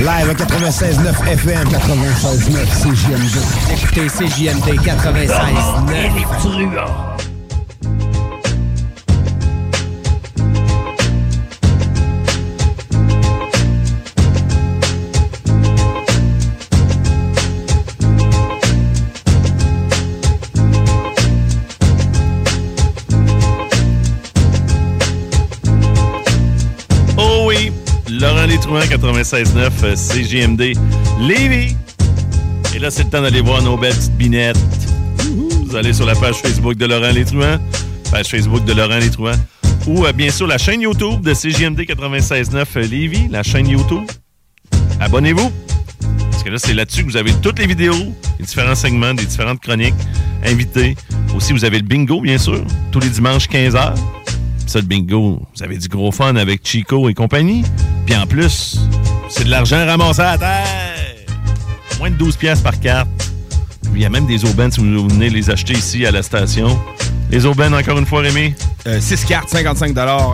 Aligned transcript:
Live 0.00 0.30
à 0.30 0.34
96.9 0.34 1.28
FM. 1.32 1.68
96.9 1.68 2.66
CJMD. 2.82 3.36
Écoutez 3.72 4.06
CJMD 4.06 4.68
96.9. 4.80 7.37
Laurent 28.68 28.80
Létrouin, 28.80 29.12
96.9, 29.14 29.70
euh, 29.84 29.96
CGMD, 29.96 30.74
Lévis. 31.20 31.74
Et 32.74 32.78
là, 32.78 32.90
c'est 32.90 33.04
le 33.04 33.08
temps 33.10 33.22
d'aller 33.22 33.40
voir 33.40 33.62
nos 33.62 33.78
belles 33.78 33.94
petites 33.94 34.16
binettes. 34.16 34.58
Vous 35.64 35.74
allez 35.74 35.94
sur 35.94 36.04
la 36.04 36.14
page 36.14 36.36
Facebook 36.36 36.76
de 36.76 36.84
Laurent 36.84 37.10
Létrouin, 37.10 37.58
page 38.10 38.28
Facebook 38.28 38.64
de 38.66 38.74
Laurent 38.74 38.98
Létrouin, 38.98 39.32
ou 39.86 40.04
euh, 40.04 40.12
bien 40.12 40.30
sûr 40.30 40.46
la 40.46 40.58
chaîne 40.58 40.82
YouTube 40.82 41.22
de 41.22 41.32
CGMD 41.32 41.80
96.9 41.80 42.64
euh, 42.76 42.80
Lévis, 42.82 43.28
la 43.30 43.42
chaîne 43.42 43.68
YouTube. 43.68 44.04
Abonnez-vous. 45.00 45.50
Parce 46.30 46.42
que 46.42 46.50
là, 46.50 46.58
c'est 46.58 46.74
là-dessus 46.74 47.04
que 47.04 47.10
vous 47.10 47.16
avez 47.16 47.32
toutes 47.40 47.58
les 47.58 47.66
vidéos, 47.66 48.14
les 48.38 48.44
différents 48.44 48.74
segments, 48.74 49.14
des 49.14 49.24
différentes 49.24 49.60
chroniques, 49.60 49.94
invités. 50.44 50.94
Aussi, 51.34 51.54
vous 51.54 51.64
avez 51.64 51.78
le 51.78 51.84
bingo, 51.84 52.20
bien 52.20 52.36
sûr, 52.36 52.62
tous 52.92 53.00
les 53.00 53.08
dimanches 53.08 53.48
15h. 53.48 53.94
Bingo, 54.76 55.40
vous 55.54 55.62
avez 55.62 55.78
du 55.78 55.88
gros 55.88 56.12
fun 56.12 56.36
avec 56.36 56.66
Chico 56.66 57.08
et 57.08 57.14
compagnie. 57.14 57.64
Puis 58.06 58.14
en 58.14 58.26
plus, 58.26 58.78
c'est 59.28 59.44
de 59.44 59.50
l'argent 59.50 59.84
ramassé 59.84 60.20
à 60.20 60.36
terre. 60.36 60.66
Moins 61.98 62.10
de 62.10 62.16
12 62.16 62.36
pièces 62.36 62.60
par 62.60 62.78
carte. 62.78 63.08
Il 63.94 64.00
y 64.00 64.04
a 64.04 64.10
même 64.10 64.26
des 64.26 64.44
aubaines 64.44 64.70
si 64.70 64.80
vous 64.80 65.08
venez 65.08 65.30
les 65.30 65.50
acheter 65.50 65.72
ici 65.72 66.04
à 66.04 66.10
la 66.10 66.22
station. 66.22 66.78
Les 67.30 67.44
aubaines, 67.44 67.74
encore 67.74 67.98
une 67.98 68.06
fois, 68.06 68.20
Rémi? 68.22 68.54
6 69.00 69.24
cartes, 69.26 69.50
55 69.50 69.90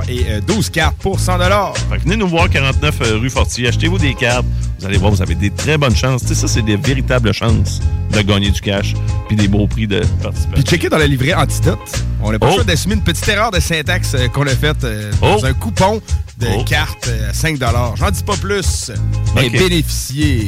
et 0.09 0.25
euh, 0.28 0.41
12 0.47 0.71
cartes 0.71 0.97
pour 0.99 1.19
100 1.19 1.38
Fait 1.38 1.97
que 1.99 2.03
venez 2.05 2.16
nous 2.16 2.28
voir 2.28 2.49
49 2.49 2.94
euh, 3.00 3.19
rue 3.19 3.31
Fortier. 3.31 3.66
Achetez-vous 3.69 3.99
des 3.99 4.15
cartes. 4.15 4.47
Vous 4.78 4.87
allez 4.87 4.99
voir, 4.99 5.10
vous 5.10 5.22
avez 5.22 5.34
des 5.34 5.50
très 5.50 5.77
bonnes 5.77 5.97
chances. 5.97 6.22
Tu 6.22 6.28
sais, 6.28 6.34
ça, 6.34 6.47
c'est 6.49 6.62
des 6.62 6.77
véritables 6.77 7.33
chances 7.33 7.81
de 8.12 8.21
gagner 8.22 8.50
du 8.50 8.60
cash 8.60 8.94
puis 9.27 9.37
des 9.37 9.49
beaux 9.49 9.66
prix 9.66 9.87
de 9.88 10.03
participation. 10.22 10.53
Puis 10.53 10.62
checker 10.62 10.88
dans 10.88 10.99
le 10.99 11.06
livret 11.06 11.34
Antidote. 11.34 11.78
On 12.22 12.31
n'a 12.31 12.38
pas 12.38 12.47
Oh. 12.47 12.50
le 12.50 12.54
choix 12.56 12.65
d'assumer 12.65 12.94
une 12.94 13.03
petite 13.03 13.28
erreur 13.28 13.50
de 13.50 13.59
syntaxe 13.60 14.15
euh, 14.15 14.28
qu'on 14.28 14.47
a 14.47 14.50
faite 14.54 14.84
euh, 14.84 15.10
dans 15.21 15.37
Oh. 15.38 15.44
un 15.44 15.53
coupon 15.53 16.00
de 16.38 16.47
Oh. 16.59 16.65
cartes 16.65 17.09
euh, 17.09 17.31
à 17.31 17.33
5 17.34 17.59
J'en 17.97 18.10
dis 18.10 18.22
pas 18.22 18.37
plus. 18.37 18.93
Mais 19.34 19.47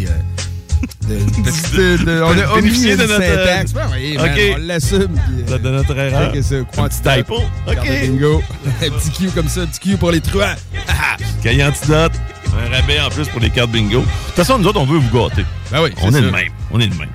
euh, 0.06 0.10
de, 1.08 1.14
de- 1.14 2.04
de- 2.04 2.22
on 2.22 2.28
a 2.30 2.34
de 2.34 3.06
notre, 3.06 3.20
euh, 3.22 3.44
syntaxe. 3.44 3.72
Ouais, 3.72 3.80
ouais, 3.92 4.16
man, 4.16 4.30
ok. 4.30 4.40
on 4.56 4.66
l'assume. 4.66 5.20
euh, 5.50 5.58
De 5.58 5.70
notre 5.70 5.96
erreur. 5.96 6.32
Carte 6.32 7.00
OK. 7.68 7.86
de 7.86 8.06
Bingo. 8.06 8.42
un 8.82 8.90
petit 8.90 9.10
Q 9.10 9.28
comme 9.34 9.48
ça, 9.48 9.60
un 9.62 9.66
petit 9.66 9.80
Q 9.80 9.96
pour 9.96 10.10
les 10.10 10.20
truands. 10.20 10.54
Cahier 11.42 11.64
antidote. 11.64 12.12
Un 12.58 12.74
rabais 12.74 12.98
en 13.00 13.10
plus 13.10 13.28
pour 13.28 13.40
les 13.40 13.50
cartes 13.50 13.70
bingo. 13.70 14.00
De 14.00 14.04
toute 14.04 14.34
façon, 14.34 14.58
nous 14.58 14.66
autres, 14.66 14.80
on 14.80 14.86
veut 14.86 14.98
vous 14.98 15.10
gâter. 15.18 15.44
Ben 15.70 15.82
oui, 15.82 15.90
On 16.02 16.08
est 16.14 16.20
de 16.22 16.30
ça. 16.30 16.36
même. 16.36 16.48
On 16.70 16.80
est 16.80 16.86
de 16.86 16.94
même. 16.94 17.08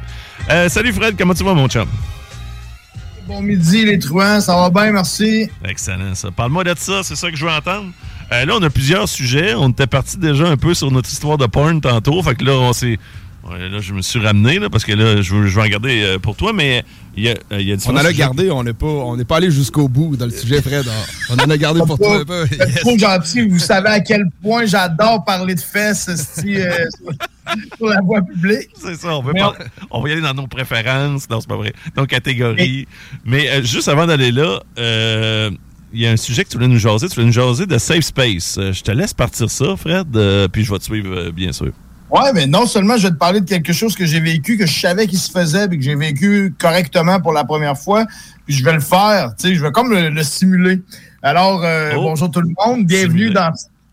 Euh, 0.52 0.70
salut 0.70 0.94
Fred, 0.94 1.16
comment 1.18 1.34
tu 1.34 1.44
vas, 1.44 1.54
mon 1.56 1.68
chum? 1.68 1.88
Bon 3.28 3.42
midi, 3.42 3.86
les 3.86 3.98
truands. 3.98 4.40
Ça 4.42 4.56
va 4.56 4.70
bien, 4.70 4.92
merci. 4.92 5.50
Excellent, 5.68 6.14
ça. 6.16 6.30
Parle-moi 6.32 6.64
de 6.64 6.74
ça, 6.78 7.02
c'est 7.04 7.16
ça 7.16 7.32
que 7.32 7.38
je 7.38 7.46
veux 7.46 7.52
entendre. 7.52 7.88
Euh, 8.32 8.46
là, 8.46 8.54
on 8.60 8.62
a 8.64 8.70
plusieurs 8.70 9.08
sujets. 9.10 9.56
On 9.56 9.70
était 9.70 9.88
parti 9.88 10.18
déjà 10.18 10.46
un 10.48 10.58
peu 10.58 10.74
sur 10.74 10.92
notre 10.92 11.10
histoire 11.10 11.38
de 11.38 11.46
porn 11.48 11.82
tantôt. 11.82 12.22
Fait 12.24 12.36
que 12.36 12.46
là, 12.46 12.54
on 12.54 12.74
s'est. 12.74 13.00
Ouais, 13.52 13.70
là, 13.70 13.80
je 13.80 13.94
me 13.94 14.02
suis 14.02 14.20
ramené, 14.20 14.60
là, 14.60 14.70
parce 14.70 14.84
que 14.86 14.94
là, 14.94 15.22
je 15.22 15.34
veux, 15.34 15.48
je 15.48 15.56
veux 15.56 15.66
en 15.66 15.68
garder 15.68 16.02
euh, 16.02 16.20
pour 16.20 16.36
toi, 16.36 16.54
mais 16.54 16.84
il 17.16 17.24
y 17.24 17.30
a, 17.30 17.34
euh, 17.52 17.62
il 17.62 17.68
y 17.68 17.74
a 17.74 17.76
On 17.88 17.92
en 17.92 17.98
a 17.98 18.14
gardé, 18.14 18.50
on 18.52 18.64
n'est 18.64 18.74
pas, 18.74 18.88
on 18.88 19.18
n'est 19.18 19.26
pas 19.26 19.38
allé 19.38 19.52
jusqu'au 19.52 19.88
bout 19.88 20.16
dans 20.16 20.26
le 20.26 20.32
sujet, 20.32 20.62
Fred. 20.62 20.86
On 21.30 21.36
en 21.36 21.50
a 21.50 21.58
gardé 21.58 21.82
pour 21.86 21.98
toi 21.98 22.20
un 22.20 22.26
peu. 22.26 22.46
Vous 22.46 22.54
êtes 22.54 22.80
trop 22.80 22.98
gentil. 22.98 23.48
Vous 23.48 23.60
savez 23.60 23.90
à 23.90 24.00
quel 24.00 24.26
point 24.42 24.66
j'adore 24.66 25.24
parler 25.26 25.56
de 25.56 25.60
fesses 25.60 26.10
euh, 26.10 26.86
sur, 27.78 27.88
la 27.88 28.02
voie 28.02 28.22
publique. 28.22 28.70
C'est 28.80 28.96
ça, 28.96 29.18
on, 29.18 29.22
veut 29.22 29.34
pas- 29.34 29.56
on 29.90 30.02
va 30.02 30.10
y 30.10 30.12
aller 30.14 30.22
dans 30.22 30.34
nos 30.34 30.48
préférences. 30.48 31.30
Non, 31.30 31.42
c'est 31.42 31.50
pas 31.50 31.58
vrai. 31.58 31.74
Nos 31.98 32.06
catégories. 32.06 32.88
Mais 33.26 33.50
euh, 33.50 33.64
juste 33.64 33.88
avant 33.88 34.08
d'aller 34.08 34.32
là, 34.32 34.62
euh, 34.80 35.52
il 35.94 36.02
y 36.02 36.08
a 36.08 36.12
un 36.12 36.18
sujet 36.18 36.44
que 36.44 36.50
tu 36.50 36.58
voulais 36.58 36.68
nous 36.70 36.80
jaser. 36.80 37.08
Tu 37.08 37.16
voulais 37.16 37.28
nous 37.28 37.34
jaser 37.34 37.66
de 37.66 37.78
Safe 37.78 38.02
Space. 38.02 38.58
Euh, 38.58 38.72
je 38.72 38.82
te 38.82 38.92
laisse 38.92 39.14
partir 39.14 39.50
ça, 39.50 39.76
Fred, 39.76 40.16
euh, 40.16 40.48
puis 40.48 40.64
je 40.64 40.72
vais 40.72 40.80
te 40.80 40.84
suivre, 40.84 41.14
euh, 41.14 41.32
bien 41.32 41.52
sûr. 41.52 41.72
Ouais, 42.12 42.34
mais 42.34 42.46
non 42.46 42.66
seulement 42.66 42.98
je 42.98 43.04
vais 43.08 43.14
te 43.14 43.18
parler 43.18 43.40
de 43.40 43.48
quelque 43.48 43.72
chose 43.72 43.96
que 43.96 44.06
j'ai 44.06 44.20
vécu, 44.20 44.58
que 44.58 44.66
je 44.66 44.80
savais 44.80 45.08
qu'il 45.08 45.18
se 45.18 45.32
faisait, 45.32 45.68
puis 45.70 45.78
que 45.78 45.84
j'ai 45.84 45.96
vécu 45.96 46.54
correctement 46.60 47.22
pour 47.22 47.32
la 47.32 47.46
première 47.46 47.78
fois, 47.78 48.06
puis 48.46 48.54
je 48.54 48.64
vais 48.66 48.74
le 48.74 48.82
faire. 48.82 49.34
Tu 49.40 49.48
sais, 49.50 49.56
je 49.56 49.64
vais 49.64 49.72
comme 49.72 49.92
le, 49.92 50.10
le 50.10 50.24
simuler. 50.24 50.82
Alors, 51.24 51.64
euh, 51.64 51.94
Oh. 51.96 52.02
bonjour 52.04 52.30
tout 52.30 52.42
le 52.42 52.50
monde, 52.66 52.86
bienvenue 52.86 53.30
dans. 53.30 53.52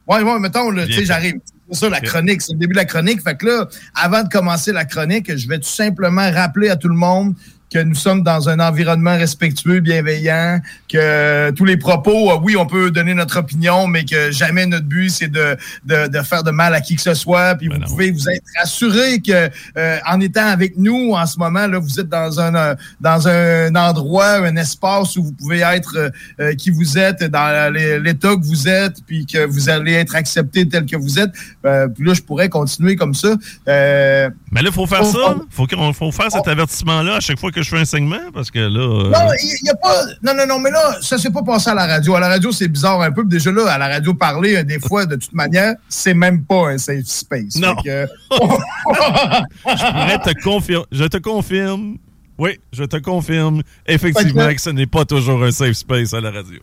Ouais, 0.09 0.23
ouais, 0.23 0.39
mettons, 0.41 0.75
tu 0.75 0.93
sais, 0.93 1.05
j'arrive. 1.05 1.35
C'est 1.71 1.81
ça, 1.81 1.91
la 1.91 2.01
chronique, 2.01 2.41
c'est 2.41 2.55
le 2.55 2.59
début 2.59 2.73
de 2.73 2.79
la 2.79 2.87
chronique. 2.87 3.23
Fait 3.23 3.37
que 3.37 3.45
là, 3.47 3.69
avant 3.95 4.23
de 4.25 4.29
commencer 4.29 4.73
la 4.73 4.87
chronique, 4.87 5.37
je 5.37 5.47
vais 5.47 5.59
tout 5.59 5.69
simplement 5.69 6.29
rappeler 6.33 6.71
à 6.71 6.77
tout 6.77 6.89
le 6.89 6.95
monde 6.97 7.35
que 7.73 7.79
nous 7.79 7.95
sommes 7.95 8.23
dans 8.23 8.49
un 8.49 8.61
environnement 8.61 9.17
respectueux, 9.17 9.81
bienveillant, 9.81 10.61
que 10.91 11.51
tous 11.51 11.65
les 11.65 11.77
propos, 11.77 12.31
euh, 12.31 12.39
oui, 12.43 12.57
on 12.57 12.67
peut 12.67 12.91
donner 12.91 13.15
notre 13.15 13.39
opinion, 13.39 13.87
mais 13.87 14.05
que 14.05 14.31
jamais 14.31 14.65
notre 14.67 14.87
but, 14.87 15.11
c'est 15.11 15.29
de, 15.29 15.57
de, 15.85 16.07
de 16.09 16.19
faire 16.23 16.43
de 16.43 16.51
mal 16.51 16.75
à 16.75 16.81
qui 16.81 16.97
que 16.97 17.03
ce 17.03 17.15
soit. 17.15 17.55
Puis 17.57 17.69
Ben 17.69 17.75
vous 17.75 17.81
non. 17.83 17.87
pouvez 17.89 18.11
vous 18.11 18.29
être 18.31 18.45
assuré 18.63 19.21
que 19.21 19.51
euh, 19.77 19.99
en 20.07 20.21
étant 20.21 20.47
avec 20.47 20.77
nous 20.77 21.13
en 21.15 21.27
ce 21.27 21.39
moment, 21.39 21.67
là, 21.67 21.79
vous 21.79 22.01
êtes 22.01 22.09
dans 22.09 22.41
un 22.41 22.55
euh, 22.55 22.75
dans 23.01 23.29
un 23.29 23.75
endroit, 23.75 24.37
un 24.39 24.57
espace 24.57 25.17
où 25.17 25.25
vous 25.25 25.33
pouvez 25.33 25.61
être 25.61 25.95
euh, 25.97 26.11
euh, 26.41 26.55
qui 26.55 26.71
vous 26.71 26.97
êtes, 26.99 27.23
dans 27.25 27.73
l'é- 27.73 28.01
l'état 28.01 28.35
que 28.35 28.45
vous 28.45 28.67
êtes, 28.69 28.97
puis 29.07 29.27
que 29.27 29.45
vous 29.45 29.69
allez 29.69 29.93
être 29.93 30.15
accepté 30.17 30.67
tel 30.69 30.87
que 30.87 30.97
vous 30.97 31.19
êtes. 31.19 31.31
Euh, 31.67 31.87
puis 31.89 32.07
là, 32.07 32.15
je 32.15 32.23
pourrais 32.23 32.49
continuer 32.49 32.97
comme 32.97 33.15
ça. 33.15 33.35
Euh, 33.69 34.31
Mais 34.51 34.63
là, 34.63 34.69
il 34.71 34.75
faut 34.75 34.87
faire 34.87 35.05
ça. 35.05 35.35
faut 35.51 35.67
qu'on 35.67 35.93
faut 35.93 36.13
faire 36.13 36.31
cet 36.31 36.49
avertissement-là 36.49 37.17
à 37.17 37.21
chaque 37.21 37.39
fois 37.39 37.51
que 37.51 37.58
je 37.63 37.69
fais 37.71 37.79
un 37.79 37.85
segment, 37.85 38.31
parce 38.33 38.51
que 38.51 38.59
là. 38.59 38.81
euh, 38.81 39.11
Non, 39.11 39.33
il 39.43 39.71
a 39.71 39.75
pas. 39.75 40.05
Non, 40.23 40.33
non, 40.35 40.47
non, 40.47 40.59
mais 40.61 40.71
là, 40.71 40.97
ça 41.01 41.19
s'est 41.19 41.31
pas 41.31 41.43
passé 41.43 41.71
à 41.71 41.75
la 41.75 41.87
radio. 41.87 42.15
À 42.15 42.21
la 42.21 42.29
radio, 42.29 42.53
c'est 42.53 42.69
bizarre 42.69 43.01
un 43.03 43.13
peu. 43.13 43.25
Déjà 43.25 43.51
là, 43.53 43.67
à 43.73 43.79
la 43.79 43.89
radio, 43.89 44.15
parler, 44.15 44.57
euh, 44.57 44.63
des 44.65 44.79
fois, 44.81 45.07
de 45.07 45.17
toute 45.17 45.33
manière, 45.33 45.75
c'est 45.89 46.15
même 46.15 46.45
pas 46.45 46.69
un 46.71 46.79
safe 46.79 47.05
space. 47.07 47.57
Non. 47.57 47.75
Que- 47.77 48.07
je 48.31 49.91
pourrais 49.93 50.19
te 50.35 50.43
confirmer. 50.43 50.85
Je 50.93 51.05
te 51.05 51.17
confirme. 51.19 51.97
Oui, 52.39 52.59
je 52.73 52.85
te 52.85 52.97
confirme 52.99 53.63
effectivement 53.87 54.47
que- 54.49 54.55
que 54.55 54.61
ce 54.61 54.71
n'est 54.71 54.87
pas 54.87 55.05
toujours 55.05 55.43
un 55.43 55.51
safe 55.51 55.73
space 55.73 56.15
à 56.15 56.21
la 56.21 56.31
radio. 56.31 56.61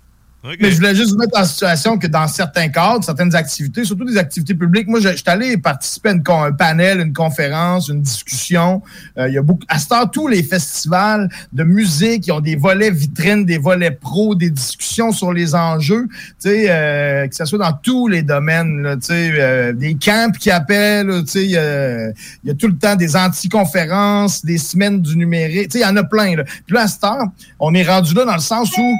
Mais 0.59 0.71
je 0.71 0.75
voulais 0.75 0.95
juste 0.95 1.11
vous 1.11 1.17
mettre 1.17 1.39
en 1.39 1.45
situation 1.45 1.97
que 1.97 2.07
dans 2.07 2.27
certains 2.27 2.69
cadres, 2.69 3.03
certaines 3.03 3.35
activités, 3.35 3.83
surtout 3.83 4.05
des 4.05 4.17
activités 4.17 4.53
publiques, 4.53 4.87
moi, 4.87 4.99
je 4.99 5.09
suis 5.09 5.23
allé 5.25 5.57
participer 5.57 6.09
à 6.09 6.43
un 6.43 6.51
panel, 6.51 6.99
une 6.99 7.13
conférence, 7.13 7.89
une 7.89 8.01
discussion. 8.01 8.81
Euh, 9.17 9.27
il 9.27 9.33
y 9.33 9.37
a 9.37 9.41
beaucoup, 9.41 9.65
à 9.67 9.79
ce 9.79 9.87
temps, 9.87 10.05
tous 10.07 10.27
les 10.27 10.43
festivals 10.43 11.29
de 11.51 11.63
musique, 11.63 12.27
ils 12.27 12.31
ont 12.31 12.41
des 12.41 12.55
volets 12.55 12.91
vitrines, 12.91 13.45
des 13.45 13.57
volets 13.57 13.91
pro, 13.91 14.35
des 14.35 14.49
discussions 14.49 15.11
sur 15.11 15.33
les 15.33 15.55
enjeux, 15.55 16.07
tu 16.09 16.49
sais, 16.49 16.65
euh, 16.69 17.27
que 17.27 17.35
ce 17.35 17.45
soit 17.45 17.59
dans 17.59 17.73
tous 17.73 18.07
les 18.07 18.21
domaines, 18.21 18.97
tu 18.99 19.07
sais, 19.07 19.31
euh, 19.33 19.73
des 19.73 19.95
camps 19.95 20.31
qui 20.39 20.51
appellent, 20.51 21.23
tu 21.25 21.31
sais, 21.31 21.45
il 21.45 21.51
y 21.51 22.51
a 22.51 22.53
tout 22.53 22.67
le 22.67 22.77
temps 22.77 22.95
des 22.95 23.15
anti-conférences, 23.15 24.45
des 24.45 24.57
semaines 24.57 25.01
du 25.01 25.17
numérique, 25.17 25.69
tu 25.69 25.79
sais, 25.79 25.85
il 25.85 25.87
y 25.87 25.91
en 25.91 25.97
a 25.97 26.03
plein. 26.03 26.35
Là. 26.35 26.43
Puis 26.43 26.75
là, 26.75 26.81
à 26.81 26.87
ce 26.87 26.99
temps, 26.99 27.33
on 27.59 27.73
est 27.73 27.83
rendu 27.83 28.13
là 28.13 28.25
dans 28.25 28.35
le 28.35 28.39
sens 28.39 28.71
où 28.77 28.95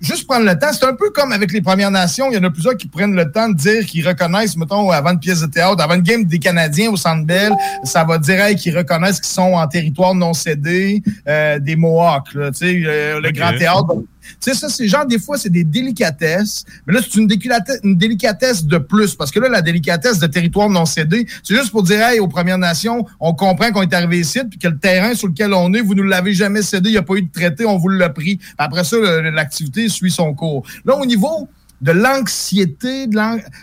juste 0.00 0.26
prendre 0.26 0.44
le 0.44 0.58
temps, 0.58 0.72
c'est 0.72 0.84
un 0.84 0.94
peu 0.94 1.10
comme 1.10 1.32
avec 1.32 1.52
les 1.52 1.60
Premières 1.60 1.90
Nations, 1.90 2.30
il 2.30 2.34
y 2.34 2.38
en 2.38 2.44
a 2.44 2.50
plusieurs 2.50 2.76
qui 2.76 2.88
prennent 2.88 3.14
le 3.14 3.30
temps 3.30 3.48
de 3.48 3.54
dire 3.54 3.84
qu'ils 3.86 4.06
reconnaissent, 4.06 4.56
mettons, 4.56 4.90
avant 4.90 5.12
une 5.12 5.18
pièce 5.18 5.40
de 5.40 5.46
théâtre, 5.46 5.82
avant 5.82 5.94
une 5.94 6.02
game 6.02 6.24
des 6.24 6.38
Canadiens 6.38 6.90
au 6.90 6.96
Centre 6.96 7.24
Bell, 7.24 7.52
ça 7.84 8.04
va 8.04 8.18
dire 8.18 8.54
qu'ils 8.56 8.76
reconnaissent 8.76 9.20
qu'ils 9.20 9.32
sont 9.32 9.54
en 9.54 9.66
territoire 9.66 10.14
non 10.14 10.34
cédé, 10.34 11.02
euh, 11.28 11.58
des 11.58 11.76
Mohawks, 11.76 12.30
tu 12.32 12.40
sais, 12.54 12.72
le 12.74 13.30
Grand 13.32 13.56
Théâtre. 13.56 13.94
Tu 14.40 14.52
sais, 14.52 14.54
ça, 14.54 14.68
c'est 14.68 14.86
genre, 14.86 15.06
des 15.06 15.18
fois, 15.18 15.38
c'est 15.38 15.50
des 15.50 15.64
délicatesses. 15.64 16.64
Mais 16.86 16.94
là, 16.94 17.00
c'est 17.02 17.18
une, 17.18 17.26
délicatesse 17.26 18.64
de 18.64 18.78
plus. 18.78 19.14
Parce 19.14 19.30
que 19.30 19.40
là, 19.40 19.48
la 19.48 19.62
délicatesse 19.62 20.18
de 20.18 20.26
territoire 20.26 20.68
non 20.68 20.86
cédé, 20.86 21.26
c'est 21.42 21.54
juste 21.54 21.70
pour 21.70 21.82
dire, 21.82 22.00
hey, 22.02 22.20
aux 22.20 22.28
Premières 22.28 22.58
Nations, 22.58 23.06
on 23.18 23.34
comprend 23.34 23.70
qu'on 23.72 23.82
est 23.82 23.94
arrivé 23.94 24.20
ici, 24.20 24.40
puis 24.48 24.58
que 24.58 24.68
le 24.68 24.78
terrain 24.78 25.14
sur 25.14 25.28
lequel 25.28 25.52
on 25.54 25.72
est, 25.74 25.80
vous 25.80 25.94
ne 25.94 26.02
l'avez 26.02 26.32
jamais 26.32 26.62
cédé, 26.62 26.90
il 26.90 26.92
n'y 26.92 26.98
a 26.98 27.02
pas 27.02 27.14
eu 27.14 27.22
de 27.22 27.32
traité, 27.32 27.64
on 27.64 27.78
vous 27.78 27.88
l'a 27.88 28.10
pris. 28.10 28.38
Après 28.58 28.84
ça, 28.84 28.96
l'activité 28.98 29.88
suit 29.88 30.10
son 30.10 30.34
cours. 30.34 30.64
Là, 30.84 30.96
au 30.96 31.06
niveau 31.06 31.48
de 31.80 31.92
l'anxiété, 31.92 33.06
de 33.06 33.16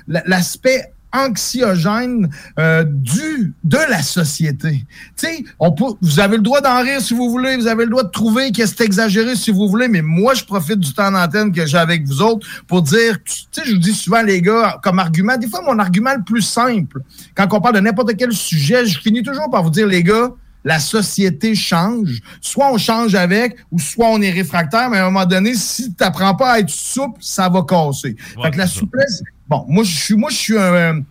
l'aspect 0.07 0.91
anxiogène 1.25 2.29
euh, 2.59 2.83
du 2.87 3.53
de 3.63 3.77
la 3.89 4.01
société. 4.01 4.85
Tu 5.17 5.27
sais, 5.27 5.43
on 5.59 5.71
peut, 5.71 5.85
vous 6.01 6.19
avez 6.19 6.37
le 6.37 6.43
droit 6.43 6.61
d'en 6.61 6.81
rire 6.81 7.01
si 7.01 7.13
vous 7.13 7.29
voulez, 7.29 7.57
vous 7.57 7.67
avez 7.67 7.85
le 7.85 7.91
droit 7.91 8.03
de 8.03 8.09
trouver 8.09 8.51
que 8.51 8.65
c'est 8.65 8.81
exagéré 8.81 9.35
si 9.35 9.51
vous 9.51 9.67
voulez, 9.67 9.87
mais 9.87 10.01
moi 10.01 10.33
je 10.33 10.43
profite 10.43 10.79
du 10.79 10.93
temps 10.93 11.11
d'antenne 11.11 11.51
que 11.51 11.65
j'ai 11.65 11.77
avec 11.77 12.05
vous 12.05 12.21
autres 12.21 12.47
pour 12.67 12.81
dire, 12.81 13.17
tu 13.23 13.43
sais, 13.51 13.63
je 13.65 13.73
vous 13.73 13.79
dis 13.79 13.93
souvent 13.93 14.21
les 14.21 14.41
gars 14.41 14.79
comme 14.83 14.99
argument, 14.99 15.37
des 15.37 15.47
fois 15.47 15.61
mon 15.61 15.79
argument 15.79 16.13
le 16.15 16.23
plus 16.23 16.41
simple, 16.41 17.01
quand 17.35 17.47
on 17.51 17.61
parle 17.61 17.75
de 17.75 17.81
n'importe 17.81 18.15
quel 18.17 18.31
sujet, 18.33 18.85
je 18.85 18.99
finis 18.99 19.23
toujours 19.23 19.49
par 19.49 19.63
vous 19.63 19.69
dire 19.69 19.87
les 19.87 20.03
gars, 20.03 20.31
la 20.67 20.79
société 20.79 21.55
change. 21.55 22.21
Soit 22.41 22.71
on 22.71 22.77
change 22.77 23.15
avec, 23.15 23.55
ou 23.71 23.79
soit 23.79 24.07
on 24.09 24.21
est 24.21 24.31
réfractaire, 24.31 24.89
mais 24.89 24.97
à 24.97 25.03
un 25.03 25.05
moment 25.05 25.25
donné, 25.25 25.55
si 25.55 25.93
tu 25.93 26.03
n'apprends 26.03 26.35
pas 26.35 26.53
à 26.53 26.59
être 26.59 26.69
souple, 26.69 27.19
ça 27.21 27.47
va 27.47 27.63
casser. 27.63 28.17
fait 28.41 28.51
que 28.51 28.57
la 28.57 28.67
souplesse, 28.67 29.23
bon, 29.47 29.65
moi, 29.67 29.83
je 29.83 29.95
suis, 29.95 30.15
moi, 30.15 30.29
je 30.29 30.35
suis 30.35 30.57
un, 30.57 31.03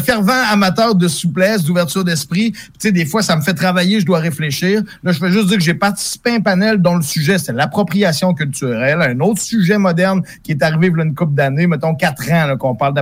fervent 0.00 0.42
amateur 0.50 0.94
de 0.94 1.06
souplesse, 1.06 1.62
d'ouverture 1.62 2.02
d'esprit. 2.02 2.50
Tu 2.52 2.60
sais, 2.78 2.92
des 2.92 3.06
fois, 3.06 3.22
ça 3.22 3.36
me 3.36 3.42
fait 3.42 3.54
travailler, 3.54 4.00
je 4.00 4.06
dois 4.06 4.18
réfléchir. 4.18 4.82
Là, 5.04 5.12
je 5.12 5.20
veux 5.20 5.30
juste 5.30 5.46
dire 5.46 5.58
que 5.58 5.62
j'ai 5.62 5.74
participé 5.74 6.30
à 6.30 6.34
un 6.34 6.40
panel 6.40 6.78
dont 6.78 6.96
le 6.96 7.02
sujet, 7.02 7.38
c'est 7.38 7.52
l'appropriation 7.52 8.34
culturelle. 8.34 9.00
Un 9.02 9.20
autre 9.20 9.40
sujet 9.40 9.78
moderne 9.78 10.22
qui 10.42 10.52
est 10.52 10.62
arrivé 10.62 10.88
il 10.88 10.96
y 10.96 11.00
a 11.00 11.04
une 11.04 11.14
couple 11.14 11.34
d'années, 11.34 11.66
mettons 11.68 11.94
quatre 11.94 12.30
ans, 12.32 12.56
qu'on 12.56 12.74
parle 12.74 12.94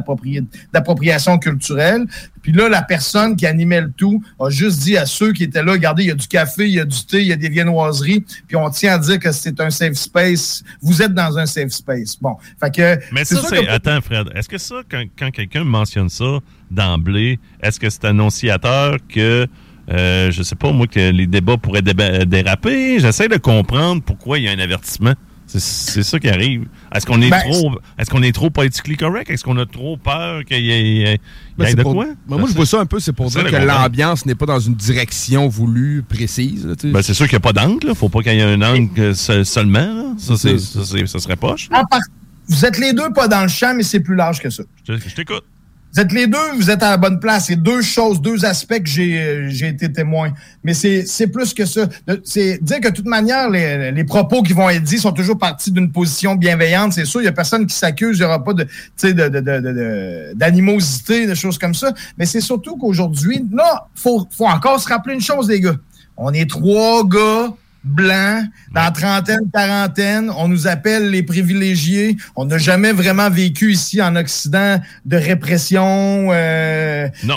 d'appropriation 0.72 1.38
culturelle. 1.38 2.06
Puis 2.48 2.56
là, 2.56 2.70
la 2.70 2.80
personne 2.80 3.36
qui 3.36 3.44
animait 3.44 3.82
le 3.82 3.92
tout 3.94 4.22
a 4.40 4.48
juste 4.48 4.78
dit 4.78 4.96
à 4.96 5.04
ceux 5.04 5.34
qui 5.34 5.44
étaient 5.44 5.62
là, 5.62 5.72
regardez, 5.72 6.04
il 6.04 6.06
y 6.06 6.10
a 6.10 6.14
du 6.14 6.26
café, 6.26 6.66
il 6.66 6.76
y 6.76 6.80
a 6.80 6.86
du 6.86 7.04
thé, 7.04 7.20
il 7.20 7.26
y 7.26 7.32
a 7.34 7.36
des 7.36 7.50
viennoiseries, 7.50 8.24
puis 8.46 8.56
on 8.56 8.70
tient 8.70 8.94
à 8.94 8.98
dire 8.98 9.18
que 9.18 9.30
c'est 9.32 9.60
un 9.60 9.68
safe 9.68 9.92
space. 9.92 10.64
Vous 10.80 11.02
êtes 11.02 11.12
dans 11.12 11.36
un 11.36 11.44
safe 11.44 11.72
space. 11.72 12.16
Bon, 12.18 12.38
fait 12.58 12.74
que... 12.74 12.98
Mais 13.12 13.26
ça, 13.26 13.42
c'est... 13.46 13.68
Attends, 13.68 14.00
Fred, 14.00 14.28
est-ce 14.34 14.48
que 14.48 14.56
ça, 14.56 14.76
quand, 14.90 15.04
quand 15.18 15.30
quelqu'un 15.30 15.62
mentionne 15.62 16.08
ça 16.08 16.38
d'emblée, 16.70 17.38
est-ce 17.62 17.78
que 17.78 17.90
c'est 17.90 18.06
annonciateur 18.06 18.96
que... 19.10 19.46
Euh, 19.90 20.30
je 20.30 20.42
sais 20.42 20.56
pas, 20.56 20.72
moi, 20.72 20.86
que 20.86 21.10
les 21.10 21.26
débats 21.26 21.58
pourraient 21.58 21.82
déraper? 21.82 22.98
J'essaie 22.98 23.28
de 23.28 23.36
comprendre 23.36 24.02
pourquoi 24.02 24.38
il 24.38 24.44
y 24.44 24.48
a 24.48 24.52
un 24.52 24.58
avertissement. 24.58 25.12
C'est 25.48 26.02
ça 26.02 26.18
qui 26.18 26.28
arrive. 26.28 26.66
Est-ce 26.94 27.06
qu'on 27.06 27.20
est, 27.22 27.30
ben, 27.30 27.40
trop 27.40 27.72
est-ce 27.98 28.10
qu'on 28.10 28.22
est 28.22 28.32
trop 28.32 28.50
politically 28.50 28.96
correct? 28.96 29.30
Est-ce 29.30 29.42
qu'on 29.42 29.56
a 29.56 29.66
trop 29.66 29.96
peur 29.96 30.44
qu'il 30.44 30.64
y 30.64 31.02
ait, 31.02 31.18
ben, 31.56 31.74
de 31.74 31.82
quoi? 31.82 32.06
Ben, 32.26 32.38
moi, 32.38 32.48
je 32.48 32.54
vois 32.54 32.66
ça 32.66 32.80
un 32.80 32.86
peu, 32.86 33.00
c'est 33.00 33.12
pour 33.12 33.30
dire 33.30 33.44
que 33.50 33.56
l'ambiance 33.56 34.26
n'est 34.26 34.34
pas 34.34 34.46
dans 34.46 34.60
une 34.60 34.74
direction 34.74 35.48
voulue 35.48 36.04
précise. 36.06 36.66
ben, 36.84 37.02
c'est 37.02 37.14
sûr 37.14 37.26
qu'il 37.26 37.38
n'y 37.38 37.42
a 37.42 37.52
pas 37.52 37.52
d'angle. 37.52 37.78
Il 37.84 37.88
ne 37.88 37.94
faut 37.94 38.08
pas 38.08 38.22
qu'il 38.22 38.34
y 38.34 38.40
ait 38.40 38.42
un 38.42 38.62
angle 38.62 39.14
seulement. 39.14 40.14
Ça, 40.18 40.36
ça, 40.36 40.58
ça, 40.58 41.18
serait 41.18 41.36
poche. 41.36 41.68
Vous 42.48 42.64
êtes 42.64 42.78
les 42.78 42.92
deux 42.92 43.12
pas 43.12 43.28
dans 43.28 43.42
le 43.42 43.48
champ, 43.48 43.74
mais 43.74 43.82
c'est 43.82 44.00
plus 44.00 44.14
large 44.14 44.40
que 44.40 44.50
ça. 44.50 44.62
je 44.86 45.14
t'écoute. 45.14 45.44
Vous 45.94 46.00
êtes 46.00 46.12
les 46.12 46.26
deux, 46.26 46.52
vous 46.56 46.70
êtes 46.70 46.82
à 46.82 46.90
la 46.90 46.96
bonne 46.96 47.18
place. 47.18 47.46
C'est 47.46 47.56
deux 47.56 47.82
choses, 47.82 48.20
deux 48.20 48.44
aspects 48.44 48.78
que 48.78 48.88
j'ai, 48.88 49.46
j'ai 49.48 49.68
été 49.68 49.90
témoin. 49.90 50.32
Mais 50.62 50.74
c'est, 50.74 51.26
plus 51.28 51.54
que 51.54 51.64
ça. 51.64 51.88
C'est 52.24 52.62
dire 52.62 52.80
que 52.80 52.88
de 52.88 52.94
toute 52.94 53.06
manière, 53.06 53.48
les, 53.50 53.90
les 53.90 54.04
propos 54.04 54.42
qui 54.42 54.52
vont 54.52 54.68
être 54.68 54.82
dits 54.82 54.98
sont 54.98 55.12
toujours 55.12 55.38
partis 55.38 55.72
d'une 55.72 55.90
position 55.90 56.34
bienveillante. 56.34 56.92
C'est 56.92 57.06
sûr, 57.06 57.22
il 57.22 57.24
y 57.24 57.28
a 57.28 57.32
personne 57.32 57.66
qui 57.66 57.74
s'accuse, 57.74 58.18
il 58.18 58.20
n'y 58.20 58.26
aura 58.26 58.44
pas 58.44 58.52
de, 58.52 58.66
de, 59.02 59.12
de, 59.12 59.40
de, 59.40 60.32
d'animosité, 60.34 61.26
de 61.26 61.34
choses 61.34 61.58
comme 61.58 61.74
ça. 61.74 61.92
Mais 62.18 62.26
c'est 62.26 62.42
surtout 62.42 62.76
qu'aujourd'hui, 62.76 63.44
là, 63.52 63.88
faut, 63.94 64.28
faut 64.30 64.46
encore 64.46 64.78
se 64.78 64.88
rappeler 64.88 65.14
une 65.14 65.20
chose, 65.22 65.48
les 65.48 65.60
gars. 65.60 65.76
On 66.16 66.32
est 66.32 66.48
trois 66.48 67.06
gars 67.06 67.54
blancs, 67.88 68.44
dans 68.72 68.92
trentaine, 68.92 69.50
quarantaine. 69.52 70.30
On 70.36 70.48
nous 70.48 70.66
appelle 70.66 71.10
les 71.10 71.22
privilégiés. 71.22 72.16
On 72.36 72.44
n'a 72.44 72.58
jamais 72.58 72.92
vraiment 72.92 73.30
vécu 73.30 73.72
ici 73.72 74.00
en 74.02 74.14
Occident 74.16 74.80
de 75.04 75.16
répression. 75.16 76.28
Euh, 76.30 77.08
non. 77.24 77.36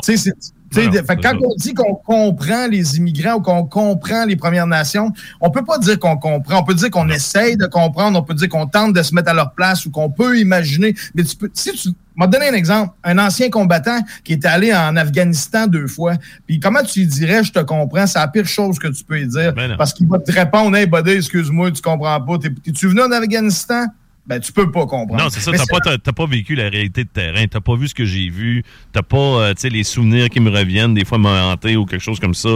Quand 0.74 1.38
on 1.44 1.56
dit 1.56 1.74
qu'on 1.74 1.96
comprend 1.96 2.68
les 2.68 2.98
immigrants 2.98 3.36
ou 3.36 3.42
qu'on 3.42 3.66
comprend 3.66 4.26
les 4.26 4.36
Premières 4.36 4.68
Nations, 4.68 5.12
on 5.40 5.50
peut 5.50 5.64
pas 5.64 5.78
dire 5.78 6.00
qu'on 6.00 6.18
comprend. 6.18 6.60
On 6.60 6.64
peut 6.64 6.74
dire 6.74 6.90
qu'on 6.90 7.10
essaye 7.10 7.58
de 7.58 7.66
comprendre. 7.66 8.20
On 8.20 8.24
peut 8.24 8.34
dire 8.34 8.50
qu'on 8.50 8.68
tente 8.68 8.94
de 8.94 9.04
se 9.04 9.14
mettre 9.14 9.30
à 9.30 9.34
leur 9.34 9.54
place 9.54 9.86
ou 9.86 9.92
qu'on 9.92 10.10
peut 10.10 10.40
imaginer. 10.40 10.96
Mais 11.16 11.24
tu 11.24 11.36
peux, 11.36 11.50
si 11.54 11.72
tu 11.74 11.90
m'a 12.16 12.28
donné 12.28 12.50
un 12.50 12.54
exemple. 12.54 12.94
Un 13.04 13.18
ancien 13.18 13.50
combattant 13.50 14.00
qui 14.24 14.34
est 14.34 14.46
allé 14.46 14.74
en 14.74 14.96
Afghanistan 14.96 15.68
deux 15.68 15.88
fois. 15.88 16.16
Puis 16.46 16.60
comment 16.60 16.84
tu 16.84 17.00
lui 17.00 17.08
dirais, 17.08 17.44
je 17.44 17.52
te 17.52 17.60
comprends, 17.60 18.08
c'est 18.08 18.20
la 18.20 18.28
pire 18.28 18.46
chose 18.46 18.80
que 18.80 18.88
tu 18.88 19.04
peux 19.04 19.16
lui 19.16 19.28
dire. 19.28 19.54
Ben 19.54 19.76
parce 19.78 19.94
qu'il 19.94 20.08
va 20.08 20.20
te 20.20 20.32
répondre, 20.32 20.76
hey, 20.76 20.86
buddy, 20.86 21.12
excuse-moi, 21.12 21.72
tu 21.72 21.82
comprends 21.82 22.22
pas. 22.22 22.38
T'es-tu 22.38 22.88
venu 22.88 23.02
en 23.02 23.12
Afghanistan? 23.12 23.86
Ben, 24.32 24.40
tu 24.40 24.54
peux 24.54 24.72
pas 24.72 24.86
comprendre. 24.86 25.22
Non, 25.22 25.30
c'est 25.30 25.42
ça. 25.42 25.52
T'as 25.52 25.98
pas, 25.98 26.14
pas 26.14 26.26
vécu 26.26 26.56
la 26.56 26.70
réalité 26.70 27.04
de 27.04 27.10
terrain. 27.10 27.46
T'as 27.48 27.60
pas 27.60 27.76
vu 27.76 27.90
ce 27.90 27.94
que 27.94 28.06
j'ai 28.06 28.30
vu. 28.30 28.64
T'as 28.94 29.02
pas, 29.02 29.18
euh, 29.18 29.54
tu 29.54 29.64
sais, 29.64 29.70
les 29.70 29.84
souvenirs 29.84 30.30
qui 30.30 30.40
me 30.40 30.50
reviennent, 30.50 30.94
des 30.94 31.04
fois 31.04 31.18
me 31.18 31.28
hanter 31.28 31.76
ou 31.76 31.86
quelque 31.86 32.02
chose 32.02 32.18
comme 32.18 32.34
ça. 32.34 32.48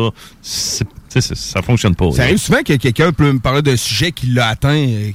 Ça 0.41 1.61
fonctionne 1.61 1.93
pas. 1.93 2.09
Ça 2.11 2.23
arrive 2.23 2.37
souvent 2.37 2.63
que 2.63 2.77
quelqu'un 2.77 3.11
peut 3.11 3.29
me 3.29 3.39
parler 3.39 3.61
d'un 3.61 3.75
sujet 3.75 4.13
qui 4.13 4.27
l'a 4.27 4.47
atteint. 4.47 4.87
Euh, 4.87 5.11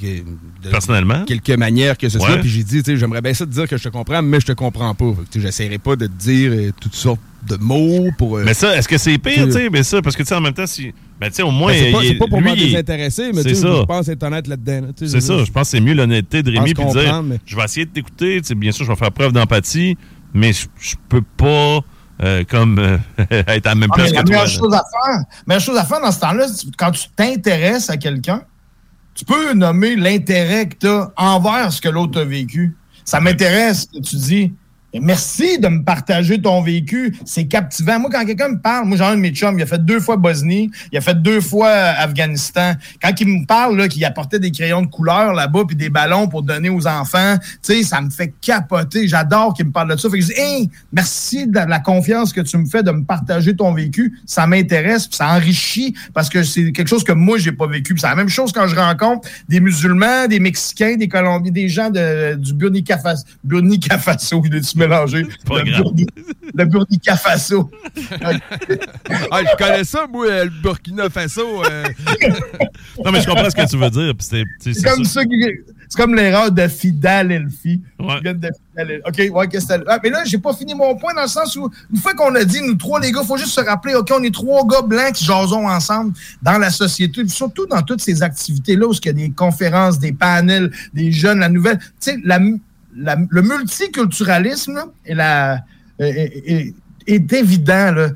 de 0.63 0.69
Personnellement? 0.69 1.25
quelque 1.25 1.53
manière 1.53 1.97
que 1.97 2.11
ce 2.11 2.19
soit. 2.19 2.37
Puis 2.37 2.51
j'ai 2.51 2.63
dit, 2.63 2.83
j'aimerais 2.85 3.23
bien 3.23 3.33
ça 3.33 3.47
te 3.47 3.51
dire 3.51 3.67
que 3.67 3.79
je 3.79 3.85
te 3.85 3.89
comprends, 3.89 4.21
mais 4.21 4.39
je 4.39 4.47
te 4.47 4.53
comprends 4.53 4.95
pas. 4.95 5.15
J'essaierai 5.35 5.79
pas 5.79 5.97
de 5.97 6.09
te 6.09 6.13
dire 6.13 6.53
euh, 6.53 6.73
toutes 6.79 6.95
sortes 6.95 7.21
de 7.49 7.57
mots 7.57 8.11
pour. 8.19 8.37
mais 8.41 8.53
ça, 8.53 8.77
est-ce 8.77 8.87
que 8.87 8.99
c'est 8.99 9.17
pire, 9.17 9.47
tu 9.47 9.53
sais, 9.53 9.71
mais 9.71 9.83
ça, 9.83 10.03
parce 10.03 10.15
que 10.15 10.23
tu 10.23 10.29
sais, 10.29 10.35
en 10.35 10.43
même 10.43 10.53
temps, 10.53 10.67
si 10.67 10.93
ben, 11.21 11.29
tu 11.29 11.35
sais, 11.35 11.43
au 11.43 11.51
moins. 11.51 11.73
Ben, 11.73 11.95
c'est 12.01 12.15
pas, 12.15 12.25
pas, 12.25 12.31
pour 12.31 12.41
me 12.41 12.57
désintéresser, 12.57 13.33
mais 13.35 13.45
tu 13.45 13.55
je 13.55 13.85
pense 13.85 14.09
être 14.09 14.23
honnête 14.23 14.47
là-dedans. 14.47 14.89
c'est 14.97 15.21
ça. 15.21 15.45
Je 15.45 15.51
pense 15.51 15.65
que 15.65 15.69
c'est 15.77 15.81
mieux 15.81 15.93
l'honnêteté 15.93 16.43
de 16.43 16.51
Rémi 16.51 16.73
puis 16.73 16.85
dire 16.87 17.23
je 17.45 17.57
vais 17.57 17.65
essayer 17.65 17.85
de 17.85 17.91
t'écouter. 17.91 18.41
Bien 18.57 18.73
sûr, 18.73 18.87
je 18.87 18.91
vais 18.91 18.97
faire 18.97 19.13
preuve 19.13 19.33
d'empathie, 19.33 19.99
mais 20.33 20.53
je, 20.53 20.95
peux 21.09 21.23
pas. 21.37 21.81
Euh, 22.23 22.45
comme 22.47 22.79
euh, 22.79 22.99
être 23.31 23.67
à 23.67 23.71
la 23.71 23.75
même 23.75 23.89
ah, 23.93 23.95
place 23.95 24.11
que 24.11 24.17
la 24.17 24.23
toi. 24.25 24.35
Meilleure 24.35 24.47
chose 24.47 24.75
à 24.75 24.83
faire, 24.93 25.25
meilleure 25.47 25.63
chose 25.63 25.77
à 25.79 25.85
faire 25.87 26.03
dans 26.03 26.13
ce 26.13 26.21
temps-là, 26.21 26.47
quand 26.77 26.91
tu 26.91 27.09
t'intéresses 27.17 27.89
à 27.89 27.97
quelqu'un, 27.97 28.43
tu 29.15 29.25
peux 29.25 29.55
nommer 29.55 29.97
l'intérêt 29.97 30.69
que 30.69 30.77
tu 30.77 30.87
as 30.87 31.11
envers 31.17 31.73
ce 31.73 31.81
que 31.81 31.89
l'autre 31.89 32.21
a 32.21 32.25
vécu. 32.27 32.77
Ça 33.07 33.21
m'intéresse 33.21 33.87
que 33.87 34.01
tu 34.01 34.17
dis 34.17 34.53
merci 34.95 35.59
de 35.59 35.69
me 35.69 35.83
partager 35.85 36.41
ton 36.41 36.63
vécu. 36.63 37.17
C'est 37.25 37.47
captivant. 37.47 38.01
Moi, 38.01 38.11
quand 38.13 38.25
quelqu'un 38.25 38.49
me 38.49 38.61
parle, 38.61 38.87
moi, 38.87 38.97
j'ai 38.97 39.05
un 39.05 39.17
de 39.17 39.21
mes 39.21 39.31
chums, 39.31 39.59
il 39.59 39.63
a 39.63 39.67
fait 39.67 39.85
deux 39.85 40.01
fois 40.01 40.17
Bosnie, 40.17 40.71
il 40.93 40.99
a 40.99 41.01
fait 41.01 41.21
deux 41.21 41.41
fois 41.41 41.71
Afghanistan. 41.71 42.73
Quand 43.03 43.13
il 43.21 43.29
me 43.29 43.47
parle, 43.47 43.77
là, 43.77 43.89
qu'il 43.89 44.05
apportait 44.05 44.39
des 44.39 44.51
crayons 44.51 44.83
de 44.83 44.89
couleur 44.89 45.33
là-bas 45.33 45.65
puis 45.67 45.77
des 45.77 45.91
ballons 45.91 46.29
pour 46.29 46.43
donner 46.43 46.71
aux 46.71 46.87
enfants, 46.87 47.37
tu 47.39 47.75
sais, 47.75 47.83
ça 47.83 48.01
me 48.01 48.11
fait 48.11 48.33
capoter. 48.41 49.07
J'adore 49.07 49.55
qu'il 49.55 49.67
me 49.67 49.73
parle 49.73 49.93
de 49.93 49.97
ça. 49.97 50.09
Fait 50.11 50.19
que 50.19 50.25
je 50.25 50.33
dis, 50.33 50.71
merci 50.93 51.47
de 51.47 51.59
la 51.59 51.79
confiance 51.79 52.33
que 52.33 52.41
tu 52.41 52.57
me 52.57 52.67
fais 52.67 52.83
de 52.83 52.91
me 52.91 53.05
partager 53.05 53.55
ton 53.55 53.73
vécu. 53.73 54.19
Ça 54.27 54.47
m'intéresse 54.47 55.09
ça 55.11 55.29
enrichit 55.35 55.95
parce 56.15 56.29
que 56.29 56.43
c'est 56.43 56.73
quelque 56.73 56.89
chose 56.89 57.05
que 57.05 57.13
moi, 57.13 57.39
j'ai 57.39 57.53
pas 57.53 57.67
vécu. 57.67 57.95
C'est 57.99 58.07
la 58.07 58.15
même 58.15 58.29
chose 58.29 58.53
quand 58.53 58.67
je 58.67 58.77
rencontre 58.77 59.29
des 59.49 59.61
musulmans, 59.61 60.27
des 60.27 60.41
Mexicains, 60.41 60.97
des 60.97 61.09
Colombiens, 61.09 61.53
des 61.53 61.69
gens 61.69 61.91
de, 61.91 62.35
du 62.35 62.55
Burkina 62.55 62.99
Faso. 62.99 63.25
Burkina 63.45 63.99
Faso, 63.99 64.43
mélanger. 64.81 65.27
Le, 66.55 66.65
Burkina 66.65 67.17
Faso. 67.17 67.71
ah, 69.31 69.41
je 69.43 69.57
connais 69.57 69.85
ça, 69.85 70.07
moi, 70.11 70.27
euh, 70.27 70.45
le 70.45 70.51
Burkina 70.63 71.09
Faso. 71.09 71.65
Euh. 71.65 71.85
non, 73.05 73.13
mais 73.13 73.21
je 73.21 73.27
comprends 73.27 73.49
ce 73.51 73.57
que 73.57 73.69
tu 73.69 73.77
veux 73.77 73.91
dire. 73.91 74.13
C'est 74.21 74.83
comme 74.83 75.05
ça, 75.05 75.23
C'est 75.23 75.97
comme 75.97 76.15
l'erreur 76.15 76.51
de. 76.51 76.63
Ouais. 76.63 76.69
De 76.69 76.69
Philadelphie. 76.69 77.83
OK, 79.07 79.37
ouais, 79.37 79.49
qu'est-ce 79.49 79.67
que? 79.67 79.85
Ah, 79.87 79.99
mais 80.03 80.11
là, 80.11 80.25
j'ai 80.25 80.39
pas 80.39 80.53
fini 80.55 80.75
mon 80.75 80.97
point 80.97 81.15
dans 81.15 81.23
le 81.23 81.29
sens 81.29 81.57
où, 81.57 81.71
une 81.93 81.99
fois 81.99 82.15
qu'on 82.15 82.35
a 82.35 82.45
dit, 82.45 82.61
nous 82.63 82.75
trois, 82.75 83.01
les 83.01 83.13
gars, 83.13 83.23
faut 83.23 83.37
juste 83.37 83.53
se 83.53 83.61
rappeler, 83.61 83.95
OK, 83.95 84.11
on 84.17 84.23
est 84.23 84.33
trois 84.35 84.67
gars 84.67 84.83
blancs 84.83 85.13
qui 85.15 85.25
jasons 85.25 85.69
ensemble 85.69 86.15
dans 86.43 86.59
la 86.59 86.71
société, 86.71 87.27
surtout 87.29 87.67
dans 87.67 87.83
toutes 87.83 88.01
ces 88.01 88.23
activités-là 88.23 88.87
où 88.87 88.93
il 88.93 89.07
y 89.07 89.09
a 89.09 89.13
des 89.13 89.31
conférences, 89.31 89.99
des 89.99 90.13
panels, 90.13 90.71
des 90.95 91.13
jeunes, 91.13 91.41
la 91.41 91.49
nouvelle. 91.49 91.79
Tu 91.79 91.87
sais, 92.01 92.17
la, 92.25 92.39
la- 93.01 93.17
le 93.29 93.43
multiculturalisme 93.43 94.75
là, 94.75 94.85
et 95.07 95.15
la. 95.15 95.61
est- 95.99 96.75
évident. 97.33 97.93
Là. 97.93 98.11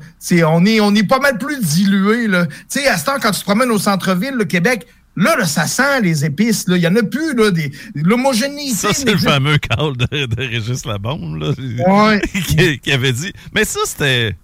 On, 0.47 0.65
est, 0.65 0.79
on 0.79 0.93
est 0.95 1.03
pas 1.07 1.19
mal 1.19 1.37
plus 1.37 1.59
dilué. 1.59 2.27
là. 2.27 2.45
Tu 2.45 2.53
sais, 2.69 2.87
à 2.87 2.97
ce 2.97 3.05
temps, 3.05 3.17
quand 3.21 3.31
tu 3.31 3.39
te 3.41 3.45
promènes 3.45 3.71
au 3.71 3.79
centre-ville, 3.79 4.35
le 4.35 4.45
Québec, 4.45 4.85
là, 5.17 5.35
là, 5.37 5.45
ça 5.45 5.67
sent 5.67 6.01
les 6.01 6.23
épices. 6.23 6.65
Il 6.69 6.77
y 6.77 6.87
en 6.87 6.95
a 6.95 7.03
plus, 7.03 7.33
là, 7.35 7.51
des, 7.51 7.71
l'homogénéité. 7.95 8.75
Ça, 8.75 8.93
c'est 8.93 9.11
le 9.11 9.17
fameux 9.17 9.57
call 9.57 9.97
de, 9.97 10.25
de 10.27 10.35
Régis 10.41 10.85
Labombe, 10.85 11.37
là, 11.41 11.51
Ouais. 11.87 12.21
qui, 12.47 12.79
qui 12.79 12.91
avait 12.91 13.11
dit. 13.13 13.33
Mais 13.53 13.65
ça, 13.65 13.79
c'était. 13.85 14.35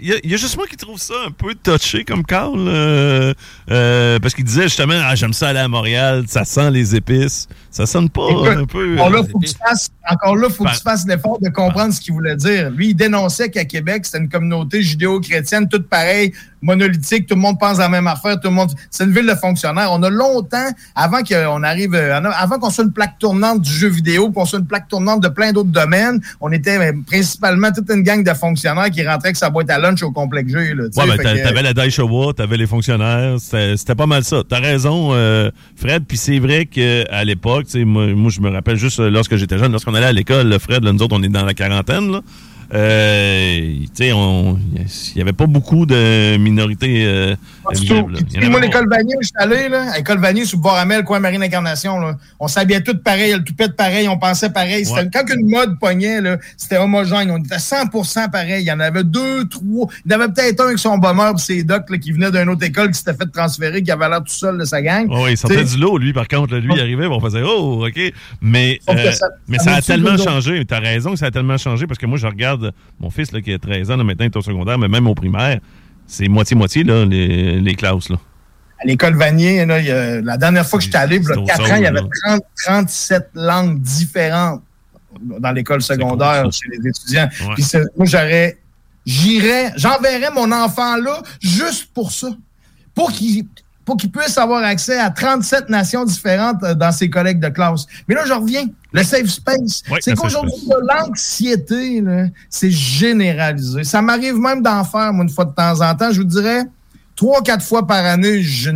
Il 0.00 0.08
y, 0.08 0.12
a- 0.12 0.18
il 0.24 0.30
y 0.30 0.34
a 0.34 0.36
juste 0.36 0.56
moi 0.56 0.66
qui 0.66 0.76
trouve 0.76 0.98
ça 0.98 1.14
un 1.26 1.30
peu 1.30 1.54
touché 1.54 2.04
comme 2.04 2.24
call. 2.24 2.50
euh, 2.56 3.34
euh, 3.70 4.18
parce 4.18 4.34
qu'il 4.34 4.44
disait 4.44 4.64
justement 4.64 4.94
ah, 5.04 5.14
J'aime 5.14 5.32
ça 5.32 5.48
aller 5.48 5.58
à 5.60 5.68
Montréal, 5.68 6.24
ça 6.28 6.44
sent 6.44 6.70
les 6.70 6.94
épices. 6.96 7.48
Ça 7.70 7.86
sonne 7.86 8.10
pas 8.10 8.28
Écoute, 8.30 8.48
un 8.48 8.64
peu. 8.66 8.94
Encore 8.94 9.10
là, 9.10 9.18
euh, 9.20 9.24
faut 9.30 9.38
que 9.38 9.46
tu 9.46 9.54
fasses, 9.54 9.88
encore 10.08 10.36
là, 10.36 10.48
faut 10.50 10.64
que 10.64 10.70
tu 10.74 10.82
fasses 10.82 11.06
l'effort 11.06 11.38
de 11.40 11.48
comprendre 11.48 11.92
ce 11.94 12.00
qu'il 12.00 12.12
voulait 12.12 12.36
dire. 12.36 12.70
Lui, 12.70 12.88
il 12.90 12.94
dénonçait 12.94 13.50
qu'à 13.50 13.64
Québec, 13.64 14.04
c'était 14.04 14.18
une 14.18 14.28
communauté 14.28 14.82
judéo-chrétienne, 14.82 15.68
toute 15.68 15.88
pareille, 15.88 16.32
monolithique, 16.62 17.26
tout 17.26 17.34
le 17.34 17.40
monde 17.40 17.58
pense 17.58 17.78
à 17.78 17.82
la 17.82 17.88
même 17.88 18.06
affaire, 18.06 18.40
tout 18.40 18.48
le 18.48 18.54
monde. 18.54 18.70
C'est 18.90 19.04
une 19.04 19.12
ville 19.12 19.26
de 19.26 19.34
fonctionnaires. 19.34 19.88
On 19.92 20.02
a 20.02 20.10
longtemps, 20.10 20.68
avant 20.94 21.22
qu'on 21.22 21.62
arrive, 21.62 21.94
euh, 21.94 22.20
avant 22.20 22.58
qu'on 22.58 22.70
soit 22.70 22.84
une 22.84 22.92
plaque 22.92 23.18
tournante 23.18 23.60
du 23.62 23.70
jeu 23.70 23.88
vidéo, 23.88 24.30
qu'on 24.30 24.44
soit 24.44 24.60
une 24.60 24.66
plaque 24.66 24.88
tournante 24.88 25.22
de 25.22 25.28
plein 25.28 25.52
d'autres 25.52 25.70
domaines, 25.70 26.20
on 26.40 26.50
était 26.52 26.78
euh, 26.78 26.92
principalement 27.06 27.70
toute 27.72 27.90
une 27.90 28.02
gang 28.02 28.22
de 28.24 28.32
fonctionnaires 28.34 28.90
qui 28.90 29.06
rentraient 29.06 29.28
avec 29.28 29.36
sa 29.36 29.50
boîte 29.50 29.70
à 29.70 29.78
lunch 29.78 30.02
au 30.02 30.10
complexe. 30.12 30.52
Là, 30.52 30.60
tu 30.62 31.00
Ouais, 31.00 31.06
ben, 31.06 31.16
que- 31.16 31.42
t'avais 31.42 31.62
la 31.62 31.74
Daishawa, 31.74 32.32
t'avais 32.34 32.56
les 32.56 32.66
fonctionnaires, 32.66 33.36
c'était 33.40 33.94
pas 33.94 34.06
mal 34.06 34.24
ça. 34.24 34.42
T'as 34.48 34.60
raison, 34.60 35.10
euh, 35.12 35.50
Fred, 35.76 36.04
puis 36.06 36.16
c'est 36.16 36.38
vrai 36.38 36.66
qu'à 36.66 37.24
l'époque, 37.24 37.66
moi, 37.74 38.06
moi, 38.14 38.30
je 38.30 38.40
me 38.40 38.50
rappelle 38.50 38.76
juste 38.76 38.98
lorsque 39.00 39.36
j'étais 39.36 39.58
jeune, 39.58 39.72
lorsqu'on 39.72 39.94
allait 39.94 40.06
à 40.06 40.12
l'école, 40.12 40.58
Fred, 40.60 40.84
là, 40.84 40.92
nous 40.92 41.02
autres, 41.02 41.16
on 41.18 41.22
est 41.22 41.28
dans 41.28 41.44
la 41.44 41.54
quarantaine, 41.54 42.10
là. 42.12 42.20
Euh, 42.74 43.58
il 43.60 45.18
y 45.18 45.20
avait 45.20 45.32
pas 45.32 45.46
beaucoup 45.46 45.84
de 45.86 46.36
minorités 46.38 47.34
Puis 47.72 48.48
moi, 48.48 48.60
l'école 48.60 48.88
Vanier, 48.88 49.14
je 49.20 49.26
suis 49.26 49.34
allé, 49.36 49.68
là, 49.68 49.96
l'école 49.96 50.18
Vanier, 50.18 50.44
sous 50.44 50.58
Boramel, 50.58 51.04
coin 51.04 51.20
Marine 51.20 51.42
Incarnation, 51.42 51.98
là. 51.98 52.16
On 52.40 52.48
s'habillait 52.48 52.82
tous 52.82 52.96
pareil, 53.02 53.32
le 53.32 53.42
toupette 53.44 53.76
pareil, 53.76 54.08
on 54.08 54.18
pensait 54.18 54.50
pareil. 54.50 54.86
Ouais. 54.88 55.08
Quand 55.12 55.24
une 55.34 55.48
mode 55.48 55.78
pognait, 55.78 56.20
là, 56.20 56.36
c'était 56.56 56.78
homogène. 56.78 57.30
On 57.30 57.38
était 57.38 57.56
100% 57.58 58.30
pareil. 58.30 58.62
Il 58.62 58.66
y 58.66 58.72
en 58.72 58.80
avait 58.80 59.04
deux, 59.04 59.46
trois. 59.48 59.88
Il 60.04 60.12
y 60.12 60.14
en 60.14 60.20
avait 60.20 60.32
peut-être 60.32 60.60
un 60.60 60.66
avec 60.66 60.78
son 60.78 60.98
bomber 60.98 61.32
pis 61.36 61.42
ses 61.42 61.64
docs, 61.64 61.88
là, 61.90 61.98
qui 61.98 62.12
venait 62.12 62.30
d'une 62.30 62.48
autre 62.48 62.64
école, 62.64 62.88
qui 62.90 62.98
s'était 62.98 63.14
fait 63.14 63.26
transférer, 63.32 63.82
qui 63.82 63.90
avait 63.90 64.08
l'air 64.08 64.18
tout 64.20 64.32
seul 64.32 64.58
de 64.58 64.64
sa 64.64 64.80
gang. 64.82 65.08
Ouais, 65.10 65.32
il 65.32 65.36
sortait 65.36 65.64
du 65.64 65.76
lot, 65.78 65.98
lui, 65.98 66.12
par 66.12 66.28
contre. 66.28 66.54
là, 66.54 66.60
lui, 66.60 66.72
il 66.74 66.80
arrivait, 66.80 67.06
on 67.06 67.20
faisait 67.20 67.42
Oh, 67.44 67.86
OK. 67.86 68.12
Mais, 68.40 68.78
euh, 68.88 69.12
ça- 69.12 69.26
mais 69.48 69.58
ça 69.58 69.64
ça 69.64 69.74
a 69.76 69.82
tellement 69.82 70.16
changé. 70.16 70.64
Tu 70.64 70.74
as 70.74 70.78
raison 70.78 71.12
que 71.12 71.18
ça 71.18 71.26
a 71.26 71.30
tellement 71.30 71.56
changé 71.58 71.86
parce 71.86 71.98
que 71.98 72.06
moi, 72.06 72.18
je 72.18 72.26
regarde 72.26 72.72
mon 73.00 73.10
fils 73.10 73.32
là, 73.32 73.40
qui 73.40 73.52
a 73.52 73.58
13 73.58 73.90
ans, 73.90 73.96
là, 73.96 74.04
maintenant, 74.04 74.24
il 74.24 74.30
est 74.30 74.36
au 74.36 74.42
secondaire, 74.42 74.78
mais 74.78 74.88
même 74.88 75.06
au 75.06 75.14
primaire, 75.14 75.58
c'est 76.12 76.28
moitié-moitié, 76.28 76.84
là, 76.84 77.04
les, 77.06 77.58
les 77.60 77.74
classes. 77.74 78.08
Là. 78.10 78.16
à 78.80 78.84
l'école 78.86 79.14
Vanier, 79.16 79.64
là, 79.64 79.78
il 79.78 79.86
y 79.86 79.90
a- 79.90 80.20
la 80.20 80.36
dernière 80.36 80.66
fois 80.66 80.78
que 80.78 80.84
j'étais 80.84 80.98
allé, 80.98 81.16
il 81.16 81.22
y 81.22 81.30
a 81.30 81.34
C'est 81.34 81.44
4 81.46 81.60
autre 81.60 81.72
ans, 81.72 81.76
il 81.76 81.82
y 81.82 81.86
avait 81.86 82.00
là. 82.00 82.06
30 82.26 82.40
37 82.64 83.28
langues 83.34 83.80
différentes 83.80 84.62
dans 85.20 85.52
l'école 85.52 85.82
secondaire 85.82 86.42
cool, 86.44 86.52
chez 86.52 86.68
les 86.70 86.88
étudiants. 86.88 87.28
Ouais. 87.48 87.54
Puis 87.54 87.64
moi, 87.96 88.06
j'aurais, 88.06 88.58
j'irais, 89.06 89.72
j'enverrais 89.76 90.30
mon 90.34 90.50
enfant 90.52 90.96
là 90.96 91.22
juste 91.40 91.90
pour 91.94 92.12
ça. 92.12 92.28
Pour 92.94 93.10
qu'il 93.12 93.46
pour 93.84 93.96
qu'il 93.96 94.10
puisse 94.10 94.36
avoir 94.38 94.62
accès 94.62 94.98
à 94.98 95.10
37 95.10 95.68
nations 95.68 96.04
différentes 96.04 96.62
euh, 96.62 96.74
dans 96.74 96.92
ses 96.92 97.10
collègues 97.10 97.40
de 97.40 97.48
classe. 97.48 97.86
Mais 98.08 98.14
là, 98.14 98.24
je 98.26 98.32
reviens. 98.32 98.66
Le 98.94 99.02
safe 99.02 99.26
space. 99.26 99.82
C'est 100.00 100.14
qu'aujourd'hui, 100.14 100.52
l'anxiété, 100.86 102.04
c'est 102.50 102.70
généralisé. 102.70 103.84
Ça 103.84 104.02
m'arrive 104.02 104.36
même 104.36 104.62
d'en 104.62 104.84
faire, 104.84 105.14
moi, 105.14 105.24
une 105.24 105.30
fois 105.30 105.46
de 105.46 105.52
temps 105.52 105.80
en 105.80 105.94
temps. 105.94 106.12
Je 106.12 106.18
vous 106.18 106.26
dirais, 106.26 106.64
trois, 107.16 107.42
quatre 107.42 107.64
fois 107.64 107.86
par 107.86 108.04
année, 108.04 108.42
je, 108.42 108.70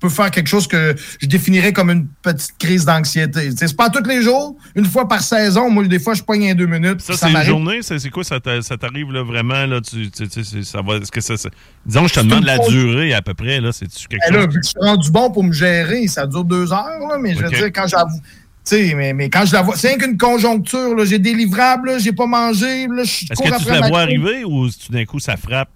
peux 0.00 0.08
faire 0.08 0.30
quelque 0.30 0.48
chose 0.48 0.66
que 0.66 0.94
je 1.20 1.26
définirais 1.26 1.72
comme 1.72 1.90
une 1.90 2.06
petite 2.22 2.56
crise 2.58 2.84
d'anxiété. 2.84 3.50
C'est 3.56 3.76
pas 3.76 3.90
tous 3.90 4.02
les 4.08 4.22
jours, 4.22 4.56
une 4.74 4.86
fois 4.86 5.06
par 5.08 5.22
saison. 5.22 5.70
Moi, 5.70 5.86
des 5.86 5.98
fois, 5.98 6.14
je 6.14 6.22
pogne 6.22 6.50
en 6.50 6.54
deux 6.54 6.66
minutes. 6.66 7.00
Ça, 7.00 7.14
c'est 7.16 7.30
une 7.30 7.42
journée? 7.42 7.78
C'est 7.82 7.98
c'est 7.98 8.10
quoi? 8.10 8.24
Ça 8.24 8.40
t'a- 8.40 8.62
ça 8.62 8.76
t'arrive 8.76 9.12
là, 9.12 9.22
vraiment? 9.22 9.66
Là, 9.66 9.80
tu, 9.80 10.10
tu- 10.10 10.28
tu- 10.28 10.44
c'est- 10.44 10.64
ça 10.64 10.82
va, 10.82 10.98
que 11.00 11.20
ça, 11.20 11.34
Disons, 11.86 12.06
je 12.06 12.14
te 12.14 12.20
C'est 12.20 12.26
demande 12.26 12.44
la 12.44 12.58
durée 12.58 13.14
à 13.14 13.22
peu 13.22 13.34
près. 13.34 13.60
là 13.60 13.72
C'est-tu 13.72 14.08
quelque 14.08 14.22
Ben 14.28 14.36
là, 14.36 14.44
chose? 14.44 14.54
je 14.62 14.68
suis 14.68 14.78
rendu 14.80 15.10
bon 15.10 15.30
pour 15.30 15.44
me 15.44 15.52
gérer, 15.52 16.06
ça 16.08 16.26
dure 16.26 16.44
deux 16.44 16.72
heures, 16.72 17.06
là, 17.08 17.18
mais 17.20 17.34
je 17.34 17.42
veux 17.42 17.50
dire, 17.50 17.66
quand 17.72 17.86
j'avoue. 17.86 18.20
Mais, 18.72 19.12
mais 19.14 19.30
quand 19.30 19.44
je 19.46 19.52
la 19.52 19.62
vois, 19.62 19.74
c'est 19.76 19.88
rien 19.88 19.98
qu'une 19.98 20.18
conjoncture. 20.18 21.04
J'ai 21.04 21.18
des 21.18 21.34
livrables, 21.34 21.98
j'ai 21.98 22.12
pas 22.12 22.26
mangé, 22.26 22.86
là, 22.86 23.02
je 23.04 23.24
Est-ce 23.24 23.42
que 23.42 23.64
tu 23.64 23.70
la 23.70 23.88
vois 23.88 24.00
arriver 24.02 24.44
ou 24.44 24.68
tout 24.68 24.92
d'un 24.92 25.04
coup, 25.04 25.18
ça 25.18 25.36
frappe? 25.36 25.70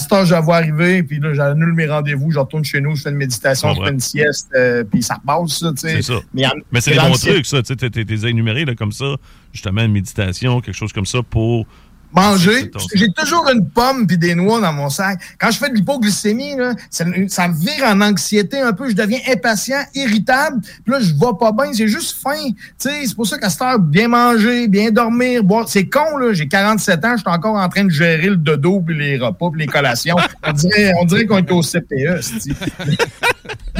À 0.00 0.02
ce 0.02 0.08
temps, 0.08 0.24
je 0.24 0.32
la 0.32 0.40
vois 0.40 0.56
arriver, 0.56 1.02
puis 1.02 1.20
là, 1.20 1.34
j'annule 1.34 1.74
mes 1.74 1.86
rendez-vous, 1.86 2.30
je 2.30 2.38
retourne 2.38 2.64
chez 2.64 2.80
nous, 2.80 2.96
je 2.96 3.02
fais 3.02 3.10
une 3.10 3.16
méditation, 3.16 3.74
je 3.74 3.82
fais 3.82 3.90
une 3.90 4.00
sieste, 4.00 4.48
euh, 4.54 4.82
puis 4.82 5.02
ça 5.02 5.18
passe, 5.26 5.58
ça, 5.58 5.72
tu 5.72 5.76
sais. 5.76 5.96
C'est 5.96 6.14
ça. 6.14 6.20
Mais, 6.32 6.80
c'est 6.80 6.92
des 6.92 6.98
bons 6.98 7.12
trucs, 7.12 7.44
ça. 7.44 7.62
Tu 7.62 7.74
sais, 7.78 7.90
t'es 7.90 8.28
énuméré 8.30 8.64
là, 8.64 8.74
comme 8.74 8.92
ça, 8.92 9.16
justement, 9.52 9.82
une 9.82 9.92
méditation, 9.92 10.62
quelque 10.62 10.74
chose 10.74 10.94
comme 10.94 11.04
ça 11.04 11.18
pour. 11.22 11.66
Manger. 12.12 12.70
C'est 12.90 12.98
J'ai 12.98 13.08
toujours 13.12 13.48
une 13.52 13.68
pomme 13.68 14.06
puis 14.06 14.18
des 14.18 14.34
noix 14.34 14.60
dans 14.60 14.72
mon 14.72 14.90
sac. 14.90 15.20
Quand 15.38 15.50
je 15.50 15.58
fais 15.58 15.68
de 15.70 15.74
l'hypoglycémie, 15.74 16.56
là, 16.56 16.74
ça, 16.90 17.04
ça 17.28 17.48
me 17.48 17.54
vire 17.54 17.84
en 17.84 18.00
anxiété 18.00 18.60
un 18.60 18.72
peu. 18.72 18.88
Je 18.90 18.96
deviens 18.96 19.20
impatient, 19.30 19.80
irritable. 19.94 20.60
Puis 20.60 20.92
là, 20.92 21.00
je 21.00 21.12
vais 21.12 21.32
pas 21.38 21.52
bien. 21.52 21.72
J'ai 21.72 21.88
juste 21.88 22.16
faim. 22.22 22.50
C'est 22.78 23.14
pour 23.14 23.26
ça 23.26 23.38
qu'à 23.38 23.48
cette 23.48 23.62
heure, 23.62 23.78
bien 23.78 24.08
manger, 24.08 24.66
bien 24.66 24.90
dormir, 24.90 25.44
boire. 25.44 25.68
C'est 25.68 25.86
con, 25.86 26.16
là. 26.16 26.32
J'ai 26.32 26.48
47 26.48 27.04
ans. 27.04 27.12
Je 27.16 27.20
suis 27.20 27.30
encore 27.30 27.56
en 27.56 27.68
train 27.68 27.84
de 27.84 27.90
gérer 27.90 28.28
le 28.28 28.36
dodo 28.36 28.80
puis 28.80 28.96
les 28.96 29.18
repas 29.18 29.50
puis 29.50 29.60
les 29.60 29.66
collations. 29.66 30.16
On 30.46 30.52
dirait, 30.52 30.92
on 31.00 31.04
dirait 31.04 31.26
qu'on 31.26 31.38
est 31.38 31.52
au 31.52 31.62
CPE. 31.62 32.20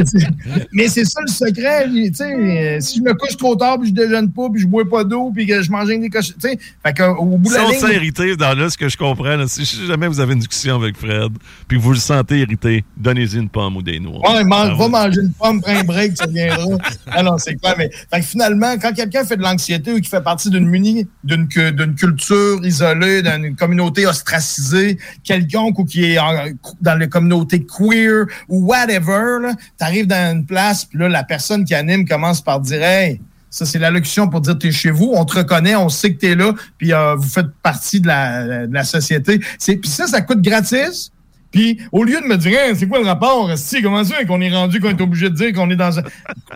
Mais 0.73 0.89
c'est 0.89 1.05
ça 1.05 1.21
le 1.21 1.33
secret. 1.33 1.87
Euh, 1.89 2.81
si 2.81 2.99
je 2.99 3.03
me 3.03 3.15
couche 3.15 3.37
trop 3.37 3.57
tard 3.57 3.79
puis 3.79 3.89
je 3.89 3.95
déjeune 3.95 4.31
pas 4.31 4.49
puis 4.51 4.63
je 4.63 4.67
bois 4.67 4.89
pas 4.89 5.05
d'eau 5.05 5.31
puis 5.35 5.47
que 5.47 5.63
je 5.63 5.71
mange 5.71 5.89
des 5.89 6.11
cochons. 6.11 6.35
Fait 6.41 6.59
qu'au 6.97 7.25
bout 7.25 7.51
de 7.51 7.55
la 7.55 7.65
ligne. 7.65 8.13
Dans 8.37 8.59
là, 8.59 8.71
ce 8.71 8.77
que 8.79 8.89
je 8.89 8.97
comprends, 8.97 9.37
là, 9.37 9.45
si 9.49 9.65
jamais 9.87 10.09
vous 10.09 10.21
avez 10.21 10.33
une 10.35 10.39
discussion 10.41 10.77
avec 10.77 10.97
Fred, 10.97 11.33
puis 11.69 11.79
que 11.79 11.83
vous 11.83 11.93
le 11.93 11.99
sentez 11.99 12.39
irrité, 12.41 12.85
donnez-y 12.97 13.37
une 13.37 13.49
pomme 13.49 13.77
ou 13.77 13.83
des 13.83 13.99
noix. 14.01 14.21
Ouais, 14.33 14.43
va 14.45 14.89
manger 14.89 15.21
une 15.23 15.33
pomme, 15.33 15.61
prends 15.61 15.77
un 15.77 15.85
break, 15.85 16.17
ça 16.17 16.27
viendra. 16.27 16.77
Ah 17.13 17.23
non, 17.23 17.39
c'est 17.39 17.55
clair. 17.57 17.75
Mais 17.77 17.91
fait 17.91 18.21
que 18.21 18.27
finalement, 18.27 18.75
quand 18.81 18.93
quelqu'un 18.93 19.25
fait 19.25 19.37
de 19.37 19.43
l'anxiété 19.43 19.93
ou 19.93 20.01
qui 20.01 20.09
fait 20.09 20.23
partie 20.23 20.49
d'une 20.51 20.67
muni, 20.67 21.07
d'une 21.25 21.49
cu- 21.49 21.73
d'une 21.73 21.95
culture 21.95 22.65
isolée, 22.65 23.23
d'une 23.23 23.57
communauté 23.57 24.07
ostracisée, 24.07 24.97
quelconque 25.25 25.79
ou 25.79 25.85
qui 25.85 26.05
est 26.05 26.19
en- 26.19 26.47
dans 26.81 26.95
les 26.97 27.09
communautés 27.09 27.65
queer 27.67 28.27
ou 28.49 28.67
whatever, 28.67 29.53
tu 29.79 29.85
arrives 29.85 30.07
dans 30.07 30.35
une 30.37 30.47
place, 30.47 30.85
puis 30.85 30.99
là, 30.99 31.09
la 31.09 31.25
personne 31.25 31.65
qui 31.65 31.75
anime 31.75 32.07
commence 32.07 32.41
par 32.41 32.61
dire 32.61 32.83
Hey, 32.83 33.21
ça, 33.51 33.67
c'est 33.67 33.79
l'allocution 33.79 34.29
pour 34.29 34.41
dire 34.41 34.57
t'es 34.57 34.71
chez 34.71 34.91
vous, 34.91 35.13
on 35.15 35.25
te 35.25 35.37
reconnaît, 35.37 35.75
on 35.75 35.89
sait 35.89 36.15
que 36.15 36.21
t'es 36.21 36.35
là, 36.37 36.55
puis 36.79 36.93
euh, 36.93 37.17
vous 37.17 37.29
faites 37.29 37.51
partie 37.63 38.01
de 38.01 38.07
la, 38.07 38.67
de 38.67 38.73
la 38.73 38.85
société. 38.85 39.39
Puis 39.39 39.81
ça, 39.85 40.07
ça 40.07 40.23
coûte 40.23 40.41
gratis. 40.41 41.11
Puis, 41.51 41.81
au 41.91 42.05
lieu 42.05 42.21
de 42.21 42.27
me 42.27 42.37
dire, 42.37 42.57
Hein, 42.61 42.75
c'est 42.77 42.87
quoi 42.87 43.01
le 43.01 43.07
rapport? 43.07 43.51
Si, 43.57 43.83
comment 43.83 44.05
ça 44.05 44.25
qu'on 44.25 44.41
est 44.41 44.55
rendu, 44.55 44.81
qu'on 44.81 44.91
est 44.91 45.01
obligé 45.01 45.31
de 45.31 45.35
dire 45.35 45.53
qu'on 45.53 45.69
est 45.71 45.77
dans 45.77 45.99
un. 45.99 46.03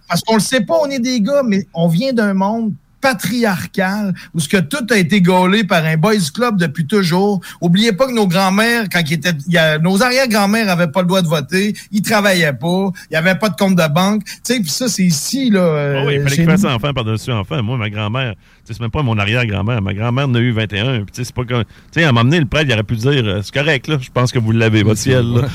Parce 0.08 0.22
qu'on 0.22 0.34
le 0.34 0.40
sait 0.40 0.60
pas, 0.60 0.78
on 0.80 0.88
est 0.88 1.00
des 1.00 1.20
gars, 1.20 1.42
mais 1.44 1.66
on 1.74 1.88
vient 1.88 2.12
d'un 2.12 2.32
monde 2.32 2.72
patriarcal 3.04 4.14
où 4.34 4.40
ce 4.40 4.48
que 4.48 4.56
tout 4.58 4.86
a 4.90 4.96
été 4.96 5.20
gaulé 5.20 5.64
par 5.64 5.84
un 5.84 5.96
boys 5.96 6.14
club 6.34 6.56
depuis 6.58 6.86
toujours. 6.86 7.40
Oubliez 7.60 7.92
pas 7.92 8.06
que 8.06 8.12
nos 8.12 8.26
grands-mères, 8.26 8.86
quand 8.92 9.00
ils 9.08 9.14
étaient, 9.14 9.32
il 9.46 9.52
y 9.52 9.58
a- 9.58 9.78
nos 9.78 10.02
arrière-grand-mères 10.02 10.68
avaient 10.70 10.88
pas 10.90 11.02
le 11.02 11.06
droit 11.08 11.22
de 11.22 11.28
voter, 11.28 11.74
ils 11.92 12.02
travaillaient 12.02 12.52
pas, 12.52 12.90
il 13.10 13.14
y 13.14 13.16
avait 13.16 13.34
pas 13.36 13.48
de 13.48 13.56
compte 13.56 13.76
de 13.76 13.88
banque. 13.92 14.24
Tu 14.24 14.32
sais, 14.44 14.60
puis 14.60 14.70
ça, 14.70 14.88
c'est 14.88 15.04
ici, 15.04 15.50
là. 15.50 15.60
euh, 15.60 16.00
Ah 16.02 16.06
oui, 16.06 16.14
il 16.14 16.18
fallait 16.22 16.30
chez 16.30 16.36
qu'il 16.36 16.44
nous. 16.46 16.50
fasse 16.58 16.64
enfant 16.64 16.92
par-dessus 16.92 17.32
enfant. 17.32 17.62
Moi, 17.62 17.76
ma 17.76 17.90
grand-mère, 17.90 18.34
c'est 18.64 18.78
même 18.80 18.90
pas 18.90 19.02
mon 19.02 19.18
arrière-grand-mère. 19.18 19.80
Ma 19.82 19.94
grand-mère 19.94 20.26
en 20.28 20.34
a 20.34 20.38
eu 20.40 20.52
21. 20.52 21.02
Puis, 21.04 21.06
tu 21.06 21.16
sais, 21.16 21.24
c'est 21.24 21.34
pas 21.34 21.44
comme. 21.44 21.64
Tu 21.64 21.70
sais, 21.92 22.02
elle 22.02 22.12
m'a 22.12 22.20
amené 22.20 22.40
le 22.40 22.46
prêtre, 22.46 22.66
il 22.68 22.72
aurait 22.72 22.82
pu 22.82 22.96
dire 22.96 23.22
euh, 23.24 23.40
c'est 23.42 23.52
correct, 23.54 23.88
là. 23.88 23.98
Je 24.00 24.10
pense 24.10 24.32
que 24.32 24.38
vous 24.38 24.52
l'avez, 24.52 24.82
votre 24.82 25.00
ciel. 25.00 25.24
là. 25.26 25.48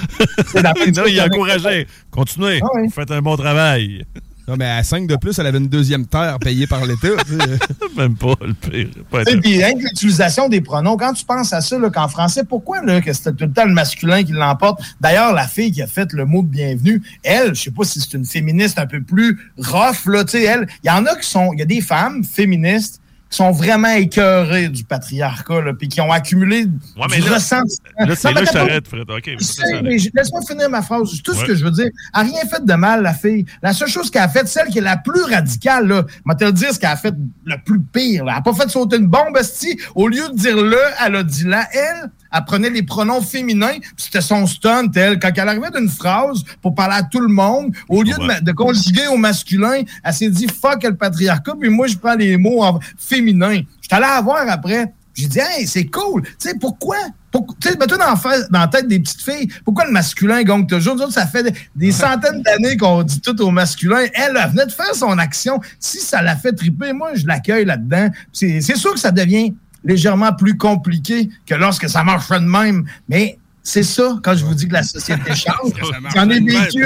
C'est 0.48 0.62
la 0.62 0.74
même 0.80 0.92
non, 0.96 1.04
il 1.08 1.20
a 1.20 1.24
avec- 1.24 1.34
encouragé. 1.34 1.88
Continuez. 2.12 2.60
Ah 2.64 2.68
oui. 2.76 2.82
Vous 2.88 2.92
faites 2.94 3.12
un 3.12 3.22
bon 3.22 3.36
travail. 3.36 4.06
Non, 4.50 4.56
mais 4.58 4.66
à 4.66 4.82
5 4.82 5.06
de 5.06 5.16
plus, 5.16 5.38
elle 5.38 5.46
avait 5.46 5.60
une 5.60 5.68
deuxième 5.68 6.08
terre 6.08 6.40
payée 6.40 6.66
par 6.66 6.84
l'État. 6.84 7.10
Même 7.96 8.16
pas 8.16 8.34
le 8.42 8.56
pire. 8.56 8.90
Et 9.28 9.38
puis, 9.38 9.64
hein, 9.64 9.74
l'utilisation 9.78 10.50
des 10.50 10.60
pronoms, 10.60 10.98
quand 10.98 11.14
tu 11.14 11.24
penses 11.24 11.54
à 11.54 11.62
ça, 11.62 11.78
qu'en 11.94 12.08
français, 12.08 12.44
pourquoi 12.44 12.82
là, 12.82 13.00
que 13.00 13.14
c'était 13.14 13.34
tout 13.34 13.46
le 13.46 13.52
temps 13.52 13.66
le 13.66 13.76
masculin 13.76 14.24
qui 14.24 14.32
l'emporte? 14.32 14.82
D'ailleurs, 15.00 15.34
la 15.34 15.48
fille 15.48 15.72
qui 15.72 15.84
a 15.84 15.88
fait 15.88 16.12
le 16.14 16.26
mot 16.26 16.42
de 16.42 16.48
bienvenue, 16.48 17.00
elle, 17.22 17.54
je 17.54 17.62
sais 17.62 17.70
pas 17.70 17.84
si 17.84 18.00
c'est 18.00 18.14
une 18.14 18.26
féministe 18.26 18.80
un 18.80 18.88
peu 18.88 19.04
plus 19.04 19.38
rough, 19.60 20.08
là, 20.08 20.24
tu 20.24 20.32
sais, 20.32 20.46
elle, 20.46 20.68
il 20.84 20.88
y 20.88 20.90
en 20.90 21.06
a 21.06 21.16
qui 21.16 21.30
sont, 21.30 21.54
il 21.54 21.60
y 21.60 21.62
a 21.62 21.66
des 21.66 21.82
femmes 21.82 22.24
féministes 22.24 22.99
sont 23.30 23.52
vraiment 23.52 23.92
écœurés 23.92 24.70
du 24.70 24.84
patriarcat, 24.84 25.62
puis 25.78 25.88
qui 25.88 26.02
ont 26.02 26.12
accumulé 26.12 26.66
ouais, 26.98 27.06
mais 27.10 27.20
du 27.20 27.30
ressentiment. 27.30 27.90
Là, 28.00 28.16
c'est 28.16 28.32
là 28.32 28.42
que 28.42 28.48
je 28.48 28.52
t'arrête, 28.52 28.88
Fred. 28.88 29.10
OK. 29.10 29.26
Laisse-moi 29.28 30.42
finir 30.48 30.70
ma 30.70 30.82
phrase. 30.82 31.22
Tout 31.24 31.34
ce 31.34 31.46
que 31.46 31.56
je 31.56 31.64
veux 31.64 31.72
dire. 31.72 31.90
Elle 32.16 32.24
n'a 32.24 32.32
rien 32.32 32.42
fait 32.50 32.66
de 32.66 32.74
mal, 32.74 33.04
la 33.04 33.14
fille. 33.14 33.46
La 33.62 33.74
seule 33.74 33.90
chose 33.90 34.10
qu'elle 34.10 34.24
a 34.24 34.30
faite, 34.30 34.48
celle 34.48 34.68
qui 34.68 34.80
est 34.80 34.82
la 34.82 34.98
plus 34.98 35.22
radicale, 35.22 35.88
là, 35.88 36.06
je 36.26 36.34
te 36.34 36.52
dire 36.52 36.74
ce 36.74 36.80
qu'elle 36.80 36.90
a 36.90 36.98
fait 36.98 37.14
le 37.46 37.56
plus 37.64 37.80
pire. 37.82 38.26
Là. 38.26 38.32
Elle 38.32 38.38
n'a 38.38 38.42
pas 38.42 38.54
fait 38.54 38.70
sauter 38.70 38.98
une 38.98 39.08
bombe, 39.08 39.38
esti. 39.38 39.80
Au 39.96 40.08
lieu 40.08 40.28
de 40.30 40.36
dire 40.36 40.58
le, 40.58 40.80
elle 41.06 41.16
a 41.16 41.24
dit 41.24 41.46
là. 41.46 41.68
Elle, 41.72 42.10
elle 42.32 42.46
prenait 42.46 42.70
les 42.70 42.84
pronoms 42.84 43.22
féminins, 43.22 43.78
c'était 43.98 44.22
son 44.22 44.46
stunt, 44.46 44.92
elle. 44.96 45.20
Quand 45.20 45.32
elle 45.36 45.50
arrivait 45.50 45.72
d'une 45.76 45.90
phrase 45.90 46.44
pour 46.62 46.76
parler 46.76 46.96
à 46.96 47.04
tout 47.04 47.22
le 47.22 47.28
monde, 47.28 47.74
au 47.88 48.04
lieu 48.04 48.14
de, 48.14 48.44
de, 48.44 48.52
conjuguer 48.52 49.08
au 49.08 49.18
masculin, 49.18 49.82
elle 50.04 50.14
s'est 50.14 50.30
dit 50.30 50.48
fuck 50.48 50.84
le 50.84 50.96
patriarcat, 50.96 51.54
puis 51.60 51.70
moi 51.70 51.88
je 51.88 51.98
prends 51.98 52.16
les 52.16 52.38
mots 52.38 52.64
en 52.64 52.80
féminin. 52.98 53.62
Je 53.82 53.96
allé 53.96 54.06
la 54.06 54.22
voir 54.22 54.48
après. 54.48 54.94
J'ai 55.20 55.28
dit, 55.28 55.40
hey, 55.40 55.68
c'est 55.68 55.86
cool. 55.86 56.24
Tu 56.24 56.32
sais, 56.40 56.54
pourquoi? 56.60 56.96
tu 57.32 57.40
sais, 57.62 57.78
mets-toi 57.78 57.98
dans, 57.98 58.16
dans, 58.50 58.60
la 58.60 58.68
tête 58.68 58.88
des 58.88 59.00
petites 59.00 59.22
filles. 59.22 59.52
Pourquoi 59.66 59.86
le 59.86 59.92
masculin 59.92 60.42
gagne 60.44 60.66
toujours? 60.66 60.96
Nous 60.96 61.02
autres, 61.02 61.14
ça 61.14 61.28
fait 61.28 61.54
des, 61.76 61.92
centaines 61.92 62.42
d'années 62.42 62.78
qu'on 62.78 63.04
dit 63.04 63.20
tout 63.20 63.40
au 63.42 63.52
masculin. 63.52 64.06
Elle, 64.14 64.40
elle 64.42 64.50
venait 64.50 64.66
de 64.66 64.72
faire 64.72 64.96
son 64.96 65.18
action. 65.18 65.60
Si 65.80 66.00
ça 66.00 66.22
la 66.22 66.36
fait 66.36 66.54
triper, 66.54 66.94
moi, 66.94 67.12
je 67.16 67.28
l'accueille 67.28 67.66
là-dedden. 67.66 68.12
C'est 68.32 68.62
sûr 68.62 68.94
que 68.94 69.00
ça 69.00 69.12
devient 69.12 69.54
légèrement 69.84 70.34
plus 70.34 70.58
compliqué 70.58 71.30
que 71.46 71.56
lorsque 71.56 71.90
ça 71.90 72.04
marche 72.04 72.30
de 72.30 72.38
même. 72.40 72.86
Mais 73.08 73.38
c'est 73.62 73.84
ça, 73.84 74.18
quand 74.24 74.36
je 74.36 74.46
vous 74.46 74.56
dis 74.56 74.68
que 74.68 74.74
la 74.74 74.84
société 74.84 75.36
change. 75.36 75.74
J'en 76.16 76.30
ai 76.30 76.40
vécu 76.40 76.84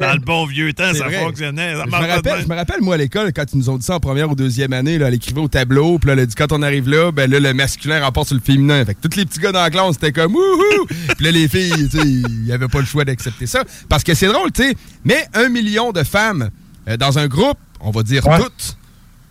Dans 0.00 0.14
le 0.14 0.20
bon 0.20 0.46
vieux 0.46 0.72
temps, 0.72 0.94
ça 0.94 1.10
fonctionnait. 1.10 1.74
je, 1.74 1.86
me 1.86 1.90
rappelle, 1.90 2.42
je, 2.42 2.48
me 2.48 2.54
rappelle, 2.54 2.80
moi, 2.80 2.94
à 2.94 2.98
l'école, 2.98 3.32
quand 3.32 3.44
ils 3.52 3.58
nous 3.58 3.68
ont 3.68 3.76
dit 3.76 3.84
ça 3.84 3.96
en 3.96 4.00
première 4.00 4.30
ou 4.30 4.34
deuxième 4.34 4.72
année, 4.72 4.98
là, 4.98 5.08
elle 5.08 5.14
écrivait 5.14 5.40
au 5.40 5.48
tableau, 5.48 5.98
puis 5.98 6.08
là, 6.08 6.14
elle 6.14 6.20
a 6.20 6.26
dit 6.26 6.34
quand 6.34 6.52
on 6.52 6.62
arrive 6.62 6.88
là, 6.88 7.12
ben 7.12 7.30
là, 7.30 7.38
le 7.38 7.52
masculin 7.52 8.02
remporte 8.02 8.28
sur 8.28 8.36
le 8.36 8.42
féminin. 8.42 8.84
Fait 8.84 8.94
que 8.94 9.06
tous 9.06 9.16
les 9.16 9.26
petits 9.26 9.40
gars 9.40 9.52
dans 9.52 9.62
la 9.62 9.70
classe, 9.70 9.94
c'était 9.94 10.12
comme 10.12 10.34
wouhou! 10.34 10.86
puis 11.16 11.24
là, 11.24 11.30
les 11.32 11.48
filles, 11.48 11.88
tu 11.90 11.98
sais, 11.98 12.06
ils 12.06 12.46
n'avaient 12.46 12.68
pas 12.68 12.80
le 12.80 12.86
choix 12.86 13.04
d'accepter 13.04 13.46
ça. 13.46 13.64
Parce 13.88 14.04
que 14.04 14.14
c'est 14.14 14.28
drôle, 14.28 14.52
tu 14.52 14.62
sais, 14.62 14.76
mais 15.04 15.26
un 15.34 15.48
million 15.48 15.92
de 15.92 16.02
femmes 16.02 16.50
euh, 16.88 16.96
dans 16.96 17.18
un 17.18 17.26
groupe, 17.26 17.58
on 17.80 17.90
va 17.90 18.02
dire 18.02 18.22
toutes, 18.22 18.76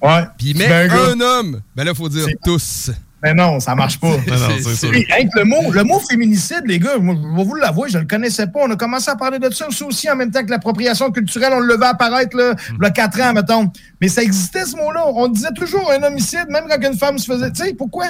Ouais. 0.02 0.24
Puis 0.38 0.54
met 0.54 0.72
un, 0.72 1.20
homme. 1.20 1.62
Ben 1.76 1.84
là, 1.84 1.92
il 1.92 1.98
faut 1.98 2.10
dire 2.10 2.28
tous. 2.44 2.92
Mais 3.24 3.36
non, 3.36 3.60
ça 3.60 3.76
marche 3.76 4.00
pas. 4.00 4.18
le, 4.28 5.44
mot, 5.44 5.72
le 5.72 5.84
mot 5.84 6.00
féminicide, 6.00 6.64
les 6.66 6.80
gars, 6.80 6.94
je 6.96 7.02
vais 7.02 7.44
vous 7.44 7.54
l'avouer, 7.54 7.88
je 7.90 8.00
le 8.00 8.06
connaissais 8.06 8.48
pas. 8.48 8.62
On 8.64 8.72
a 8.72 8.76
commencé 8.76 9.12
à 9.12 9.16
parler 9.16 9.38
de 9.38 9.48
ça 9.52 9.68
aussi 9.68 10.10
en 10.10 10.16
même 10.16 10.32
temps 10.32 10.44
que 10.44 10.50
l'appropriation 10.50 11.12
culturelle. 11.12 11.52
On 11.54 11.60
le 11.60 11.68
levait 11.68 11.86
apparaître 11.86 12.36
là, 12.36 12.90
quatre 12.90 13.22
ans, 13.22 13.34
mettons. 13.34 13.72
Mais 14.00 14.08
ça 14.08 14.24
existait, 14.24 14.66
ce 14.66 14.76
mot-là. 14.76 15.04
On 15.06 15.28
disait 15.28 15.54
toujours 15.56 15.92
un 15.92 16.02
homicide, 16.02 16.48
même 16.50 16.64
quand 16.68 16.82
une 16.82 16.98
femme 16.98 17.20
se 17.20 17.32
faisait. 17.32 17.52
Tu 17.52 17.64
sais, 17.64 17.74
pourquoi? 17.76 18.08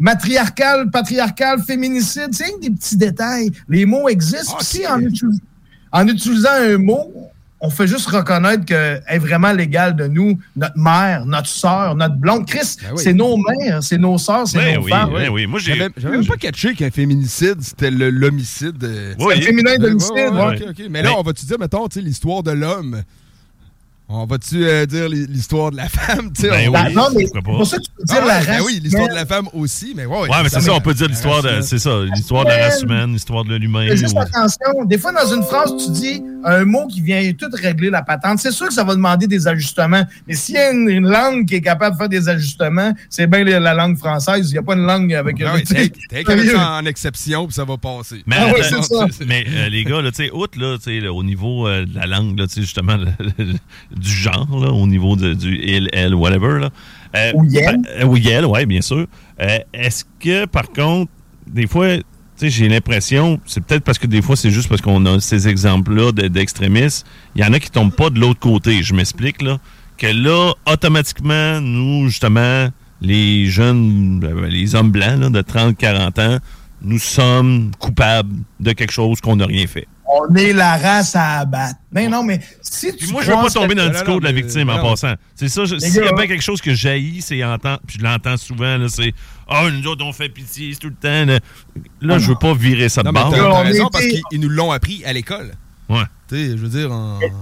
Matriarcal, 0.00 0.90
patriarcal, 0.90 1.62
féminicide, 1.62 2.30
c'est 2.32 2.58
des 2.60 2.70
petits 2.70 2.96
détails. 2.96 3.52
Les 3.68 3.86
mots 3.86 4.08
existent. 4.08 4.56
aussi 4.58 4.84
en, 4.84 5.00
en 5.92 6.08
utilisant 6.08 6.50
un 6.60 6.78
mot, 6.78 7.29
on 7.60 7.70
fait 7.70 7.86
juste 7.86 8.08
reconnaître 8.08 8.64
qu'elle 8.64 9.02
est 9.06 9.18
vraiment 9.18 9.52
légale 9.52 9.94
de 9.94 10.06
nous, 10.06 10.38
notre 10.56 10.78
mère, 10.78 11.26
notre 11.26 11.48
soeur, 11.48 11.94
notre 11.94 12.14
blonde. 12.16 12.46
Chris, 12.46 12.76
ben 12.82 12.96
c'est 12.96 13.12
nos 13.12 13.36
mères, 13.36 13.82
c'est 13.82 13.98
nos 13.98 14.16
soeurs, 14.16 14.48
c'est 14.48 14.58
ben 14.58 14.76
nos 14.76 14.84
oui, 14.84 14.90
femmes. 14.90 15.12
Ben 15.12 15.28
oui, 15.28 15.46
moi 15.46 15.58
j'ai. 15.58 15.76
J'avais 15.96 16.16
même 16.16 16.26
pas 16.26 16.36
catché 16.36 16.74
qu'un 16.74 16.90
féminicide, 16.90 17.60
c'était 17.60 17.90
l'homicide. 17.90 18.76
C'est 18.80 19.36
le 19.36 19.42
féminin 19.42 19.76
d'homicide. 19.76 20.10
Ouais, 20.32 20.88
Mais 20.88 21.02
là, 21.02 21.14
on 21.18 21.22
va-tu 21.22 21.44
dire, 21.44 21.58
mettons, 21.58 21.86
l'histoire 21.96 22.42
de 22.42 22.52
l'homme? 22.52 23.02
On 24.12 24.26
va-tu 24.26 24.66
euh, 24.66 24.86
dire 24.86 25.08
l'histoire 25.08 25.70
de 25.70 25.76
la 25.76 25.88
femme? 25.88 26.32
Ben 26.42 26.68
oui, 26.68 26.72
ben, 26.72 26.92
non, 26.92 27.06
mais 27.14 27.26
c'est 27.32 27.42
pour 27.42 27.64
ça 27.64 27.76
que 27.76 27.82
tu 27.82 27.90
peux 27.96 28.02
dire 28.02 28.18
ah, 28.22 28.26
la 28.26 28.34
race. 28.34 28.46
Ben 28.46 28.60
oui, 28.66 28.80
l'histoire 28.82 29.08
de 29.08 29.14
la 29.14 29.24
femme 29.24 29.48
aussi, 29.52 29.92
mais 29.94 30.04
ouais. 30.04 30.22
Ouais, 30.22 30.42
mais 30.42 30.48
c'est 30.48 30.60
ça, 30.60 30.72
on 30.72 30.80
peut 30.80 30.94
dire 30.94 31.06
l'histoire 31.06 31.42
de, 31.44 31.60
c'est 31.60 31.78
ça, 31.78 32.00
l'histoire 32.12 32.44
de 32.44 32.50
la 32.50 32.56
race 32.56 32.82
humaine, 32.82 33.12
l'histoire 33.12 33.44
de 33.44 33.54
l'humain. 33.54 33.86
Juste 33.94 34.16
attention, 34.16 34.84
des 34.84 34.98
fois, 34.98 35.12
dans 35.12 35.32
une 35.32 35.44
phrase, 35.44 35.72
tu 35.84 35.92
dis 35.92 36.22
un 36.44 36.64
mot 36.64 36.88
qui 36.88 37.00
vient 37.00 37.32
tout 37.38 37.50
régler 37.52 37.90
la 37.90 38.02
patente. 38.02 38.40
C'est 38.40 38.50
sûr 38.50 38.66
que 38.66 38.74
ça 38.74 38.82
va 38.82 38.94
demander 38.96 39.28
des 39.28 39.46
ajustements, 39.46 40.04
mais 40.26 40.34
s'il 40.34 40.56
y 40.56 40.58
a 40.58 40.72
une, 40.72 41.08
langue 41.08 41.46
qui 41.46 41.56
est 41.56 41.60
capable 41.60 41.94
de 41.94 41.98
faire 41.98 42.08
des 42.08 42.28
ajustements, 42.28 42.92
c'est 43.08 43.28
bien 43.28 43.44
la 43.44 43.74
langue 43.74 43.96
française. 43.96 44.48
Il 44.50 44.52
n'y 44.52 44.58
a 44.58 44.62
pas 44.62 44.74
une 44.74 44.86
langue 44.86 45.14
avec... 45.14 45.38
Non, 45.38 45.52
T'es 46.08 46.24
en 46.56 46.84
exception, 46.84 47.46
puis 47.46 47.54
ça 47.54 47.64
va 47.64 47.76
passer. 47.76 48.22
Mais, 48.26 48.36
ah 48.38 49.06
mais 49.26 49.44
euh, 49.48 49.68
les 49.68 49.84
gars, 49.84 50.02
là, 50.02 50.10
tu 50.10 50.24
sais, 50.24 50.30
outre, 50.32 50.58
là, 50.58 50.78
au 51.12 51.22
niveau 51.22 51.68
euh, 51.68 51.86
de 51.86 51.94
la 51.94 52.06
langue, 52.06 52.38
là, 52.38 52.46
justement, 52.54 52.96
du 54.00 54.10
genre, 54.10 54.48
là, 54.60 54.72
au 54.72 54.86
niveau 54.86 55.16
de, 55.16 55.34
du 55.34 55.60
il, 55.62 55.88
elle, 55.92 56.14
whatever. 56.14 56.58
Là. 56.60 56.70
Euh, 57.16 57.32
ou 57.34 57.44
yel. 57.44 57.80
Euh, 58.00 58.04
ou 58.04 58.16
yel, 58.16 58.46
oui, 58.46 58.66
bien 58.66 58.80
sûr. 58.80 59.06
Euh, 59.40 59.58
est-ce 59.72 60.04
que, 60.18 60.46
par 60.46 60.70
contre, 60.70 61.10
des 61.46 61.66
fois, 61.66 61.96
j'ai 62.40 62.68
l'impression, 62.68 63.38
c'est 63.44 63.62
peut-être 63.62 63.84
parce 63.84 63.98
que 63.98 64.06
des 64.06 64.22
fois, 64.22 64.36
c'est 64.36 64.50
juste 64.50 64.68
parce 64.68 64.80
qu'on 64.80 65.04
a 65.06 65.20
ces 65.20 65.48
exemples-là 65.48 66.12
d'extrémistes. 66.12 67.06
Il 67.34 67.42
y 67.42 67.44
en 67.44 67.52
a 67.52 67.58
qui 67.58 67.70
tombent 67.70 67.94
pas 67.94 68.10
de 68.10 68.18
l'autre 68.18 68.40
côté. 68.40 68.82
Je 68.82 68.94
m'explique, 68.94 69.42
là. 69.42 69.58
Que 69.98 70.06
là, 70.06 70.52
automatiquement, 70.66 71.60
nous, 71.60 72.08
justement, 72.08 72.68
les 73.02 73.46
jeunes, 73.46 74.24
les 74.48 74.74
hommes 74.74 74.90
blancs 74.90 75.20
là, 75.20 75.28
de 75.28 75.42
30-40 75.42 76.20
ans, 76.20 76.38
nous 76.82 76.98
sommes 76.98 77.70
coupables 77.78 78.34
de 78.58 78.72
quelque 78.72 78.92
chose 78.92 79.20
qu'on 79.20 79.36
n'a 79.36 79.44
rien 79.44 79.66
fait 79.66 79.86
on 80.12 80.34
est 80.34 80.52
la 80.52 80.76
race 80.76 81.14
à 81.14 81.40
abattre. 81.40 81.78
Mais 81.92 82.08
non, 82.08 82.22
mais 82.22 82.40
si 82.60 82.94
tu. 82.96 83.12
moi, 83.12 83.22
je 83.22 83.30
veux 83.30 83.36
pas 83.36 83.50
tomber 83.50 83.74
dans 83.74 83.84
le 83.84 83.90
discours 83.90 84.20
de 84.20 84.24
la 84.24 84.32
victime 84.32 84.68
en 84.70 84.82
passant. 84.82 85.14
C'est 85.34 85.48
ça. 85.48 85.66
S'il 85.66 85.94
y 85.94 86.00
a 86.00 86.12
bien 86.12 86.26
quelque 86.26 86.42
chose 86.42 86.60
que 86.60 86.74
jaillit, 86.74 87.22
c'est 87.22 87.42
entendre, 87.44 87.80
puis 87.86 87.98
je 87.98 88.04
l'entends 88.04 88.36
souvent, 88.36 88.76
c'est 88.88 89.12
Ah, 89.48 89.62
oh, 89.64 89.70
nous 89.70 89.86
autres, 89.86 90.04
on 90.04 90.12
fait 90.12 90.28
pitié, 90.28 90.72
c'est 90.72 90.80
tout 90.80 90.88
le 90.88 90.94
temps. 90.94 91.40
Là, 92.00 92.18
je 92.18 92.28
veux 92.28 92.38
pas 92.38 92.54
virer 92.54 92.88
ça 92.88 93.02
de 93.02 93.10
bord. 93.10 93.30
T'as 93.30 93.62
raison, 93.62 93.88
parce 93.90 94.06
qu'ils 94.06 94.40
nous 94.40 94.48
l'ont 94.48 94.72
appris 94.72 95.02
à 95.04 95.12
l'école. 95.12 95.52
Ouais. 95.88 96.04
Je 96.36 96.56
veux 96.56 96.68
dire, 96.68 96.90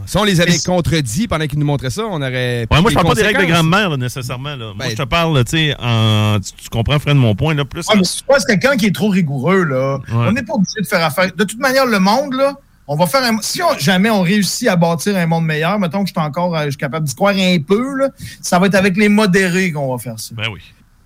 si 0.07 0.17
on 0.17 0.25
les 0.25 0.41
avait 0.41 0.59
contredits 0.59 1.29
pendant 1.29 1.47
qu'ils 1.47 1.59
nous 1.59 1.67
montraient 1.67 1.91
ça, 1.91 2.03
on 2.05 2.21
aurait. 2.21 2.67
Ouais, 2.71 2.81
moi, 2.81 2.91
je 2.91 2.95
parle 2.95 3.09
pas 3.09 3.15
des 3.15 3.23
règles 3.23 3.41
de 3.41 3.53
grand-mère, 3.53 3.97
nécessairement. 3.99 4.57
Là. 4.57 4.67
moi, 4.67 4.75
ben, 4.79 4.91
je 4.91 4.97
te 4.97 5.03
parle, 5.03 5.45
tu 5.45 5.57
sais, 5.57 5.75
en... 5.79 6.39
tu, 6.41 6.69
comprends, 6.71 6.99
Fred, 6.99 7.17
mon 7.17 7.35
point. 7.35 7.55
Là, 7.55 7.65
plus, 7.65 7.87
ouais, 7.89 7.97
mais 7.97 8.05
c'est 8.05 8.47
quelqu'un 8.47 8.77
qui 8.77 8.87
est 8.87 8.95
trop 8.95 9.09
rigoureux. 9.09 9.65
là. 9.65 9.99
On 10.13 10.33
n'est 10.33 10.43
pas 10.43 10.55
obligé 10.55 10.81
de 10.81 10.87
faire 10.87 11.05
affaire. 11.05 11.31
De 11.35 11.45
toute 11.45 11.59
manière, 11.59 11.87
le 11.87 11.99
monde, 11.99 12.35
là, 12.35 12.55
on 12.89 12.97
va 12.97 13.07
faire 13.07 13.23
un. 13.23 13.39
Si 13.43 13.61
jamais 13.79 14.11
on 14.11 14.23
réussit 14.23 14.67
à 14.67 14.77
bâtir 14.77 15.17
un 15.17 15.27
monde 15.27 15.45
meilleur, 15.45 15.79
mettons 15.79 16.03
que 16.03 16.09
je 16.09 16.15
suis 16.15 16.27
encore 16.27 16.57
euh, 16.57 16.65
je 16.65 16.71
suis 16.71 16.79
capable 16.79 17.07
d'y 17.07 17.15
croire 17.15 17.35
un 17.37 17.59
peu, 17.61 17.97
là, 17.97 18.09
ça 18.41 18.59
va 18.59 18.67
être 18.67 18.75
avec 18.75 18.97
les 18.97 19.11
modérés 19.11 19.71
qu'on 19.73 19.95
va 19.95 19.99
faire 20.03 20.19
ça. 20.19 20.35
Ben 20.35 20.49
oui. 20.51 20.61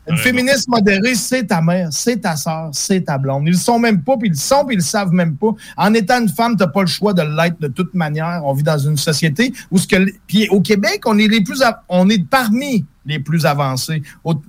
Une 0.09 0.17
féministe 0.17 0.69
modérée, 0.69 1.15
c'est 1.15 1.45
ta 1.47 1.62
mère, 1.62 1.88
c'est 1.93 2.19
ta 2.19 2.37
soeur, 2.37 2.71
c'est 2.73 3.03
ta 3.03 3.19
blonde. 3.19 3.45
Ils 3.47 3.53
le 3.53 3.57
sont 3.57 3.79
même 3.79 4.03
pas, 4.03 4.17
puis 4.17 4.29
ils 4.29 4.33
le 4.33 4.37
sont, 4.37 4.65
puis 4.65 4.75
ils 4.75 4.79
le 4.79 4.85
savent 4.85 5.12
même 5.12 5.37
pas. 5.37 5.51
En 5.77 5.95
étant 5.95 6.21
une 6.21 6.29
femme, 6.29 6.57
t'as 6.57 6.67
pas 6.67 6.81
le 6.81 6.88
choix 6.88 7.15
de 7.15 7.23
l'être 7.23 7.61
de 7.61 7.69
toute 7.69 7.95
manière. 7.95 8.43
On 8.45 8.53
vit 8.53 8.65
dans 8.65 8.79
une 8.79 8.97
société 8.97 9.53
où 9.71 9.79
ce 9.79 9.87
que, 9.87 9.97
puis 10.27 10.49
au 10.49 10.61
Québec, 10.61 11.03
on 11.07 11.19
est 11.19 11.29
les 11.29 11.43
plus, 11.43 11.62
on 11.88 12.09
est 12.09 12.29
parmi 12.29 12.85
les 13.07 13.19
plus 13.19 13.47
avancés. 13.47 14.03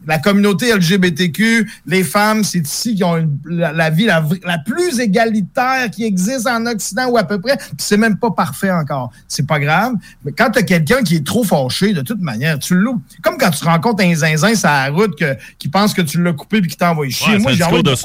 La 0.07 0.19
communauté 0.19 0.73
LGBTQ, 0.73 1.69
les 1.87 2.03
femmes, 2.03 2.43
c'est 2.43 2.59
ici 2.59 2.95
qui 2.95 3.03
ont 3.03 3.27
la, 3.45 3.89
vie 3.89 4.05
la, 4.05 4.23
plus 4.65 4.99
égalitaire 4.99 5.89
qui 5.91 6.03
existe 6.03 6.47
en 6.47 6.65
Occident 6.65 7.07
ou 7.09 7.17
à 7.17 7.23
peu 7.23 7.39
près. 7.39 7.57
c'est 7.77 7.97
même 7.97 8.17
pas 8.17 8.31
parfait 8.31 8.71
encore. 8.71 9.11
C'est 9.27 9.47
pas 9.47 9.59
grave. 9.59 9.93
Mais 10.23 10.31
quand 10.31 10.51
tu 10.51 10.59
as 10.59 10.63
quelqu'un 10.63 11.03
qui 11.03 11.15
est 11.15 11.25
trop 11.25 11.43
fâché, 11.43 11.93
de 11.93 12.01
toute 12.01 12.21
manière, 12.21 12.59
tu 12.59 12.75
le 12.75 12.91
Comme 13.21 13.37
quand 13.37 13.51
tu 13.51 13.63
rencontres 13.65 14.03
un 14.03 14.15
zinzin 14.15 14.55
sur 14.55 14.69
la 14.69 14.89
route 14.89 15.17
que, 15.17 15.35
qui 15.57 15.67
pense 15.67 15.93
que 15.93 16.01
tu 16.01 16.21
l'as 16.21 16.33
coupé 16.33 16.61
puis 16.61 16.69
qui 16.69 16.77
t'envoie 16.77 17.09
chier. 17.09 17.39
Moi, 17.39 17.53
j'ai 17.53 17.63
envoyé 17.63 17.83
de 17.83 17.95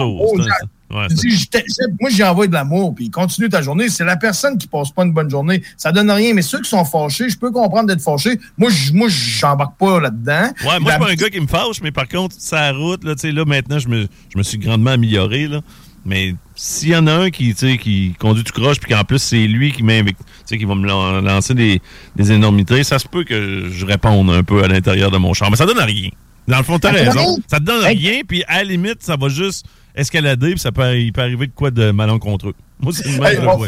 moi, 0.90 2.10
j'y 2.10 2.24
envoie 2.24 2.46
de 2.46 2.52
l'amour, 2.52 2.94
puis 2.94 3.10
continue 3.10 3.48
ta 3.48 3.60
journée. 3.60 3.88
C'est 3.88 4.04
la 4.04 4.16
personne 4.16 4.56
qui 4.56 4.66
passe 4.66 4.90
pas 4.90 5.04
une 5.04 5.12
bonne 5.12 5.30
journée. 5.30 5.62
Ça 5.76 5.92
donne 5.92 6.10
rien. 6.10 6.32
Mais 6.34 6.42
ceux 6.42 6.60
qui 6.60 6.70
sont 6.70 6.84
fâchés, 6.84 7.28
je 7.28 7.38
peux 7.38 7.50
comprendre 7.50 7.88
d'être 7.88 8.00
fâché. 8.00 8.38
Moi, 8.56 8.70
moi, 8.94 9.08
j'embarque 9.10 9.76
pas 9.78 10.00
là-dedans. 10.00 10.50
Ouais, 10.64 10.80
moi, 10.80 10.80
je 10.86 10.90
suis 10.90 10.98
pas 10.98 11.10
un 11.10 11.14
gars 11.14 11.30
qui 11.30 11.40
me 11.40 11.46
fâche, 11.46 11.80
mais 11.82 11.92
par 11.92 12.08
contre, 12.08 12.36
sa 12.38 12.72
route, 12.72 13.04
là, 13.04 13.14
là 13.22 13.44
maintenant, 13.44 13.78
je 13.78 13.88
me, 13.88 14.08
je 14.32 14.38
me 14.38 14.42
suis 14.42 14.58
grandement 14.58 14.92
amélioré, 14.92 15.46
là. 15.46 15.60
Mais 16.06 16.34
s'il 16.54 16.88
y 16.88 16.96
en 16.96 17.06
a 17.06 17.12
un 17.12 17.30
qui, 17.30 17.54
qui 17.54 18.14
conduit 18.18 18.42
tout 18.42 18.58
croche, 18.58 18.80
puis 18.80 18.94
qu'en 18.94 19.04
plus, 19.04 19.18
c'est 19.18 19.46
lui 19.46 19.72
qui, 19.72 19.82
qui 19.82 20.64
va 20.64 20.74
me 20.74 21.20
lancer 21.20 21.52
des, 21.52 21.82
des 22.16 22.32
énormités, 22.32 22.82
ça 22.82 22.98
se 22.98 23.06
peut 23.06 23.24
que 23.24 23.68
je 23.70 23.84
réponde 23.84 24.30
un 24.30 24.42
peu 24.42 24.64
à 24.64 24.68
l'intérieur 24.68 25.10
de 25.10 25.18
mon 25.18 25.34
champ. 25.34 25.50
Mais 25.50 25.56
ça 25.56 25.66
donne 25.66 25.78
rien. 25.78 26.08
Dans 26.46 26.56
le 26.56 26.64
fond, 26.64 26.78
t'as 26.78 26.92
raison. 26.92 27.36
Ça 27.46 27.58
te 27.58 27.64
donne 27.64 27.84
rien, 27.84 28.22
puis 28.26 28.42
à 28.48 28.58
la 28.58 28.64
limite, 28.64 29.02
ça 29.02 29.16
va 29.16 29.28
juste 29.28 29.66
escalader, 29.98 30.52
puis 30.52 30.60
ça 30.60 30.72
peut, 30.72 30.98
il 30.98 31.12
peut 31.12 31.20
arriver 31.20 31.46
de 31.46 31.52
quoi 31.52 31.70
de 31.70 31.90
malencontreux. 31.90 32.54
Moi, 32.80 32.92
c'est 32.92 33.08
Hey, 33.08 33.38
on-. 33.38 33.58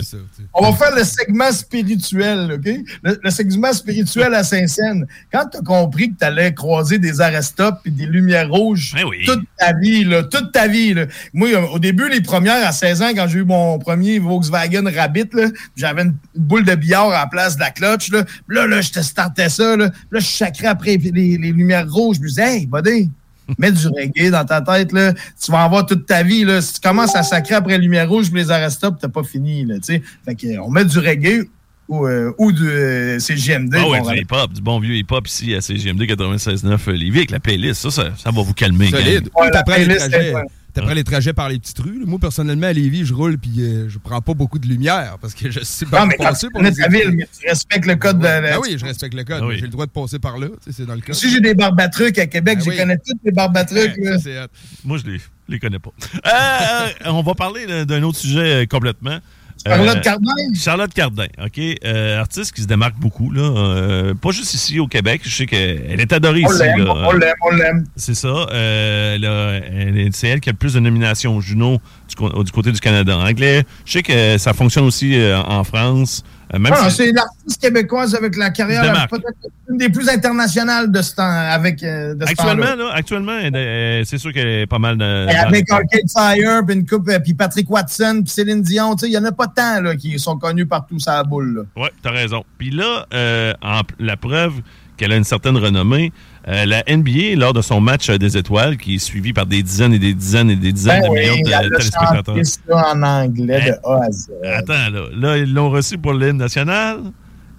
On 0.54 0.70
va 0.70 0.76
faire 0.76 0.94
le 0.94 1.02
segment 1.02 1.50
spirituel, 1.50 2.52
OK? 2.52 2.72
Le, 3.02 3.18
le 3.22 3.30
segment 3.30 3.72
spirituel 3.72 4.32
à 4.34 4.44
Saint-Saëns. 4.44 5.04
Quand 5.32 5.46
tu 5.50 5.58
as 5.58 5.62
compris 5.62 6.12
que 6.12 6.18
tu 6.18 6.24
allais 6.24 6.54
croiser 6.54 6.98
des 6.98 7.20
arestops 7.20 7.78
et 7.86 7.90
des 7.90 8.06
lumières 8.06 8.48
rouges 8.48 8.92
Ben 8.94 9.04
oui. 9.08 9.24
toute 9.26 9.44
ta 9.58 9.72
vie, 9.72 10.04
là, 10.04 10.22
toute 10.22 10.52
ta 10.52 10.68
vie. 10.68 10.94
Là. 10.94 11.06
Moi, 11.34 11.48
euh, 11.48 11.66
au 11.74 11.80
début, 11.80 12.08
les 12.08 12.20
premières, 12.20 12.64
à 12.64 12.70
16 12.70 13.02
ans, 13.02 13.10
quand 13.14 13.26
j'ai 13.26 13.40
eu 13.40 13.44
mon 13.44 13.80
premier 13.80 14.20
Volkswagen 14.20 14.84
Rabbit, 14.94 15.30
j'avais 15.74 16.02
une 16.02 16.14
boule 16.36 16.64
de 16.64 16.76
billard 16.76 17.08
à 17.10 17.22
la 17.22 17.26
place 17.26 17.56
de 17.56 17.60
la 17.60 17.70
clutch. 17.70 18.12
Là, 18.12 18.24
là, 18.48 18.66
là 18.68 18.80
je 18.80 18.90
te 18.90 19.00
startais 19.00 19.48
ça. 19.48 19.76
Là, 19.76 19.90
là 20.10 20.20
je 20.20 20.26
chacrais 20.26 20.68
après 20.68 20.96
les, 20.96 21.10
les 21.36 21.52
lumières 21.52 21.90
rouges. 21.90 22.16
Je 22.18 22.22
me 22.22 22.28
disais, 22.28 22.58
hey, 22.58 22.66
buddy, 22.66 23.10
mets 23.58 23.72
du 23.72 23.86
reggae 23.88 24.30
dans 24.30 24.44
ta 24.44 24.60
tête. 24.60 24.92
Là. 24.92 25.12
Tu 25.12 25.50
vas 25.50 25.62
en 25.62 25.64
avoir 25.66 25.86
toute 25.86 26.06
ta 26.06 26.22
vie. 26.22 26.44
Là. 26.44 26.60
Si 26.60 26.74
tu 26.74 26.80
commences 26.80 27.14
à 27.14 27.22
sacrer 27.22 27.54
après 27.54 27.76
les 27.76 27.84
lumières 27.84 28.08
rouges 28.08 28.30
puis 28.30 28.42
les 28.42 28.50
arrêts-stop, 28.50 28.96
t'as 29.00 29.08
pas 29.08 29.22
fini. 29.22 29.64
Là, 29.64 29.76
fait 29.82 30.34
que, 30.34 30.58
on 30.60 30.70
met 30.70 30.84
du 30.84 30.98
reggae 30.98 31.48
ou, 31.88 32.06
euh, 32.06 32.32
ou 32.38 32.52
du 32.52 32.68
euh, 32.68 33.18
CGMD. 33.18 33.74
Ah 33.76 33.88
ouais, 33.88 34.00
bon, 34.00 34.10
du 34.10 34.20
hip-hop, 34.20 34.52
du 34.52 34.62
bon 34.62 34.78
vieux 34.78 34.94
hip-hop 34.94 35.26
ici 35.26 35.54
à 35.54 35.60
CGMD 35.60 36.02
96.9 36.02 36.90
Lévis 36.92 37.18
avec 37.18 37.30
la 37.32 37.40
playlist. 37.40 37.82
Ça, 37.82 37.90
ça, 37.90 38.10
ça 38.16 38.30
va 38.30 38.42
vous 38.42 38.54
calmer. 38.54 38.90
Solide. 38.90 39.28
Ouais, 39.36 39.46
la 39.46 39.50
t'apprends 39.50 39.76
les 39.76 39.96
trajets. 39.96 40.34
T'apprends 40.72 40.94
les 40.94 41.04
trajets 41.04 41.32
par 41.32 41.48
les 41.48 41.58
petites 41.58 41.78
rues. 41.78 42.02
Moi, 42.06 42.18
personnellement, 42.18 42.66
à 42.68 42.72
Lévis, 42.72 43.04
je 43.04 43.14
roule 43.14 43.38
puis 43.38 43.50
euh, 43.58 43.88
je 43.88 43.98
prends 43.98 44.20
pas 44.20 44.34
beaucoup 44.34 44.58
de 44.58 44.66
lumière 44.66 45.16
parce 45.20 45.34
que 45.34 45.50
je 45.50 45.60
sais 45.60 45.86
pas 45.86 46.06
tu 46.08 46.16
pour 46.16 46.60
connais 46.60 46.70
les 46.70 46.76
ta 46.76 46.88
ville, 46.88 47.10
mais 47.12 47.28
tu 47.38 47.48
respectes 47.48 47.86
le 47.86 47.96
code 47.96 48.18
de 48.18 48.24
la. 48.24 48.54
Ah 48.54 48.60
oui, 48.60 48.76
je 48.78 48.84
respecte 48.84 49.14
le 49.14 49.24
code. 49.24 49.40
Ah 49.42 49.46
oui. 49.46 49.56
J'ai 49.56 49.62
le 49.62 49.68
droit 49.68 49.86
de 49.86 49.90
passer 49.90 50.18
par 50.18 50.38
là. 50.38 50.48
C'est 50.70 50.86
dans 50.86 50.94
le 50.94 51.00
code. 51.00 51.14
Si 51.14 51.30
j'ai 51.30 51.40
des 51.40 51.54
barbatrucs 51.54 52.18
à 52.18 52.26
Québec, 52.26 52.58
Ah 52.60 52.64
je 52.64 52.70
oui. 52.70 52.76
connais 52.76 52.98
toutes 52.98 53.20
les 53.24 53.32
barbatrucs. 53.32 53.96
Ouais. 53.98 54.46
Moi, 54.84 54.98
je 54.98 55.10
les, 55.10 55.20
les 55.48 55.58
connais 55.58 55.78
pas. 55.78 55.90
Euh, 56.26 56.88
on 57.06 57.22
va 57.22 57.34
parler 57.34 57.84
d'un 57.84 58.02
autre 58.02 58.18
sujet 58.18 58.62
euh, 58.62 58.66
complètement. 58.66 59.18
Charlotte 59.66 59.96
Euh, 59.96 60.00
Cardin. 60.00 60.32
Charlotte 60.54 60.94
Cardin, 60.94 61.26
OK? 61.44 61.60
Euh, 61.84 62.20
artiste 62.20 62.52
qui 62.54 62.62
se 62.62 62.66
démarque 62.66 62.96
beaucoup, 62.98 63.30
là. 63.30 63.42
euh, 63.42 64.14
pas 64.14 64.30
juste 64.30 64.54
ici 64.54 64.78
au 64.80 64.86
Québec. 64.86 65.20
Je 65.24 65.34
sais 65.34 65.46
qu'elle 65.46 66.00
est 66.00 66.12
adorée 66.12 66.42
On 66.46 66.50
ici. 66.52 66.58
là. 66.58 66.94
on 67.08 67.12
l'aime, 67.12 67.34
on 67.46 67.50
l'aime. 67.50 67.86
C'est 67.96 68.14
ça. 68.14 68.46
C'est 68.50 70.28
elle 70.28 70.40
qui 70.40 70.48
a 70.48 70.52
le 70.52 70.58
plus 70.58 70.74
de 70.74 70.80
nominations 70.80 71.36
au 71.36 71.40
Juno 71.40 71.78
du, 72.08 72.52
côté 72.52 72.72
du 72.72 72.80
Canada 72.80 73.16
anglais. 73.16 73.64
Je 73.84 73.92
sais 73.92 74.02
que 74.02 74.38
ça 74.38 74.52
fonctionne 74.52 74.84
aussi 74.84 75.16
en 75.46 75.64
France. 75.64 76.22
Euh, 76.52 76.58
Ah, 76.72 76.90
si- 76.90 76.96
c'est 76.96 77.12
l'artiste 77.12 77.60
québécoise 77.62 78.14
avec 78.14 78.36
la 78.36 78.50
carrière 78.50 78.82
peut-être 79.08 79.52
une 79.68 79.76
des 79.78 79.88
plus 79.88 80.08
internationales 80.08 80.90
de 80.90 81.00
ce 81.00 81.14
temps, 81.14 81.22
avec 81.22 81.80
euh, 81.84 82.14
de 82.14 82.24
ce 82.26 82.30
actuellement, 82.30 82.74
là, 82.76 82.90
actuellement, 82.92 83.38
elle- 83.40 83.54
elle- 83.54 84.04
c'est 84.06 84.18
sûr 84.18 84.32
qu'elle 84.32 84.48
est 84.48 84.66
pas 84.66 84.80
mal 84.80 84.98
de. 84.98 85.28
Avec 85.28 85.70
Arcade 85.70 86.10
Fire, 86.12 86.62
puis 86.66 86.74
une 86.76 86.86
coupe, 86.86 87.08
euh, 87.08 87.20
puis 87.20 87.34
Patrick 87.34 87.70
Watson, 87.70 88.22
puis 88.24 88.32
Céline 88.32 88.62
Dion, 88.62 88.96
il 89.02 89.10
y 89.12 89.18
en 89.18 89.24
a 89.24 89.32
pas 89.32 89.46
tant 89.46 89.80
là, 89.80 89.94
qui 89.94 90.18
sont 90.18 90.36
connus 90.38 90.66
partout 90.66 90.96
la 91.06 91.22
boule. 91.24 91.66
Ouais, 91.76 91.90
t'as 92.02 92.10
raison. 92.10 92.42
Puis 92.58 92.70
là, 92.70 93.06
euh, 93.14 93.52
en- 93.62 93.82
la 94.00 94.16
preuve 94.16 94.54
qu'elle 94.96 95.12
a 95.12 95.16
une 95.16 95.24
certaine 95.24 95.56
renommée, 95.56 96.12
euh, 96.50 96.66
la 96.66 96.82
NBA, 96.88 97.36
lors 97.36 97.52
de 97.52 97.62
son 97.62 97.80
match 97.80 98.10
euh, 98.10 98.18
des 98.18 98.36
étoiles, 98.36 98.76
qui 98.76 98.96
est 98.96 98.98
suivi 98.98 99.32
par 99.32 99.46
des 99.46 99.62
dizaines 99.62 99.92
et 99.94 99.98
des 99.98 100.14
dizaines 100.14 100.50
et 100.50 100.56
des 100.56 100.72
dizaines 100.72 101.02
Ben 101.02 101.08
de 101.08 101.12
oui, 101.12 101.20
millions 101.20 101.36
de 101.36 101.76
téléspectateurs. 101.76 102.36
ça 102.44 102.92
en 102.92 103.02
anglais 103.02 103.60
de 103.70 103.88
A 103.88 104.04
à 104.04 104.10
Z. 104.10 104.30
Attends, 104.44 104.90
là. 104.92 105.02
Là, 105.14 105.38
ils 105.38 105.52
l'ont 105.52 105.70
reçu 105.70 105.96
pour 105.96 106.12
l'hymne 106.12 106.38
national. 106.38 106.98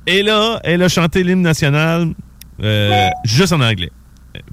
Et 0.07 0.23
là, 0.23 0.59
elle 0.63 0.83
a 0.83 0.89
chanté 0.89 1.23
l'hymne 1.23 1.41
national 1.41 2.09
euh, 2.61 3.07
juste 3.23 3.53
en 3.53 3.61
anglais. 3.61 3.91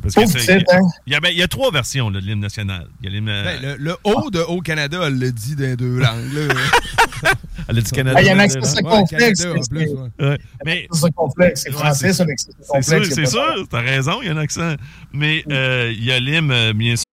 Parce 0.02 0.14
que 0.14 0.20
hein? 0.20 0.80
il, 1.06 1.12
y 1.12 1.16
a, 1.16 1.20
ben, 1.20 1.28
il 1.30 1.38
y 1.38 1.42
a 1.42 1.48
trois 1.48 1.70
versions 1.70 2.10
là, 2.10 2.20
de 2.20 2.26
l'hymne 2.26 2.40
national. 2.40 2.88
Il 3.00 3.06
y 3.06 3.08
a 3.08 3.12
l'hymne. 3.12 3.26
Ben, 3.26 3.62
le, 3.62 3.76
le 3.76 3.96
haut 4.04 4.30
de 4.30 4.40
Haut-Canada, 4.40 5.00
elle 5.06 5.18
le 5.18 5.32
dit 5.32 5.56
dans 5.56 5.76
deux 5.76 5.98
langues. 5.98 6.32
là. 6.32 7.32
elle 7.68 7.78
a 7.78 7.80
dit 7.80 7.90
Canada. 7.90 8.16
Ah, 8.18 8.22
il 8.22 8.26
y 8.26 8.30
a 8.30 8.38
un. 8.38 9.04
Canada, 9.06 9.52
ouais. 9.52 10.00
Ouais. 10.20 10.38
Mais 10.64 10.88
C'est 10.92 11.14
complexe, 11.14 11.62
c'est 11.64 11.72
français, 11.72 12.12
c'est- 12.12 12.22
un 12.22 12.26
sûr, 12.26 12.84
circonflexe, 12.84 13.14
c'est 13.14 13.26
sûr. 13.26 13.68
T'as 13.70 13.80
raison, 13.80 14.20
il 14.22 14.26
y 14.26 14.30
a 14.30 14.32
un 14.32 14.36
accent. 14.38 14.74
Mais 15.12 15.44
euh, 15.50 15.92
il 15.96 16.04
y 16.04 16.12
a 16.12 16.18
l'hymne, 16.18 16.50
euh, 16.50 16.72
bien 16.72 16.96
sûr. 16.96 17.04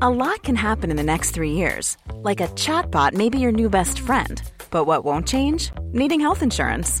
A 0.00 0.10
lot 0.10 0.42
can 0.42 0.56
happen 0.56 0.90
in 0.90 0.96
the 0.96 1.04
next 1.04 1.30
three 1.32 1.52
years. 1.52 1.96
Like 2.24 2.40
a 2.40 2.48
chatbot 2.56 3.14
may 3.14 3.30
be 3.30 3.38
your 3.38 3.52
new 3.52 3.68
best 3.68 4.00
friend. 4.00 4.42
But 4.70 4.86
what 4.86 5.04
won't 5.04 5.26
change? 5.26 5.70
Needing 5.92 6.20
health 6.20 6.42
insurance. 6.42 7.00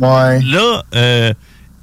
Ouais. 0.00 0.40
Là, 0.42 0.82
euh, 0.94 1.32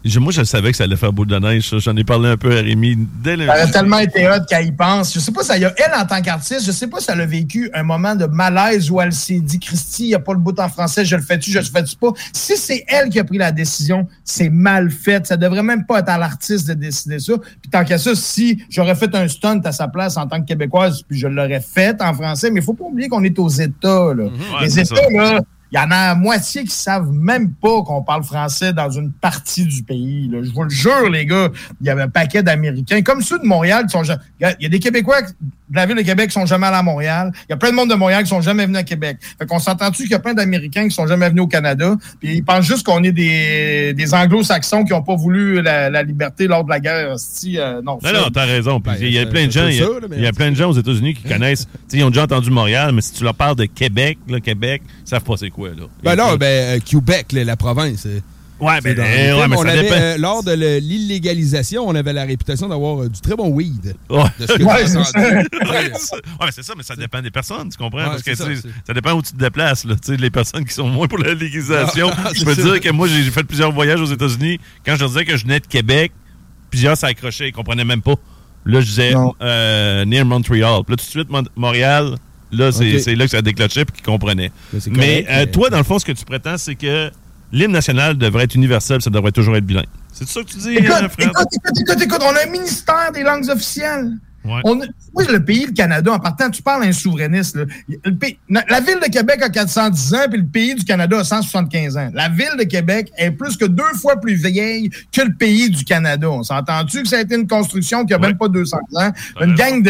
je- 0.05 0.19
moi, 0.19 0.31
je 0.31 0.43
savais 0.43 0.71
que 0.71 0.77
ça 0.77 0.85
allait 0.85 0.95
faire 0.95 1.11
boule 1.11 1.27
de 1.27 1.37
neige. 1.37 1.73
J'en 1.77 1.95
ai 1.95 2.03
parlé 2.05 2.29
un 2.29 2.37
peu 2.37 2.57
à 2.57 2.61
Rémi 2.61 2.97
dès 3.21 3.35
le. 3.35 3.45
Ça 3.47 3.51
aurait 3.53 3.71
tellement 3.71 3.97
été 3.99 4.27
hot 4.29 4.45
qu'elle 4.49 4.65
y 4.67 4.71
pense. 4.71 5.13
Je 5.13 5.19
sais 5.19 5.31
pas 5.33 5.43
si 5.43 5.51
elle, 5.53 5.65
a- 5.65 5.73
elle, 5.77 5.93
en 6.01 6.05
tant 6.05 6.21
qu'artiste, 6.21 6.65
je 6.65 6.71
sais 6.71 6.87
pas 6.87 6.99
si 7.01 7.11
elle 7.11 7.19
a 7.21 7.25
vécu 7.25 7.69
un 7.73 7.83
moment 7.83 8.15
de 8.15 8.25
malaise 8.25 8.89
où 8.89 8.99
elle 9.01 9.11
s'est 9.11 9.41
dit, 9.41 9.59
Christy, 9.59 10.03
il 10.05 10.07
n'y 10.07 10.15
a 10.15 10.19
pas 10.19 10.31
le 10.33 10.39
bout 10.39 10.57
en 10.59 10.69
français, 10.69 11.03
je 11.03 11.15
le 11.17 11.21
fais-tu, 11.21 11.51
je 11.51 11.59
le 11.59 11.65
fais-tu 11.65 11.95
pas? 11.97 12.11
Si 12.33 12.55
c'est 12.55 12.83
elle 12.87 13.09
qui 13.09 13.19
a 13.19 13.23
pris 13.25 13.37
la 13.37 13.51
décision, 13.51 14.07
c'est 14.23 14.49
mal 14.49 14.89
fait. 14.89 15.27
Ça 15.27 15.35
devrait 15.37 15.63
même 15.63 15.85
pas 15.85 15.99
être 15.99 16.09
à 16.09 16.17
l'artiste 16.17 16.67
de 16.67 16.73
décider 16.75 17.19
ça. 17.19 17.33
Puis 17.61 17.69
tant 17.69 17.83
qu'à 17.83 17.97
ça, 17.97 18.15
si 18.15 18.63
j'aurais 18.69 18.95
fait 18.95 19.13
un 19.15 19.27
stunt 19.27 19.61
à 19.65 19.71
sa 19.73 19.87
place 19.89 20.15
en 20.17 20.27
tant 20.27 20.39
que 20.41 20.45
Québécoise, 20.47 21.03
puis 21.07 21.19
je 21.19 21.27
l'aurais 21.27 21.61
fait 21.61 22.01
en 22.01 22.13
français, 22.13 22.49
mais 22.51 22.61
il 22.61 22.63
faut 22.63 22.73
pas 22.73 22.85
oublier 22.85 23.09
qu'on 23.09 23.23
est 23.23 23.37
aux 23.37 23.49
États, 23.49 24.13
là. 24.13 24.23
Ouais, 24.23 24.29
Les 24.61 24.79
États, 24.79 24.95
ça. 24.95 25.01
là, 25.11 25.41
il 25.71 25.75
y 25.75 25.79
en 25.79 25.91
a 25.91 26.07
la 26.09 26.15
moitié 26.15 26.63
qui 26.63 26.71
savent 26.75 27.11
même 27.11 27.51
pas 27.53 27.81
qu'on 27.83 28.01
parle 28.01 28.23
français 28.23 28.73
dans 28.73 28.89
une 28.89 29.11
partie 29.11 29.65
du 29.65 29.83
pays. 29.83 30.27
là. 30.31 30.39
Je 30.43 30.51
vous 30.51 30.63
le 30.63 30.69
jure, 30.69 31.09
les 31.11 31.25
gars, 31.25 31.49
il 31.81 31.87
y 31.87 31.89
avait 31.89 32.01
un 32.03 32.09
paquet 32.09 32.41
d'Américains, 32.43 33.01
comme 33.01 33.21
ceux 33.21 33.39
de 33.39 33.45
Montréal, 33.45 33.85
qui 33.85 33.91
sont 33.91 34.03
il 34.03 34.55
y 34.59 34.65
a 34.65 34.69
des 34.69 34.79
Québécois 34.79 35.21
de 35.21 35.75
la 35.75 35.85
ville 35.85 35.97
de 35.97 36.01
Québec 36.01 36.27
qui 36.29 36.33
sont 36.33 36.47
jamais 36.47 36.65
allés 36.65 36.77
à 36.77 36.81
Montréal. 36.83 37.31
Il 37.47 37.51
y 37.51 37.53
a 37.53 37.57
plein 37.57 37.69
de 37.69 37.75
monde 37.75 37.91
de 37.91 37.95
Montréal 37.95 38.23
qui 38.23 38.29
sont 38.29 38.41
jamais 38.41 38.65
venus 38.65 38.79
à 38.79 38.83
Québec. 38.83 39.17
Fait 39.37 39.45
qu'on 39.45 39.59
s'entend-tu 39.59 40.03
qu'il 40.03 40.11
y 40.11 40.15
a 40.15 40.19
plein 40.19 40.33
d'Américains 40.33 40.85
qui 40.87 40.95
sont 40.95 41.05
jamais 41.05 41.29
venus 41.29 41.43
au 41.43 41.47
Canada, 41.47 41.95
puis 42.19 42.37
ils 42.37 42.43
pensent 42.43 42.65
juste 42.65 42.85
qu'on 42.85 43.03
est 43.03 43.11
des, 43.11 43.93
des 43.93 44.13
anglo-saxons 44.15 44.83
qui 44.85 44.93
ont 44.93 45.03
pas 45.03 45.15
voulu 45.15 45.61
la, 45.61 45.91
la 45.91 46.01
liberté 46.01 46.47
lors 46.47 46.63
de 46.63 46.69
la 46.69 46.79
guerre. 46.79 47.15
euh, 47.55 47.81
non, 47.83 47.99
Non, 48.03 48.13
non, 48.13 48.29
t'as 48.33 48.45
raison. 48.45 48.79
Puis 48.81 48.93
Ben, 48.93 48.97
il 49.01 49.13
y 49.13 49.19
a 49.19 49.25
plein 49.27 49.45
de 49.45 49.51
gens, 49.51 49.67
il 49.67 49.75
y 49.75 49.81
a, 49.81 49.85
ça, 49.85 49.91
là, 49.91 50.07
mais 50.09 50.15
il 50.17 50.23
y 50.23 50.25
a 50.25 50.29
en 50.29 50.33
plein 50.33 50.49
de 50.49 50.55
gens 50.55 50.69
aux 50.69 50.73
États-Unis 50.79 51.13
qui 51.13 51.23
connaissent. 51.23 51.67
Ils 51.93 52.03
ont 52.03 52.09
déjà 52.09 52.23
entendu 52.23 52.49
Montréal, 52.49 52.91
mais 52.93 53.01
si 53.01 53.13
tu 53.13 53.23
leur 53.23 53.35
parles 53.35 53.55
de 53.55 53.65
Québec, 53.65 54.17
là, 54.27 54.39
Québec, 54.39 54.81
ils 55.05 55.09
savent 55.09 55.23
pas 55.23 55.37
c'est 55.37 55.49
quoi. 55.51 55.58
Là? 55.67 55.85
Ben 56.03 56.15
non, 56.15 56.35
ben 56.35 56.77
euh, 56.77 56.79
Québec, 56.83 57.31
là, 57.33 57.43
la 57.43 57.55
province. 57.57 58.05
euh, 58.05 58.19
Ouais, 58.61 58.73
c'est 58.83 58.93
ben, 58.93 58.95
dans 58.97 59.03
euh, 59.03 59.07
les 59.35 59.39
ouais, 59.39 59.47
mais 59.47 59.55
on 59.57 59.61
ça 59.63 59.69
avait, 59.69 59.81
dépend. 59.83 59.95
euh, 59.95 60.17
lors 60.17 60.43
de 60.43 60.51
le- 60.51 60.79
l'illégalisation, 60.79 61.87
on 61.87 61.95
avait 61.95 62.11
la 62.11 62.25
réputation 62.25 62.67
d'avoir 62.67 63.03
euh, 63.03 63.07
du 63.09 63.21
très 63.21 63.35
bon 63.37 63.47
weed. 63.49 63.95
Ouais. 64.09 64.23
De 64.37 64.47
ce 64.47 64.53
que 64.53 64.63
Ouais, 64.63 64.73
j'ai 64.81 64.87
c'est 64.87 64.97
entendu. 64.97 65.11
ça. 65.13 65.71
Ouais, 65.71 65.91
c'est 65.93 66.01
ça. 66.01 66.15
Ouais, 66.17 66.21
mais 66.45 66.51
c'est 66.51 66.63
ça, 66.63 66.73
mais 66.75 66.83
ça 66.83 66.95
dépend 66.97 67.21
des 67.21 67.31
personnes, 67.31 67.69
tu 67.69 67.77
comprends? 67.77 67.99
Ouais, 67.99 68.05
Parce 68.05 68.21
que 68.23 68.35
c'est 68.35 68.43
tu 68.45 68.55
ça, 68.57 68.67
c'est- 68.85 68.93
dépend 68.93 69.13
où 69.13 69.21
tu 69.21 69.31
te 69.31 69.37
déplaces. 69.37 69.85
Là. 69.85 69.95
Tu 69.95 70.11
sais, 70.13 70.17
Les 70.17 70.29
personnes 70.29 70.65
qui 70.65 70.73
sont 70.73 70.89
moins 70.89 71.07
pour 71.07 71.19
la 71.19 71.33
légalisation. 71.33 72.09
Ah, 72.17 72.31
je 72.33 72.39
c'est 72.39 72.45
peux 72.45 72.55
te 72.55 72.61
ça. 72.61 72.67
dire 72.71 72.81
que 72.81 72.89
moi, 72.89 73.07
j'ai 73.07 73.23
j'ai 73.23 73.31
fait 73.31 73.43
plusieurs 73.43 73.71
voyages 73.71 74.01
aux 74.01 74.05
États-Unis. 74.13 74.59
Quand 74.85 74.95
je 74.95 74.99
leur 74.99 75.09
disais 75.09 75.23
que 75.23 75.37
je 75.37 75.43
venais 75.43 75.61
de 75.61 75.67
Québec, 75.67 76.11
plusieurs 76.69 76.97
s'accrochaient, 76.97 77.47
ils 77.47 77.53
comprenaient 77.53 77.85
même 77.85 78.01
pas. 78.01 78.15
Là, 78.65 78.81
je 78.81 78.85
disais 78.87 79.13
Non. 79.13 79.33
euh, 79.41 80.03
near 80.03 80.25
Montreal. 80.25 80.81
Puis 80.85 80.93
là, 80.93 80.97
tout 80.97 81.05
de 81.05 81.09
suite, 81.09 81.29
Mon- 81.29 81.43
Montréal, 81.55 82.15
là, 82.51 82.71
c'est 82.71 83.15
là 83.15 83.25
que 83.25 83.31
ça 83.31 83.41
déclenchait 83.41 83.85
puis 83.85 83.95
qu'ils 83.97 84.05
comprenaient. 84.05 84.51
Mais 84.73 84.79
Mais 84.87 85.25
euh, 85.29 85.33
mais- 85.39 85.47
toi, 85.51 85.69
dans 85.69 85.77
le 85.77 85.83
fond, 85.83 85.99
ce 85.99 86.05
que 86.05 86.11
tu 86.11 86.25
prétends, 86.25 86.57
c'est 86.57 86.75
que 86.75 87.11
l'hymne 87.51 87.71
national 87.71 88.17
devrait 88.17 88.43
être 88.45 88.55
universel, 88.55 89.01
ça 89.01 89.09
devrait 89.09 89.31
toujours 89.31 89.55
être 89.55 89.65
bilingue. 89.65 89.85
C'est 90.13 90.27
ça 90.27 90.41
que 90.41 90.47
tu 90.47 90.57
dis, 90.57 90.73
Écoute, 90.75 90.89
euh, 90.89 91.09
Fred? 91.09 91.29
écoute, 91.29 91.47
écoute, 91.53 91.79
écoute, 91.81 92.01
écoute, 92.03 92.21
on 92.23 92.35
a 92.35 92.43
un 92.47 92.51
ministère 92.51 93.11
des 93.13 93.23
langues 93.23 93.49
officielles. 93.49 94.11
On, 94.63 94.79
oui, 95.15 95.25
le 95.29 95.43
pays, 95.43 95.65
le 95.65 95.73
Canada, 95.73 96.13
en 96.13 96.19
partant, 96.19 96.49
tu 96.49 96.61
parles 96.61 96.83
à 96.83 96.87
un 96.87 96.91
souverainiste. 96.91 97.55
Là. 97.55 97.65
Le 97.87 98.15
pays, 98.15 98.37
la 98.49 98.79
ville 98.79 98.99
de 99.01 99.09
Québec 99.09 99.41
a 99.41 99.49
410 99.49 100.13
ans, 100.13 100.17
puis 100.29 100.39
le 100.39 100.47
pays 100.47 100.75
du 100.75 100.85
Canada 100.85 101.19
a 101.19 101.23
175 101.23 101.97
ans. 101.97 102.09
La 102.13 102.29
ville 102.29 102.55
de 102.57 102.63
Québec 102.63 103.11
est 103.17 103.31
plus 103.31 103.57
que 103.57 103.65
deux 103.65 103.93
fois 103.95 104.17
plus 104.17 104.35
vieille 104.35 104.89
que 105.11 105.21
le 105.21 105.33
pays 105.33 105.69
du 105.69 105.83
Canada. 105.83 106.29
On 106.29 106.43
s'entend-tu 106.43 107.03
que 107.03 107.07
ça 107.07 107.17
a 107.17 107.21
été 107.21 107.35
une 107.35 107.47
construction 107.47 108.05
qui 108.05 108.13
a 108.13 108.19
même 108.19 108.37
pas 108.37 108.47
200 108.47 108.77
ans? 108.95 109.11
Une 109.41 109.55
gang 109.55 109.81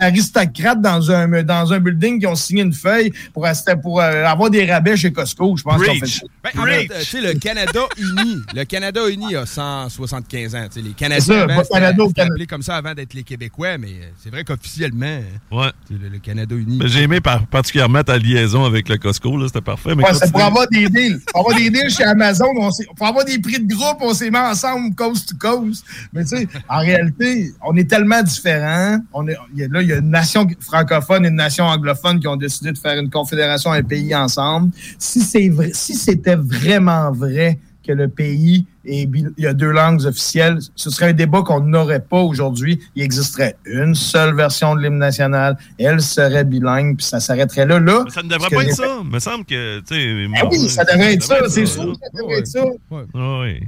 d'aristocrates 0.00 0.80
dans 0.80 1.10
un, 1.10 1.42
dans 1.42 1.72
un 1.72 1.80
building 1.80 2.20
qui 2.20 2.26
ont 2.26 2.34
signé 2.34 2.62
une 2.62 2.72
feuille 2.72 3.12
pour, 3.32 3.46
pour 3.82 4.00
euh, 4.00 4.24
avoir 4.24 4.50
des 4.50 4.70
rabais 4.70 4.96
chez 4.96 5.12
Costco. 5.12 5.56
Je 5.56 5.62
pense 5.62 5.82
fait 5.82 6.22
ben, 6.42 6.86
tu 6.88 7.04
sais, 7.04 7.20
le 7.20 7.34
Canada 7.34 7.80
uni, 7.98 8.36
le 8.54 8.64
Canada 8.64 9.08
uni 9.08 9.34
a 9.34 9.46
175 9.46 10.54
ans. 10.54 10.68
les 10.76 10.90
Canadiens, 10.90 11.46
appelé 11.48 12.46
comme 12.46 12.62
ça 12.62 12.76
avant 12.76 12.94
d'être 12.94 13.14
les 13.14 13.22
Québécois, 13.22 13.78
mais 13.78 13.88
euh, 13.88 14.07
c'est 14.16 14.30
vrai 14.30 14.44
qu'officiellement, 14.44 15.20
ouais. 15.50 15.70
le, 15.90 16.18
Canada 16.18 16.54
uni. 16.54 16.80
J'ai 16.86 17.02
aimé 17.02 17.20
particulièrement 17.20 18.02
ta 18.02 18.18
liaison 18.18 18.64
avec 18.64 18.88
le 18.88 18.96
Costco, 18.96 19.46
c'était 19.46 19.60
parfait. 19.60 19.94
Mais 19.94 20.04
c'est 20.14 20.30
pour 20.30 20.42
avoir 20.42 20.66
des 20.68 20.88
deals. 20.88 21.20
Pour 21.32 21.40
avoir 21.40 21.56
des 21.56 21.70
deals 21.70 21.90
chez 21.90 22.04
Amazon, 22.04 22.46
on 22.56 22.70
pour 22.96 23.06
avoir 23.06 23.24
des 23.24 23.38
prix 23.38 23.60
de 23.60 23.72
groupe, 23.72 23.98
on 24.00 24.14
s'est 24.14 24.30
mis 24.30 24.38
ensemble 24.38 24.94
coast 24.94 25.28
to 25.28 25.36
coast. 25.36 25.84
Mais 26.12 26.24
tu 26.24 26.36
sais, 26.36 26.48
en 26.68 26.78
réalité, 26.78 27.52
on 27.64 27.76
est 27.76 27.88
tellement 27.88 28.22
différents. 28.22 28.98
On 29.12 29.26
est, 29.28 29.36
là, 29.54 29.82
il 29.82 29.88
y 29.88 29.92
a 29.92 29.96
une 29.96 30.10
nation 30.10 30.46
francophone 30.60 31.24
et 31.24 31.28
une 31.28 31.36
nation 31.36 31.64
anglophone 31.64 32.20
qui 32.20 32.28
ont 32.28 32.36
décidé 32.36 32.72
de 32.72 32.78
faire 32.78 32.98
une 32.98 33.10
confédération, 33.10 33.72
un 33.72 33.82
pays 33.82 34.14
ensemble. 34.14 34.72
Si 34.98 35.20
c'est 35.20 35.48
vrai, 35.48 35.70
si 35.74 35.94
c'était 35.94 36.36
vraiment 36.36 37.10
vrai 37.12 37.58
que 37.86 37.92
le 37.92 38.08
pays 38.08 38.66
il 38.84 39.32
y 39.36 39.46
a 39.46 39.54
deux 39.54 39.70
langues 39.70 40.04
officielles. 40.06 40.58
Ce 40.76 40.90
serait 40.90 41.10
un 41.10 41.12
débat 41.12 41.42
qu'on 41.42 41.60
n'aurait 41.60 42.00
pas 42.00 42.20
aujourd'hui. 42.20 42.78
Il 42.94 43.02
existerait 43.02 43.56
une 43.64 43.94
seule 43.94 44.34
version 44.34 44.74
de 44.74 44.82
l'hymne 44.82 44.98
national. 44.98 45.56
Elle 45.78 46.00
serait 46.00 46.44
bilingue, 46.44 46.96
puis 46.96 47.06
ça 47.06 47.20
s'arrêterait 47.20 47.66
là. 47.66 47.78
là 47.80 48.04
ça 48.08 48.22
ne 48.22 48.28
devrait 48.28 48.50
pas 48.50 48.62
être 48.62 48.74
ça. 48.74 48.98
Il 49.02 49.10
me 49.10 49.18
semble 49.18 49.44
que. 49.44 49.80
Ah 49.80 50.46
oui, 50.50 50.68
ça 50.68 50.84
devrait 50.84 51.14
être 51.14 51.22
ça. 51.22 51.36
C'est 51.48 51.66
sûr 51.66 51.92
que 51.92 51.98
ça 51.98 52.10
devrait 52.14 52.38
être 52.38 52.46
ça. 52.46 52.64
Oui. 52.90 53.60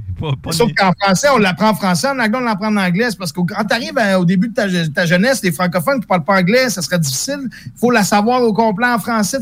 Sauf 0.51 0.71
qu'en 0.77 0.91
français, 0.99 1.27
on 1.33 1.37
l'apprend 1.37 1.69
en 1.69 1.75
français. 1.75 2.07
En 2.07 2.19
anglais, 2.19 2.37
on 2.37 2.45
l'apprend 2.45 2.67
en 2.67 2.77
anglais. 2.77 3.09
Parce 3.17 3.31
que 3.31 3.41
quand 3.41 3.63
tu 3.65 3.75
arrives 3.75 3.99
au 4.17 4.25
début 4.25 4.49
de 4.49 4.89
ta, 4.89 5.05
jeunesse, 5.05 5.41
les 5.43 5.51
francophones 5.51 5.95
qui 5.95 6.05
ne 6.05 6.07
parlent 6.07 6.23
pas 6.23 6.39
anglais, 6.39 6.69
ça 6.69 6.81
serait 6.81 6.99
difficile. 6.99 7.49
Il 7.65 7.71
faut 7.75 7.91
la 7.91 8.03
savoir 8.03 8.41
au 8.41 8.53
complet 8.53 8.87
en 8.87 8.99
français. 8.99 9.37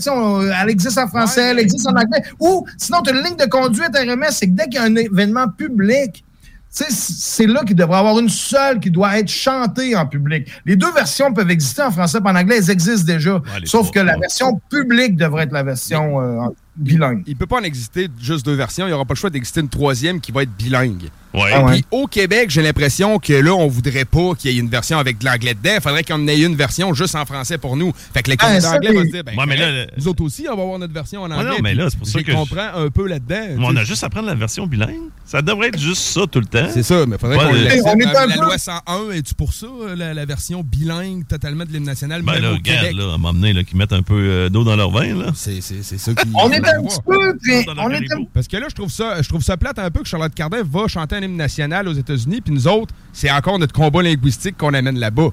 Elle 0.62 0.70
existe 0.70 0.98
en 0.98 1.08
français, 1.08 1.52
elle 1.52 1.60
existe 1.60 1.88
en 1.88 1.92
anglais. 1.92 2.24
Ou 2.40 2.66
sinon, 2.78 3.02
tu 3.02 3.12
as 3.12 3.18
une 3.18 3.24
ligne 3.24 3.38
de 3.38 3.46
conduite 3.46 3.96
RMS, 3.96 4.32
c'est 4.32 4.48
que 4.48 4.52
dès 4.52 4.66
qu'il 4.66 4.76
y 4.76 4.78
a 4.78 4.84
un 4.84 4.96
événement 4.96 5.48
public. 5.60 6.24
C'est 6.72 7.48
là 7.48 7.64
qu'il 7.64 7.76
devrait 7.76 7.96
y 7.96 8.00
avoir 8.00 8.20
une 8.20 8.30
seule 8.30 8.80
qui 8.80 8.92
doit 8.92 9.18
être 9.18 9.28
chantée 9.28 9.96
en 9.96 10.06
public. 10.06 10.48
Les 10.66 10.76
deux 10.76 10.92
versions 10.94 11.34
peuvent 11.34 11.50
exister 11.50 11.82
en 11.82 11.92
français 11.92 12.20
et 12.24 12.28
en 12.28 12.36
anglais, 12.36 12.58
elles 12.58 12.70
existent 12.70 13.06
déjà. 13.12 13.42
sauf 13.66 13.92
que 13.92 14.00
la 14.00 14.18
version 14.18 14.62
publique 14.70 15.16
devrait 15.16 15.44
être 15.44 15.52
la 15.52 15.64
version 15.64 16.22
euh, 16.22 16.48
bilingue. 16.80 17.24
Il 17.28 17.34
ne 17.34 17.38
peut 17.38 17.46
pas 17.46 17.60
en 17.60 17.64
exister 17.64 18.08
juste 18.22 18.46
deux 18.46 18.56
versions. 18.56 18.86
Il 18.86 18.90
n'y 18.90 18.94
aura 18.94 19.06
pas 19.06 19.14
le 19.14 19.20
choix 19.20 19.30
d'exister 19.30 19.62
une 19.62 19.70
troisième 19.70 20.20
qui 20.22 20.32
va 20.32 20.44
être 20.44 20.52
bilingue. 20.52 21.10
Ouais. 21.34 21.52
Ah 21.54 21.64
Puis 21.68 21.86
au 21.92 22.08
Québec, 22.08 22.50
j'ai 22.50 22.64
l'impression 22.64 23.20
que 23.20 23.34
là, 23.34 23.54
on 23.54 23.68
voudrait 23.68 24.06
pas 24.06 24.34
qu'il 24.36 24.52
y 24.52 24.58
ait 24.58 24.60
une 24.60 24.70
version 24.70 24.98
avec 24.98 25.20
de 25.20 25.26
l'anglais 25.26 25.54
dedans. 25.54 25.76
Il 25.76 25.82
faudrait 25.82 26.04
qu'on 26.04 26.28
ait 26.28 26.40
une 26.40 26.56
version 26.56 26.94
juste 26.94 27.16
en 27.16 27.26
français 27.26 27.60
pour 27.60 27.78
nous. 27.78 27.94
Fait 28.14 28.24
que 28.24 28.32
le 28.32 28.36
Canada 28.36 28.72
anglais 28.72 28.94
va 28.94 29.06
se 29.06 29.12
dire, 29.12 29.24
ben, 29.24 29.36
mais 29.48 29.58
là, 29.58 29.86
nous 29.96 30.08
autres 30.08 30.24
aussi, 30.24 30.48
on 30.52 30.56
va 30.56 30.64
avoir 30.64 30.80
notre 30.80 30.94
version 30.94 31.22
en 31.22 31.32
anglais. 31.32 31.50
non, 31.50 31.58
mais 31.62 31.76
là, 31.76 31.88
c'est 31.90 31.98
pour 31.98 32.08
ça 32.08 32.24
que. 32.24 32.32
Je 32.32 32.38
comprends 32.38 32.70
un 32.74 32.90
peu 32.90 33.08
là-dedans. 33.08 33.58
on 33.60 33.76
a 33.76 33.84
juste 33.84 34.04
à 34.04 34.10
prendre 34.10 34.28
la 34.28 34.36
version 34.36 34.66
bilingue. 34.66 35.10
Ça 35.26 35.44
devrait 35.44 35.68
être 35.68 35.80
juste 35.80 36.02
ça 36.02 36.22
tout 36.26 36.40
le 36.40 36.46
temps. 36.46 36.68
C'est 36.74 36.84
ça, 36.84 37.06
mais 37.06 37.18
faudrait 37.20 37.38
qu'on 37.38 37.54
le 37.54 37.60
on 37.86 38.00
est 38.00 38.28
La 38.28 38.36
loi 38.36 38.58
101, 38.58 39.12
es-tu 39.12 39.36
pour 39.36 39.54
ça, 39.54 39.68
la, 39.96 40.26
version 40.26 40.64
bilingue 40.64 41.28
totalement 41.28 41.66
de 41.66 41.72
l'hymne 41.72 41.86
national? 41.86 42.22
Ben 42.24 42.40
là, 42.40 42.52
regarde, 42.52 42.96
là, 42.96 43.14
à 43.14 43.18
m'amener, 43.18 43.54
là, 43.54 43.64
qu'ils 43.64 43.78
mettent 43.78 43.94
un 43.94 44.04
peu 44.04 44.16
euh, 44.16 44.50
d'eau 44.50 44.64
dans 44.64 44.76
leur 44.76 44.92
vin, 44.92 45.16
là. 45.16 45.32
C'est 45.36 45.62
ça 45.62 46.14
qui. 46.14 46.28
on 46.34 46.52
est 46.52 46.62
un 46.78 46.84
petit 46.84 47.00
peu. 47.06 47.72
On 47.78 47.90
est 47.92 48.06
Parce 48.34 48.48
que 48.48 48.58
là, 48.58 48.68
je 48.70 48.76
trouve 48.76 48.92
ça, 48.92 49.22
je 49.22 49.30
trouve 49.30 49.44
ça 49.44 49.58
plate 49.58 49.80
un 49.80 49.92
peu 49.92 50.02
que 50.02 50.08
Charlotte 50.08 50.34
Cardin 50.34 50.62
va 50.64 50.88
chanter 50.88 51.16
un 51.16 51.22
hymne 51.22 51.38
national 51.38 51.88
aux 51.88 51.94
États-Unis, 51.94 52.42
puis 52.42 52.54
nous 52.54 52.68
autres, 52.68 52.94
c'est 53.14 53.32
encore 53.32 53.60
notre 53.60 53.74
combat 53.74 54.02
linguistique 54.02 54.58
qu'on 54.58 54.74
amène 54.74 55.00
là-bas. 55.00 55.30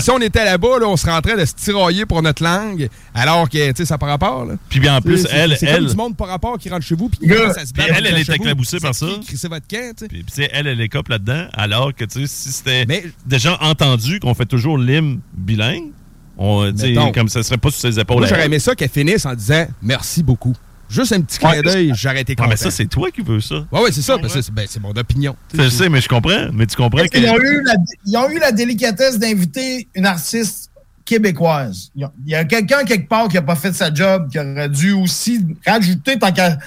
Si 0.00 0.10
on 0.10 0.18
était 0.18 0.44
là-bas, 0.44 0.80
là, 0.80 0.88
on 0.88 0.96
serait 0.96 1.12
en 1.12 1.20
train 1.20 1.36
de 1.36 1.44
se 1.44 1.54
tirailler 1.54 2.06
pour 2.06 2.20
notre 2.22 2.42
langue, 2.42 2.88
alors 3.14 3.48
que, 3.48 3.70
tu 3.70 3.76
sais, 3.76 3.84
ça 3.84 3.98
par 3.98 4.08
rapport. 4.08 4.44
Là. 4.44 4.54
Puis 4.68 4.80
bien 4.80 4.96
en 4.96 5.00
plus, 5.00 5.26
elle, 5.30 5.56
c'est 5.56 5.66
elle. 5.66 5.76
comme 5.76 5.86
du 5.86 5.96
monde 5.96 6.16
par 6.16 6.28
rapport 6.28 6.58
qui 6.58 6.68
rentre 6.68 6.84
chez 6.84 6.96
vous, 6.96 7.08
puis 7.08 7.20
ça 7.54 7.64
se 7.64 7.72
bat. 7.72 7.84
elle, 7.88 8.06
elle 8.06 8.18
est 8.18 8.28
éclaboussée 8.28 8.80
par 8.80 8.94
ça. 8.94 9.06
Crissez 9.24 9.48
votre 9.48 9.66
camp, 9.68 9.94
tu 9.96 10.04
sais? 10.04 10.08
Puis, 10.08 10.48
elle, 10.52 10.66
elle 10.66 10.80
est 10.80 10.88
cop 10.88 11.08
là-dedans, 11.08 11.46
alors 11.52 11.94
que, 11.94 12.04
tu 12.04 12.20
sais, 12.20 12.26
si 12.26 12.52
c'était 12.52 12.86
déjà 13.24 13.58
entendu 13.62 14.20
qu'on 14.20 14.34
fait 14.34 14.46
toujours 14.46 14.78
l'hymne 14.78 15.20
bilingue, 15.32 15.90
on, 16.38 16.72
comme 17.14 17.28
ça 17.28 17.42
serait 17.42 17.56
pas 17.56 17.70
sur 17.70 17.80
ses 17.80 17.98
épaules. 17.98 18.18
Moi, 18.18 18.26
j'aurais 18.26 18.46
aimé 18.46 18.58
ça 18.58 18.74
qu'elle 18.74 18.90
finisse 18.90 19.24
en 19.24 19.34
disant 19.34 19.66
merci 19.82 20.22
beaucoup. 20.22 20.54
Juste 20.88 21.12
un 21.12 21.20
petit 21.20 21.38
clin 21.38 21.60
d'œil, 21.62 21.92
j'aurais 21.94 22.20
été 22.20 22.34
content. 22.34 22.48
mais 22.50 22.56
ça, 22.56 22.70
c'est 22.70 22.86
toi 22.86 23.10
qui 23.10 23.22
veux 23.22 23.40
ça. 23.40 23.66
Oui, 23.72 23.80
ouais, 23.80 23.92
c'est 23.92 24.02
ça, 24.02 24.18
parce 24.18 24.34
que 24.34 24.52
ben, 24.52 24.66
c'est 24.68 24.80
mon 24.80 24.92
opinion. 24.92 25.36
Je 25.52 25.68
sais, 25.68 25.88
mais 25.88 26.00
je 26.00 26.08
comprends. 26.08 26.48
Mais 26.52 26.66
tu 26.66 26.76
comprends 26.76 27.04
qu'ils 27.04 27.28
ont, 27.28 27.38
eu 27.38 27.62
la, 27.62 27.74
ils 28.06 28.16
ont 28.16 28.28
eu 28.30 28.38
la 28.38 28.52
délicatesse 28.52 29.18
d'inviter 29.18 29.88
une 29.94 30.06
artiste 30.06 30.70
québécoise. 31.04 31.90
Il 31.94 32.08
y 32.26 32.34
a, 32.34 32.44
quelqu'un 32.44 32.84
quelque 32.84 33.08
part 33.08 33.28
qui 33.28 33.36
n'a 33.36 33.42
pas 33.42 33.54
fait 33.56 33.72
sa 33.72 33.94
job, 33.94 34.28
qui 34.30 34.38
aurait 34.38 34.68
dû 34.68 34.92
aussi 34.92 35.40
rajouter, 35.64 36.18
tant 36.18 36.32
qu'à 36.32 36.58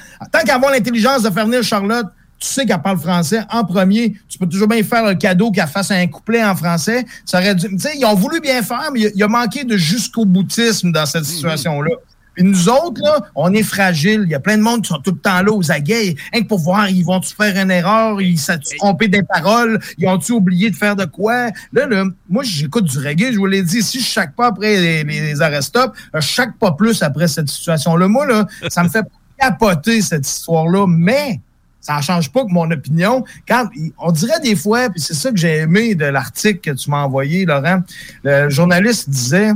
avoir 0.50 0.72
l'intelligence 0.72 1.24
de 1.24 1.30
faire 1.30 1.46
venir 1.46 1.62
Charlotte, 1.62 2.08
tu 2.40 2.48
sais 2.48 2.66
qu'elle 2.66 2.82
parle 2.82 2.98
français 2.98 3.42
en 3.52 3.66
premier. 3.66 4.16
Tu 4.30 4.38
peux 4.38 4.48
toujours 4.48 4.70
bien 4.70 4.82
faire 4.82 5.04
un 5.06 5.16
cadeau 5.16 5.52
qu'elle 5.52 5.68
fasse 5.68 5.92
un 5.92 6.08
couplet 6.08 6.42
en 6.42 6.56
français. 6.56 7.06
Ça 7.26 7.40
aurait 7.40 7.54
dû, 7.54 7.68
ils 7.96 8.06
ont 8.06 8.16
voulu 8.16 8.40
bien 8.40 8.64
faire, 8.64 8.90
mais 8.94 9.02
il 9.02 9.18
y 9.18 9.24
a 9.24 9.28
manqué 9.28 9.66
de 9.66 9.76
jusqu'au 9.76 10.24
boutisme 10.24 10.94
dans 10.94 11.06
cette 11.06 11.24
mm-hmm. 11.24 11.36
situation-là. 11.36 11.92
Et 12.40 12.44
nous 12.44 12.70
autres, 12.70 13.02
là, 13.04 13.20
on 13.36 13.54
est 13.54 13.64
fragiles. 13.64 14.22
Il 14.24 14.32
y 14.32 14.36
a 14.36 14.40
plein 14.40 14.58
de 14.58 14.64
monde 14.64 14.82
qui 14.82 14.88
sont 14.88 15.02
tout 15.02 15.12
le 15.12 15.18
temps 15.18 15.42
là 15.42 15.52
aux 15.52 15.72
aguets. 15.72 16.16
Que 16.34 16.44
pour 16.46 16.60
voir, 16.60 16.90
ils 16.90 17.04
vont-tu 17.04 17.36
faire 17.36 17.56
une 17.62 17.70
erreur? 17.70 18.22
Ils 18.22 18.40
sont 18.40 18.58
trompé 18.78 19.10
des 19.10 19.24
paroles? 19.24 19.78
Ils 19.98 20.08
ont-tu 20.08 20.32
oublié 20.32 20.72
de 20.72 20.76
faire 20.76 20.96
de 20.96 21.04
quoi? 21.04 21.50
Là, 21.74 21.86
là 21.86 22.06
moi, 22.30 22.44
j'écoute 22.44 22.86
du 22.86 22.98
reggae. 22.98 23.34
Je 23.34 23.38
vous 23.38 23.46
l'ai 23.46 23.62
dit, 23.62 23.84
si 23.84 24.00
je 24.00 24.06
chaque 24.06 24.36
pas 24.38 24.48
après 24.48 24.80
les, 24.80 25.04
les 25.04 25.36
je 25.36 26.20
chaque 26.22 26.58
pas 26.58 26.72
plus 26.72 27.04
après 27.04 27.28
cette 27.28 27.50
situation-là. 27.50 28.08
Moi, 28.08 28.26
là, 28.26 28.48
ça 28.70 28.84
me 28.84 28.90
fait 28.90 29.06
capoter 29.38 30.02
cette 30.02 30.26
histoire-là. 30.26 30.86
Mais 30.88 31.42
ça 31.82 31.98
ne 31.98 32.02
change 32.02 32.32
pas 32.32 32.46
que 32.46 32.52
mon 32.52 32.72
opinion. 32.72 33.26
Quand 33.50 33.68
on 33.98 34.14
dirait 34.14 34.40
des 34.40 34.56
fois, 34.56 34.90
puis 34.90 35.02
c'est 35.02 35.14
ça 35.14 35.30
que 35.30 35.38
j'ai 35.38 35.58
aimé 35.58 35.94
de 35.94 36.06
l'article 36.06 36.60
que 36.60 36.72
tu 36.72 36.90
m'as 36.90 37.04
envoyé, 37.04 37.46
Laurent, 37.46 37.82
le 38.24 38.50
journaliste 38.50 39.10
disait 39.10 39.52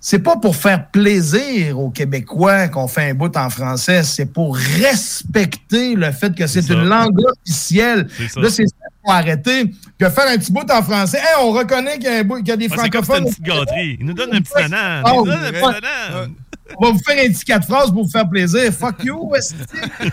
c'est 0.00 0.20
pas 0.20 0.36
pour 0.36 0.54
faire 0.54 0.88
plaisir 0.90 1.78
aux 1.78 1.90
Québécois 1.90 2.68
qu'on 2.68 2.86
fait 2.86 3.10
un 3.10 3.14
bout 3.14 3.36
en 3.36 3.50
français, 3.50 4.04
c'est 4.04 4.26
pour 4.26 4.56
respecter 4.56 5.94
le 5.94 6.12
fait 6.12 6.34
que 6.34 6.46
c'est 6.46 6.68
une 6.68 6.84
langue 6.84 7.18
officielle. 7.20 8.08
Là, 8.36 8.48
c'est 8.48 8.66
ça 8.66 8.86
pour 9.02 9.12
arrêter. 9.12 9.64
Puis 9.64 10.10
faire 10.10 10.28
un 10.28 10.38
petit 10.38 10.52
bout 10.52 10.70
en 10.70 10.82
français. 10.82 11.20
on 11.40 11.50
reconnaît 11.50 11.98
qu'il 11.98 12.12
y, 12.12 12.50
a, 12.50 12.56
des 12.56 12.68
francophones. 12.68 13.26
C'est 13.28 13.38
une 13.38 13.44
petite 13.44 13.44
gâterie. 13.44 13.96
Il 13.98 14.06
nous 14.06 14.14
donne 14.14 14.34
un 14.34 14.40
petit 14.40 14.52
banane. 14.54 15.04
Il 15.04 15.16
nous 15.18 15.24
donne 15.24 15.44
un 15.44 15.50
petit 15.50 15.60
banane. 15.60 16.34
On 16.76 16.86
va 16.86 16.92
vous 16.92 16.98
faire 16.98 17.24
un 17.24 17.28
petit 17.32 17.44
quatre 17.44 17.66
phrases 17.66 17.90
pour 17.90 18.04
vous 18.04 18.10
faire 18.10 18.28
plaisir. 18.28 18.72
Fuck 18.72 19.02
you, 19.02 19.32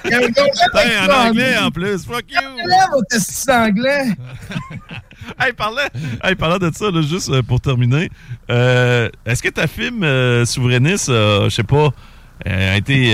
y 0.06 0.14
un 0.14 1.10
en 1.10 1.28
anglais 1.28 1.58
en 1.58 1.70
plus. 1.70 2.06
Fuck 2.06 2.32
you. 2.32 2.40
votre 2.92 3.52
anglais. 3.52 4.06
hey, 5.40 5.54
parlant, 6.36 6.58
de 6.58 6.72
ça, 6.74 6.86
juste 7.02 7.30
euh, 7.30 7.42
pour 7.42 7.62
terminer, 7.62 8.10
euh, 8.50 9.10
est-ce 9.26 9.42
que 9.42 9.50
ta 9.50 9.68
film 9.68 10.04
euh, 10.04 10.46
souverainiste, 10.46 11.08
je 11.10 11.50
sais 11.50 11.64
pas, 11.64 11.90
a 12.46 12.78
été, 12.78 13.12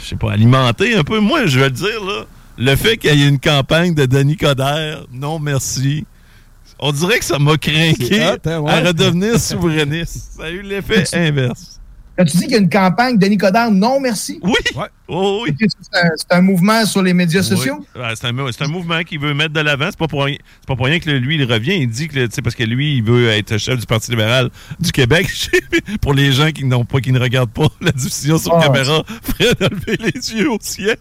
je 0.00 0.04
sais 0.04 0.16
pas, 0.16 0.32
alimenté 0.32 0.94
un 0.94 1.04
peu? 1.04 1.20
Moi, 1.20 1.46
je 1.46 1.58
vais 1.58 1.66
le 1.66 1.74
dire, 1.74 2.04
là, 2.04 2.24
le 2.58 2.76
fait 2.76 2.96
qu'il 2.96 3.14
y 3.14 3.22
ait 3.22 3.28
une 3.28 3.40
campagne 3.40 3.94
de 3.94 4.06
Denis 4.06 4.36
Coderre, 4.36 5.06
non 5.12 5.38
merci, 5.38 6.04
on 6.78 6.92
dirait 6.92 7.18
que 7.18 7.24
ça 7.24 7.38
m'a 7.38 7.56
craqué 7.56 8.22
hein, 8.22 8.36
à 8.66 8.80
redevenir 8.80 9.38
souverainiste. 9.38 10.32
Ça 10.36 10.44
a 10.44 10.50
eu 10.50 10.62
l'effet 10.62 11.04
inverse. 11.12 11.79
As-tu 12.18 12.36
dit 12.36 12.42
qu'il 12.44 12.52
y 12.52 12.56
a 12.56 12.58
une 12.58 12.68
campagne 12.68 13.16
de 13.16 13.26
Nicodère 13.26 13.70
non 13.70 14.00
merci? 14.00 14.40
Oui. 14.42 14.54
Oh, 15.08 15.42
oui. 15.44 15.54
C'est 15.58 16.32
un, 16.34 16.40
mouvement 16.40 16.84
sur 16.84 17.02
les 17.02 17.12
médias 17.12 17.42
sociaux? 17.42 17.84
c'est 18.14 18.26
un, 18.26 18.68
mouvement 18.68 19.02
qu'il 19.02 19.18
veut 19.18 19.34
mettre 19.34 19.52
de 19.52 19.60
l'avant. 19.60 19.86
C'est 19.90 19.98
pas 19.98 20.06
pour 20.06 20.24
rien, 20.24 20.36
pas 20.66 20.76
pour 20.76 20.86
rien 20.86 21.00
que 21.00 21.10
lui, 21.10 21.36
il 21.36 21.44
revient. 21.44 21.74
Il 21.74 21.88
dit 21.88 22.08
que, 22.08 22.40
parce 22.40 22.54
que 22.54 22.62
lui, 22.62 22.96
il 22.96 23.02
veut 23.02 23.28
être 23.30 23.58
chef 23.58 23.78
du 23.78 23.86
Parti 23.86 24.10
libéral 24.10 24.50
du 24.78 24.92
Québec. 24.92 25.28
pour 26.00 26.14
les 26.14 26.32
gens 26.32 26.50
qui 26.52 26.64
n'ont 26.64 26.84
pas, 26.84 27.00
qui 27.00 27.10
ne 27.10 27.18
regardent 27.18 27.50
pas 27.50 27.66
la 27.80 27.90
diffusion 27.90 28.38
sur 28.38 28.54
ah, 28.54 28.62
caméra, 28.62 29.02
prêt 29.22 29.48
à 29.60 29.68
lever 29.68 29.96
les 29.98 30.34
yeux 30.34 30.50
au 30.50 30.58
ciel. 30.60 30.96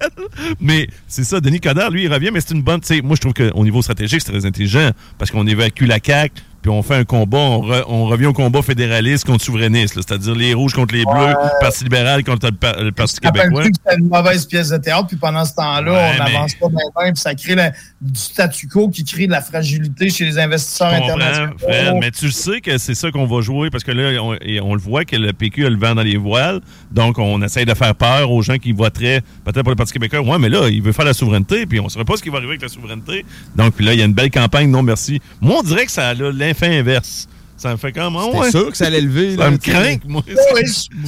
Mais 0.59 0.87
c'est 1.07 1.23
ça, 1.23 1.39
Denis 1.39 1.59
Coderre, 1.59 1.91
lui, 1.91 2.05
il 2.05 2.13
revient, 2.13 2.31
mais 2.33 2.41
c'est 2.41 2.55
une 2.55 2.63
bonne, 2.63 2.81
moi, 3.03 3.15
je 3.15 3.21
trouve 3.21 3.33
qu'au 3.33 3.63
niveau 3.63 3.81
stratégique, 3.81 4.21
c'est 4.21 4.31
très 4.31 4.45
intelligent 4.45 4.91
parce 5.17 5.29
qu'on 5.29 5.45
évacue 5.45 5.85
la 5.85 5.99
CAQ 6.03 6.41
puis 6.61 6.69
on 6.71 6.81
fait 6.83 6.95
un 6.95 7.03
combat, 7.05 7.37
on, 7.37 7.61
re- 7.61 7.83
on 7.87 8.05
revient 8.05 8.25
au 8.27 8.33
combat 8.33 8.61
fédéraliste 8.61 9.25
contre 9.25 9.43
souverainiste, 9.43 9.95
c'est-à-dire 9.95 10.35
les 10.35 10.53
rouges 10.53 10.73
contre 10.73 10.93
les 10.93 11.05
bleus, 11.05 11.27
le 11.29 11.59
Parti 11.61 11.83
libéral 11.83 12.23
contre 12.23 12.47
le, 12.47 12.51
par- 12.51 12.81
le 12.81 12.91
Parti 12.91 13.19
québécois. 13.19 13.63
C'était 13.63 13.97
une 13.97 14.07
mauvaise 14.09 14.45
pièce 14.45 14.69
de 14.69 14.77
théâtre, 14.77 15.07
puis 15.07 15.17
pendant 15.17 15.45
ce 15.45 15.53
temps-là, 15.55 15.91
Ouais, 15.91 16.11
on 16.19 16.23
mais- 16.23 16.33
n'avance 16.33 16.53
pas 16.55 16.67
bien, 16.69 17.11
puis 17.13 17.21
ça 17.21 17.33
crée 17.35 17.55
la- 17.55 17.71
du 18.01 18.19
statu 18.19 18.67
quo 18.67 18.89
qui 18.89 19.03
crée 19.03 19.27
de 19.27 19.31
la 19.31 19.41
fragilité 19.41 20.09
chez 20.09 20.25
les 20.25 20.37
investisseurs 20.39 20.93
internationaux. 20.93 21.53
Fred, 21.59 21.93
mais 21.99 22.11
tu 22.11 22.31
sais 22.31 22.61
que 22.61 22.77
c'est 22.77 22.95
ça 22.95 23.11
qu'on 23.11 23.25
va 23.25 23.41
jouer 23.41 23.69
parce 23.69 23.83
que 23.83 23.91
là, 23.91 24.21
on, 24.21 24.35
et 24.41 24.59
on 24.61 24.73
le 24.73 24.79
voit 24.81 25.05
que 25.05 25.15
le 25.15 25.33
PQ 25.33 25.65
a 25.65 25.69
le 25.69 25.77
vent 25.77 25.95
dans 25.95 26.03
les 26.03 26.17
voiles. 26.17 26.61
Donc, 26.91 27.17
on 27.19 27.41
essaye 27.41 27.65
de 27.65 27.73
faire 27.73 27.95
peur 27.95 28.31
aux 28.31 28.41
gens 28.41 28.57
qui 28.57 28.71
voteraient 28.71 29.21
peut-être 29.45 29.61
pour 29.63 29.69
le 29.71 29.75
Parti 29.75 29.93
québécois. 29.93 30.21
Ouais, 30.21 30.39
mais 30.39 30.49
là, 30.49 30.67
il 30.69 30.81
veut 30.81 30.91
faire 30.91 31.05
la 31.05 31.13
souveraineté, 31.13 31.65
puis 31.65 31.79
on 31.79 31.85
ne 31.85 31.89
saurait 31.89 32.05
pas 32.05 32.17
ce 32.17 32.23
qui 32.23 32.29
va 32.29 32.37
arriver 32.37 32.51
avec 32.53 32.61
la 32.61 32.67
souveraineté. 32.69 33.25
Donc, 33.55 33.73
puis 33.75 33.85
là, 33.85 33.93
il 33.93 33.99
y 33.99 34.01
a 34.01 34.05
une 34.05 34.13
belle 34.13 34.31
campagne, 34.31 34.69
non 34.69 34.81
merci. 34.83 35.21
Moi, 35.41 35.57
on 35.59 35.63
dirait 35.63 35.85
que 35.85 35.91
ça 35.91 36.07
a 36.09 36.13
là, 36.13 36.31
l'effet 36.49 36.79
inverse. 36.79 37.27
Ça 37.59 37.71
me 37.71 37.77
fait 37.77 37.91
comme. 37.91 38.17
C'était 38.23 38.37
ouais. 38.37 38.51
sûr 38.51 38.71
que 38.71 38.77
ça 38.77 38.85
allait 38.85 39.01
lever. 39.01 39.35
Ça 39.35 39.43
là, 39.43 39.51
me 39.51 39.57
craint, 39.57 39.97
moi. 40.07 40.23
Ouais, 40.25 40.63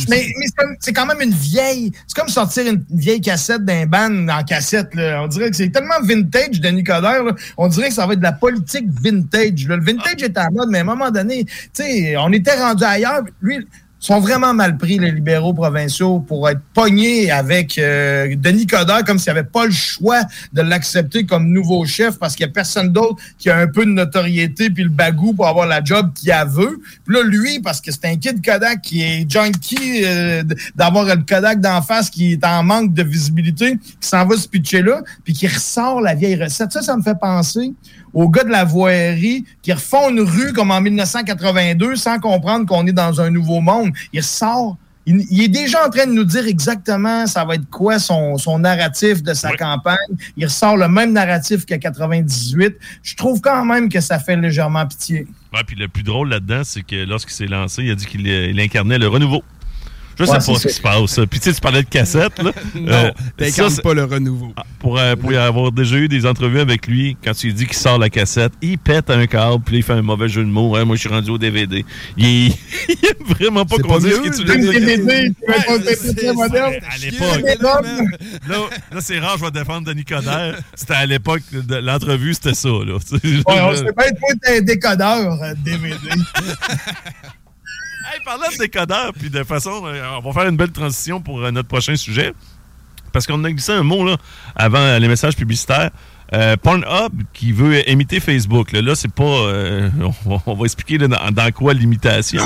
mais 0.09 0.25
mais 0.39 0.47
c'est 0.81 0.91
quand 0.91 1.05
même 1.05 1.21
une 1.21 1.33
vieille. 1.33 1.93
C'est 2.05 2.19
comme 2.19 2.27
sortir 2.27 2.67
une 2.67 2.83
vieille 2.89 3.21
cassette 3.21 3.63
d'un 3.63 3.85
band 3.85 4.27
en 4.27 4.43
cassette. 4.43 4.93
Là. 4.93 5.23
On 5.23 5.27
dirait 5.27 5.49
que 5.49 5.55
c'est 5.55 5.69
tellement 5.69 6.01
vintage, 6.03 6.59
Denis 6.59 6.83
Coderre. 6.83 7.23
là. 7.23 7.35
On 7.55 7.69
dirait 7.69 7.87
que 7.87 7.93
ça 7.93 8.05
va 8.05 8.13
être 8.13 8.19
de 8.19 8.23
la 8.25 8.33
politique 8.33 8.85
vintage. 9.01 9.65
là. 9.65 9.77
Le 9.77 9.83
vintage 9.83 10.21
est 10.23 10.37
à 10.37 10.49
mode, 10.49 10.67
mais 10.69 10.79
à 10.79 10.81
un 10.81 10.85
moment 10.85 11.09
donné, 11.09 11.45
tu 11.45 11.51
sais, 11.71 12.17
on 12.17 12.33
était 12.33 12.59
rendu 12.61 12.83
ailleurs. 12.83 13.21
Lui, 13.41 13.65
sont 14.01 14.19
vraiment 14.19 14.53
mal 14.53 14.77
pris, 14.77 14.97
les 14.97 15.11
libéraux 15.11 15.53
provinciaux, 15.53 16.19
pour 16.19 16.49
être 16.49 16.59
pognés 16.73 17.31
avec 17.31 17.77
euh, 17.77 18.35
Denis 18.35 18.65
Coderre, 18.65 19.03
comme 19.05 19.19
s'il 19.19 19.31
n'y 19.31 19.39
avait 19.39 19.47
pas 19.47 19.65
le 19.65 19.71
choix 19.71 20.21
de 20.51 20.63
l'accepter 20.63 21.25
comme 21.25 21.47
nouveau 21.47 21.85
chef, 21.85 22.17
parce 22.17 22.35
qu'il 22.35 22.45
n'y 22.45 22.51
a 22.51 22.53
personne 22.53 22.89
d'autre 22.89 23.21
qui 23.37 23.51
a 23.51 23.57
un 23.57 23.67
peu 23.67 23.85
de 23.85 23.91
notoriété 23.91 24.71
puis 24.71 24.83
le 24.83 24.89
bagou 24.89 25.33
pour 25.33 25.47
avoir 25.47 25.67
la 25.67 25.83
job 25.83 26.11
qu'il 26.15 26.31
a 26.31 26.43
veut. 26.45 26.79
Puis 27.05 27.15
là, 27.15 27.21
lui, 27.23 27.59
parce 27.59 27.79
que 27.79 27.91
c'est 27.91 28.05
un 28.05 28.17
kid 28.17 28.43
Kodak 28.43 28.81
qui 28.81 29.03
est 29.03 29.29
junkie 29.29 30.01
euh, 30.03 30.43
d'avoir 30.75 31.05
le 31.05 31.17
Kodak 31.17 31.61
d'en 31.61 31.83
face 31.83 32.09
qui 32.09 32.33
est 32.33 32.43
en 32.43 32.63
manque 32.63 32.93
de 32.95 33.03
visibilité, 33.03 33.77
qui 33.77 34.07
s'en 34.07 34.25
va 34.25 34.35
se 34.35 34.47
pitcher 34.47 34.81
là, 34.81 35.03
puis 35.23 35.33
qui 35.33 35.47
ressort 35.47 36.01
la 36.01 36.15
vieille 36.15 36.41
recette. 36.41 36.71
Ça, 36.71 36.81
ça 36.81 36.97
me 36.97 37.03
fait 37.03 37.19
penser 37.19 37.71
aux 38.13 38.29
gars 38.29 38.43
de 38.43 38.49
la 38.49 38.65
voirie 38.65 39.45
qui 39.61 39.73
refont 39.73 40.09
une 40.09 40.21
rue 40.21 40.53
comme 40.53 40.71
en 40.71 40.81
1982 40.81 41.95
sans 41.95 42.19
comprendre 42.19 42.65
qu'on 42.65 42.85
est 42.87 42.93
dans 42.93 43.21
un 43.21 43.29
nouveau 43.29 43.61
monde. 43.61 43.91
Il 44.13 44.19
ressort. 44.19 44.77
Il, 45.07 45.25
il 45.31 45.41
est 45.41 45.47
déjà 45.47 45.87
en 45.87 45.89
train 45.89 46.05
de 46.05 46.11
nous 46.11 46.23
dire 46.23 46.45
exactement 46.45 47.25
ça 47.25 47.43
va 47.43 47.55
être 47.55 47.67
quoi 47.71 47.97
son, 47.97 48.37
son 48.37 48.59
narratif 48.59 49.23
de 49.23 49.33
sa 49.33 49.51
campagne. 49.53 49.97
Il 50.37 50.45
ressort 50.45 50.77
le 50.77 50.87
même 50.87 51.11
narratif 51.11 51.65
qu'à 51.65 51.79
98. 51.79 52.75
Je 53.01 53.15
trouve 53.15 53.41
quand 53.41 53.65
même 53.65 53.89
que 53.89 53.99
ça 53.99 54.19
fait 54.19 54.35
légèrement 54.35 54.85
pitié. 54.85 55.25
Ouais, 55.53 55.63
puis 55.65 55.75
le 55.75 55.87
plus 55.87 56.03
drôle 56.03 56.29
là-dedans, 56.29 56.61
c'est 56.63 56.83
que 56.83 57.03
lorsqu'il 57.03 57.33
s'est 57.33 57.47
lancé, 57.47 57.83
il 57.83 57.91
a 57.91 57.95
dit 57.95 58.05
qu'il 58.05 58.27
euh, 58.27 58.53
incarnait 58.57 58.99
le 58.99 59.07
renouveau. 59.07 59.43
Je 60.19 60.25
sais 60.25 60.31
Ouais, 60.31 60.37
pas 60.37 60.41
ce 60.59 60.67
qui 60.67 60.73
se 60.73 60.81
passe. 60.81 61.19
Puis 61.29 61.39
tu 61.39 61.49
sais, 61.49 61.53
tu 61.55 61.61
parlais 61.61 61.83
de 61.83 61.89
cassette, 61.89 62.41
là. 62.41 62.51
Non, 62.75 62.91
Euh, 62.91 63.11
t'incarnes 63.37 63.69
ça, 63.69 63.75
c'est- 63.77 63.81
pas 63.81 63.93
le 63.93 64.03
renouveau. 64.03 64.53
pour, 64.79 64.99
euh, 64.99 65.15
pour 65.15 65.31
y 65.31 65.37
avoir 65.37 65.71
déjà 65.71 65.97
eu 65.97 66.07
des 66.07 66.25
entrevues 66.25 66.59
avec 66.59 66.87
lui, 66.87 67.17
quand 67.23 67.33
tu 67.33 67.47
lui 67.47 67.53
dis 67.53 67.65
qu'il 67.65 67.77
sort 67.77 67.97
la 67.97 68.09
cassette, 68.09 68.51
il 68.61 68.77
pète 68.77 69.09
un 69.09 69.25
câble, 69.27 69.63
puis 69.63 69.75
là, 69.75 69.79
il 69.79 69.83
fait 69.83 69.93
un 69.93 70.01
mauvais 70.01 70.29
jeu 70.29 70.43
de 70.43 70.49
mots. 70.49 70.69
Ouais, 70.71 70.85
moi, 70.85 70.95
je 70.95 71.01
suis 71.01 71.09
rendu 71.09 71.29
au 71.31 71.37
DVD. 71.37 71.83
Il, 72.17 72.47
il 72.89 72.95
aime 73.03 73.25
vraiment 73.27 73.65
pas 73.65 73.75
C'est 73.77 73.81
qu'on 73.83 73.89
pas 73.93 73.99
dise 73.99 74.19
mieux, 74.19 74.29
que 74.29 74.35
tu 74.35 74.43
DVD, 74.43 75.29
veux 75.29 75.33
pas 75.47 75.57
être. 75.57 76.85
À 76.89 76.97
l'époque. 76.97 77.41
mais 77.43 77.55
là, 77.59 77.81
Là, 78.91 78.99
c'est 79.01 79.19
rare, 79.19 79.37
je 79.39 79.45
vais 79.45 79.51
défendre 79.51 79.87
Denis 79.87 80.05
Coderre. 80.05 80.57
C'était 80.75 80.93
à 80.93 81.05
l'époque 81.05 81.41
de 81.51 81.75
l'entrevue, 81.75 82.33
c'était 82.33 82.53
ça. 82.53 82.69
Là. 82.69 82.97
Ouais, 83.51 83.61
on 83.61 83.75
sait 83.75 83.85
t'es 84.43 84.57
un 84.57 84.61
décodeur 84.61 85.41
euh, 85.41 85.53
DVD. 85.63 85.95
Parlant 88.25 88.49
de 88.51 88.57
décodeur, 88.57 89.13
puis 89.17 89.29
de 89.29 89.43
façon, 89.43 89.81
euh, 89.85 90.01
on 90.23 90.29
va 90.31 90.39
faire 90.41 90.49
une 90.49 90.57
belle 90.57 90.71
transition 90.71 91.21
pour 91.21 91.41
euh, 91.41 91.51
notre 91.51 91.67
prochain 91.67 91.95
sujet. 91.95 92.33
Parce 93.11 93.27
qu'on 93.27 93.43
a 93.43 93.51
glissé 93.51 93.73
un 93.73 93.83
mot 93.83 94.05
là, 94.05 94.15
avant 94.55 94.97
les 94.97 95.07
messages 95.09 95.35
publicitaires. 95.35 95.91
Euh, 96.33 96.55
Pornhub 96.55 97.11
qui 97.33 97.51
veut 97.51 97.89
imiter 97.89 98.21
Facebook. 98.21 98.71
Là, 98.71 98.81
là 98.81 98.95
c'est 98.95 99.11
pas. 99.11 99.23
euh, 99.25 99.89
on, 100.25 100.29
va, 100.29 100.41
on 100.45 100.53
va 100.53 100.63
expliquer 100.63 100.97
là, 100.97 101.09
dans, 101.09 101.29
dans 101.31 101.51
quoi 101.51 101.73
l'imitation. 101.73 102.45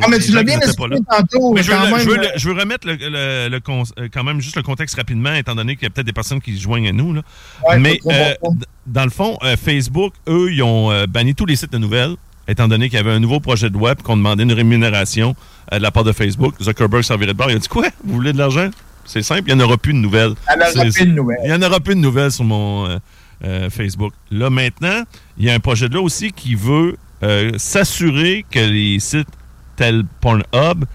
Ah, 0.00 0.06
mais 0.08 0.18
tu 0.20 0.32
l'as 0.32 0.42
bien 0.42 0.58
expliqué 0.58 0.96
tantôt. 1.06 1.52
Mais 1.52 1.62
je 1.62 1.70
veux, 1.70 1.76
quand 1.76 1.84
le- 1.84 1.90
même, 1.90 2.00
je 2.00 2.08
veux 2.08 2.16
le- 2.16 2.28
je 2.34 2.48
veux 2.48 2.54
remettre 2.58 2.86
le, 2.86 3.50
le- 3.50 4.08
quand 4.08 4.24
même 4.24 4.40
juste 4.40 4.56
le 4.56 4.62
contexte 4.62 4.96
rapidement, 4.96 5.34
étant 5.34 5.54
donné 5.54 5.74
qu'il 5.76 5.82
y 5.82 5.86
a 5.86 5.90
peut-être 5.90 6.06
des 6.06 6.14
personnes 6.14 6.40
qui 6.40 6.56
se 6.56 6.62
joignent 6.62 6.88
à 6.88 6.92
nous. 6.92 7.12
Là. 7.12 7.20
Ouais, 7.68 7.78
Mais 7.78 8.00
euh, 8.06 8.32
bon. 8.42 8.56
dans 8.86 9.04
le 9.04 9.10
fond, 9.10 9.36
Facebook, 9.62 10.14
eux, 10.26 10.50
ils 10.50 10.62
ont 10.62 11.04
banni 11.06 11.34
tous 11.34 11.44
les 11.44 11.56
sites 11.56 11.72
de 11.74 11.78
nouvelles, 11.78 12.16
étant 12.50 12.66
donné 12.68 12.88
qu'il 12.88 12.98
y 12.98 13.00
avait 13.00 13.12
un 13.12 13.20
nouveau 13.20 13.38
projet 13.40 13.70
de 13.70 13.76
web 13.76 14.02
qu'on 14.02 14.16
demandait 14.16 14.42
une 14.42 14.52
rémunération 14.52 15.36
euh, 15.72 15.78
de 15.78 15.82
la 15.82 15.90
part 15.90 16.04
de 16.04 16.12
Facebook. 16.12 16.54
Zuckerberg 16.60 17.04
s'en 17.04 17.16
virait 17.16 17.32
de 17.32 17.38
bord. 17.38 17.50
Il 17.50 17.56
a 17.56 17.60
dit 17.60 17.68
quoi? 17.68 17.88
Vous 18.04 18.14
voulez 18.14 18.32
de 18.32 18.38
l'argent? 18.38 18.70
C'est 19.04 19.22
simple, 19.22 19.44
il 19.46 19.54
n'y 19.56 19.62
en 19.62 19.64
aura 19.64 19.76
plus 19.76 19.92
de 19.92 19.98
nouvelles. 19.98 20.34
Il 20.52 20.58
n'y 20.58 20.64
en 20.64 20.82
aura 20.82 20.90
plus 20.90 21.06
de 21.06 21.12
nouvelles. 21.12 21.38
Il 21.44 21.48
n'y 21.48 21.56
en 21.56 21.62
aura 21.62 21.80
plus 21.80 21.94
de 21.94 22.00
nouvelles 22.00 22.32
sur 22.32 22.44
mon 22.44 22.86
euh, 22.86 22.98
euh, 23.44 23.70
Facebook. 23.70 24.12
Là, 24.30 24.50
maintenant, 24.50 25.02
il 25.38 25.44
y 25.44 25.50
a 25.50 25.54
un 25.54 25.60
projet 25.60 25.88
de 25.88 25.94
loi 25.94 26.02
aussi 26.02 26.32
qui 26.32 26.54
veut 26.54 26.96
s'assurer 27.58 28.46
que 28.50 28.60
les 28.60 28.98
sites 28.98 29.28
tels 29.76 30.04
Pornhub, 30.22 30.86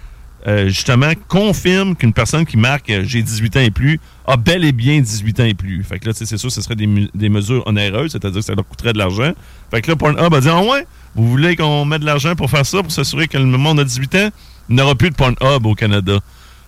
euh, 0.48 0.68
justement, 0.68 1.12
confirment 1.28 1.96
qu'une 1.96 2.14
personne 2.14 2.46
qui 2.46 2.56
marque 2.56 2.90
euh, 2.92 3.04
j'ai 3.04 3.24
18 3.24 3.58
ans 3.58 3.62
et 3.62 3.72
plus 3.72 4.00
a 4.28 4.38
bel 4.38 4.64
et 4.64 4.72
bien 4.72 5.02
18 5.02 5.40
ans 5.40 5.46
et 5.46 5.56
plus. 5.56 5.84
Fait 5.84 6.00
que 6.00 6.08
là, 6.08 6.14
c'est 6.14 6.38
sûr, 6.38 6.52
ce 6.52 6.62
serait 6.62 6.76
des, 6.76 7.30
mesures 7.30 7.66
onéreuses, 7.66 8.12
c'est-à-dire 8.12 8.42
que 8.42 8.46
ça 8.46 8.54
leur 8.54 8.68
coûterait 8.68 8.94
de 8.94 9.00
l'argent. 9.00 9.34
Fait 9.72 9.82
que 9.82 9.90
là, 9.90 9.96
Pornhub 9.96 10.34
a 10.34 10.42
dit 10.42 10.50
Ah 10.50 10.62
ouais, 10.62 10.86
vous 11.16 11.28
voulez 11.28 11.56
qu'on 11.56 11.86
mette 11.86 12.02
de 12.02 12.06
l'argent 12.06 12.36
pour 12.36 12.50
faire 12.50 12.66
ça, 12.66 12.84
pour 12.84 12.92
s'assurer 12.92 13.28
que 13.28 13.38
le 13.38 13.46
monde 13.46 13.80
a 13.80 13.84
18 13.84 14.16
ans? 14.16 14.30
Il 14.70 14.76
n'y 14.76 14.82
aura 14.82 14.96
plus 14.96 15.10
de 15.10 15.16
Pornhub 15.16 15.66
au 15.66 15.74
Canada. 15.74 16.20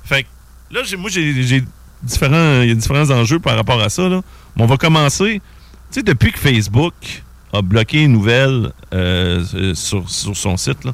Fait 0.03 0.23
que 0.23 0.27
là, 0.71 0.81
moi, 0.97 1.09
j'ai 1.11 1.63
différents, 2.01 2.61
y 2.61 2.71
a 2.71 2.75
différents 2.75 3.11
enjeux 3.11 3.39
par 3.39 3.55
rapport 3.55 3.81
à 3.81 3.89
ça. 3.89 4.09
Mais 4.09 4.63
on 4.63 4.65
va 4.65 4.77
commencer. 4.77 5.41
Tu 5.91 5.99
sais, 5.99 6.03
depuis 6.03 6.31
que 6.31 6.39
Facebook 6.39 6.93
a 7.53 7.61
bloqué 7.61 7.97
les 7.99 8.07
nouvelles 8.07 8.71
euh, 8.93 9.43
euh, 9.53 9.73
sur, 9.73 10.09
sur 10.09 10.35
son 10.35 10.57
site, 10.57 10.83
là, 10.83 10.93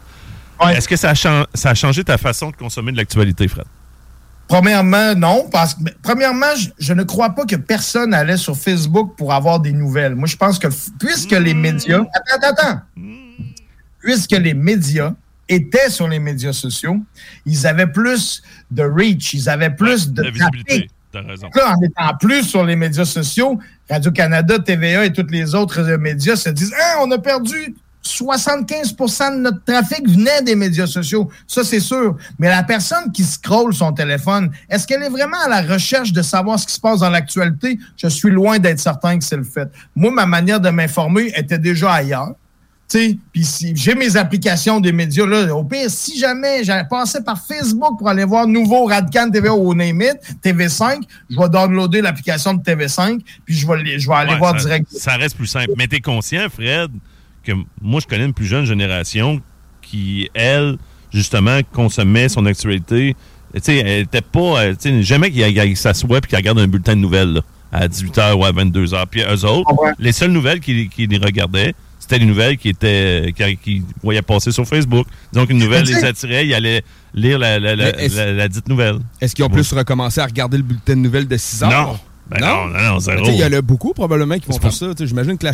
Ouais. 0.66 0.78
est-ce 0.78 0.88
que 0.88 0.96
ça 0.96 1.10
a, 1.12 1.14
chan- 1.14 1.46
ça 1.54 1.72
a 1.72 1.74
changé 1.74 2.04
ta 2.04 2.18
façon 2.18 2.50
de 2.52 2.56
consommer 2.56 2.92
de 2.92 2.98
l'actualité, 2.98 3.48
Fred? 3.48 3.66
Premièrement, 4.48 5.16
non, 5.16 5.48
parce 5.52 5.74
que 5.74 5.84
ben, 5.84 5.94
premièrement, 6.02 6.54
je, 6.58 6.70
je 6.78 6.94
ne 6.94 7.04
crois 7.04 7.30
pas 7.30 7.46
que 7.46 7.56
personne 7.56 8.14
allait 8.14 8.38
sur 8.38 8.56
Facebook 8.58 9.16
pour 9.18 9.34
avoir 9.34 9.60
des 9.60 9.72
nouvelles. 9.72 10.16
Moi, 10.16 10.28
je 10.28 10.36
pense 10.36 10.60
que 10.60 10.68
puisque 11.00 11.32
les 11.32 11.54
médias. 11.54 12.02
Attends, 12.14 12.48
attends, 12.50 12.64
attends. 12.64 12.82
Puisque 14.00 14.32
les 14.34 14.54
médias 14.54 15.14
étaient 15.48 15.90
sur 15.90 16.08
les 16.08 16.20
médias 16.20 16.54
sociaux, 16.54 16.98
ils 17.46 17.66
avaient 17.66 17.88
plus 17.88 18.42
de 18.70 18.84
reach, 18.84 19.34
ils 19.34 19.50
avaient 19.50 19.70
plus 19.74 20.12
de 20.12 20.24
visibilité. 20.30 20.90
raison. 21.14 21.50
Là, 21.56 21.76
en 21.78 21.82
étant 21.82 22.18
plus 22.20 22.44
sur 22.44 22.64
les 22.66 22.76
médias 22.76 23.06
sociaux, 23.06 23.60
Radio-Canada, 23.90 24.60
TVA 24.60 25.06
et 25.06 25.14
tous 25.14 25.28
les 25.30 25.56
autres 25.56 25.82
médias 25.98 26.36
se 26.36 26.50
disent 26.50 26.74
Ah, 26.80 26.98
on 27.02 27.12
a 27.12 27.18
perdu 27.18 27.76
75% 28.04 29.36
de 29.36 29.42
notre 29.42 29.64
trafic 29.64 30.08
venait 30.08 30.42
des 30.42 30.56
médias 30.56 30.88
sociaux. 30.88 31.30
Ça, 31.48 31.64
c'est 31.64 31.80
sûr. 31.80 32.18
Mais 32.40 32.50
la 32.50 32.64
personne 32.64 33.12
qui 33.12 33.24
scrolle 33.24 33.74
son 33.74 33.92
téléphone, 33.94 34.52
est-ce 34.70 34.86
qu'elle 34.88 35.04
est 35.04 35.10
vraiment 35.10 35.38
à 35.46 35.50
la 35.50 35.62
recherche 35.62 36.12
de 36.12 36.22
savoir 36.22 36.60
ce 36.60 36.68
qui 36.68 36.74
se 36.74 36.80
passe 36.80 37.00
dans 37.00 37.10
l'actualité? 37.10 37.78
Je 37.98 38.08
suis 38.08 38.30
loin 38.32 38.60
d'être 38.60 38.80
certain 38.80 39.18
que 39.18 39.24
c'est 39.24 39.38
le 39.38 39.44
fait. 39.44 39.70
Moi, 39.96 40.12
ma 40.12 40.26
manière 40.26 40.60
de 40.60 40.70
m'informer 40.70 41.32
était 41.36 41.58
déjà 41.60 41.94
ailleurs. 41.94 42.32
Tu 42.90 43.00
sais, 43.00 43.18
Puis 43.32 43.46
si 43.46 43.76
j'ai 43.76 43.96
mes 43.96 44.18
applications 44.18 44.80
des 44.82 44.92
médias, 44.92 45.26
là, 45.26 45.56
au 45.56 45.64
pire, 45.64 45.90
si 45.90 46.20
jamais 46.20 46.64
j'avais 46.66 46.88
passé 46.88 47.24
par 47.24 47.40
Facebook 47.44 47.98
pour 47.98 48.10
aller 48.10 48.26
voir 48.26 48.46
nouveau 48.46 48.86
Radcan 48.86 49.32
TV 49.32 49.48
ou 49.50 49.74
Name 49.74 50.02
It, 50.02 50.18
TV5, 50.44 51.02
je 51.30 51.40
vais 51.40 51.50
downloader 51.50 52.02
l'application 52.02 52.54
de 52.54 52.62
TV5, 52.62 53.22
puis 53.46 53.56
je 53.56 53.66
vais, 53.66 53.82
les- 53.82 54.00
je 54.00 54.08
vais 54.08 54.16
aller 54.16 54.34
Ouais, 54.34 54.38
voir 54.38 54.60
ça, 54.60 54.66
direct. 54.68 54.88
Ça 54.92 55.14
reste 55.16 55.38
plus 55.38 55.48
simple. 55.48 55.72
Mais 55.78 55.88
t'es 55.88 56.02
conscient, 56.02 56.46
Fred, 56.54 56.92
que 57.44 57.52
moi, 57.82 58.00
je 58.02 58.08
connais 58.08 58.26
une 58.26 58.34
plus 58.34 58.46
jeune 58.46 58.66
génération 58.66 59.42
qui, 59.82 60.30
elle, 60.34 60.78
justement, 61.14 61.60
consommait 61.72 62.30
son 62.30 62.46
actualité. 62.46 63.16
Tu 63.56 63.60
sais, 63.62 63.78
elle 63.78 64.02
était 64.04 64.22
pas. 64.22 64.62
euh, 64.64 64.76
Tu 64.80 64.90
sais, 64.90 65.04
jamais 65.04 65.30
qu'il 65.32 65.46
qu'il 65.54 65.78
s'assoit 65.78 66.18
et 66.18 66.22
qu'il 66.22 66.36
regarde 66.38 66.60
un 66.60 66.68
bulletin 66.68 66.96
de 66.96 67.02
nouvelles 67.02 67.34
là, 67.34 67.42
à 67.72 67.88
18h 67.88 68.34
ou 68.34 68.46
à 68.46 68.52
22h. 68.52 69.06
Puis 69.12 69.22
eux 69.22 69.46
autres, 69.46 69.72
Ouais. 69.82 69.92
les 70.00 70.12
seules 70.12 70.32
nouvelles 70.32 70.60
qu'ils 70.60 70.90
qu'ils 70.90 71.24
regardaient, 71.24 71.74
c'était 72.00 72.18
les 72.20 72.26
nouvelles 72.26 72.58
qui 72.58 72.70
étaient 72.70 73.34
qui, 73.38 73.58
qui 73.58 73.84
voyaient 74.02 74.22
passer 74.24 74.52
sur 74.52 74.66
Facebook. 74.66 75.06
Donc, 75.34 75.50
une 75.52 75.60
nouvelle 75.60 75.86
les 75.86 76.04
attirait, 76.04 76.48
ils 76.48 76.54
allaient 76.54 76.82
lire 77.14 77.38
la, 77.38 77.60
la, 77.60 77.76
la- 77.76 78.34
la 78.34 78.48
dite 78.48 78.68
nouvelle. 78.68 78.98
Est-ce 79.22 79.36
qu'ils 79.36 79.46
ont 79.46 79.50
plus 79.50 79.72
recommencé 79.72 80.20
à 80.20 80.26
regarder 80.26 80.58
le 80.58 80.64
bulletin 80.64 80.96
de 80.96 81.02
nouvelles 81.02 81.28
de 81.28 81.38
6 81.38 81.64
heures? 81.64 81.70
Non. 81.88 82.00
Ben 82.30 82.40
non, 82.40 82.68
non, 82.68 82.80
non, 82.94 83.00
zéro. 83.00 83.26
Il 83.28 83.36
y 83.36 83.44
en 83.44 83.52
a 83.52 83.62
beaucoup 83.62 83.94
probablement 83.94 84.36
qui 84.40 84.48
vont 84.48 84.54
faire 84.54 84.70
pas- 84.70 84.72
ça. 84.72 85.06
J'imagine 85.06 85.38
que 85.38 85.46
la 85.46 85.52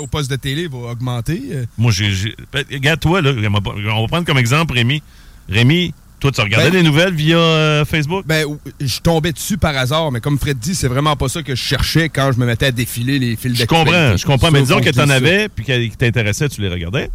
au 0.00 0.06
poste 0.06 0.30
de 0.30 0.36
télé 0.36 0.68
va 0.68 0.78
augmenter. 0.90 1.40
euh. 1.52 1.64
Moi, 1.78 1.92
j'ai. 1.92 2.34
ben, 2.52 2.64
Regarde, 2.72 3.00
toi, 3.00 3.20
là, 3.22 3.30
on 3.32 4.00
va 4.02 4.08
prendre 4.08 4.24
comme 4.24 4.38
exemple 4.38 4.74
Rémi. 4.74 5.02
Rémi, 5.48 5.94
toi, 6.20 6.32
tu 6.32 6.40
regardais 6.40 6.70
Ben- 6.70 6.76
les 6.78 6.82
nouvelles 6.82 7.14
via 7.14 7.38
euh, 7.38 7.84
Facebook? 7.84 8.24
Ben, 8.26 8.44
je 8.80 8.98
tombais 9.00 9.32
dessus 9.32 9.56
par 9.56 9.76
hasard, 9.76 10.10
mais 10.10 10.20
comme 10.20 10.38
Fred 10.38 10.58
dit, 10.58 10.74
c'est 10.74 10.88
vraiment 10.88 11.14
pas 11.16 11.28
ça 11.28 11.42
que 11.42 11.54
je 11.54 11.62
cherchais 11.62 12.08
quand 12.08 12.32
je 12.32 12.38
me 12.40 12.46
mettais 12.46 12.66
à 12.66 12.72
défiler 12.72 13.18
les 13.18 13.36
fils 13.36 13.54
Je 13.56 13.64
comprends, 13.64 14.16
je 14.16 14.26
comprends. 14.26 14.50
Mais 14.50 14.60
disons 14.62 14.80
que 14.80 14.90
t'en 14.90 15.08
avais, 15.08 15.48
puis 15.48 15.64
qui 15.64 15.96
t'intéressait, 15.96 16.48
tu 16.48 16.60
les 16.60 16.68
regardais. 16.68 17.10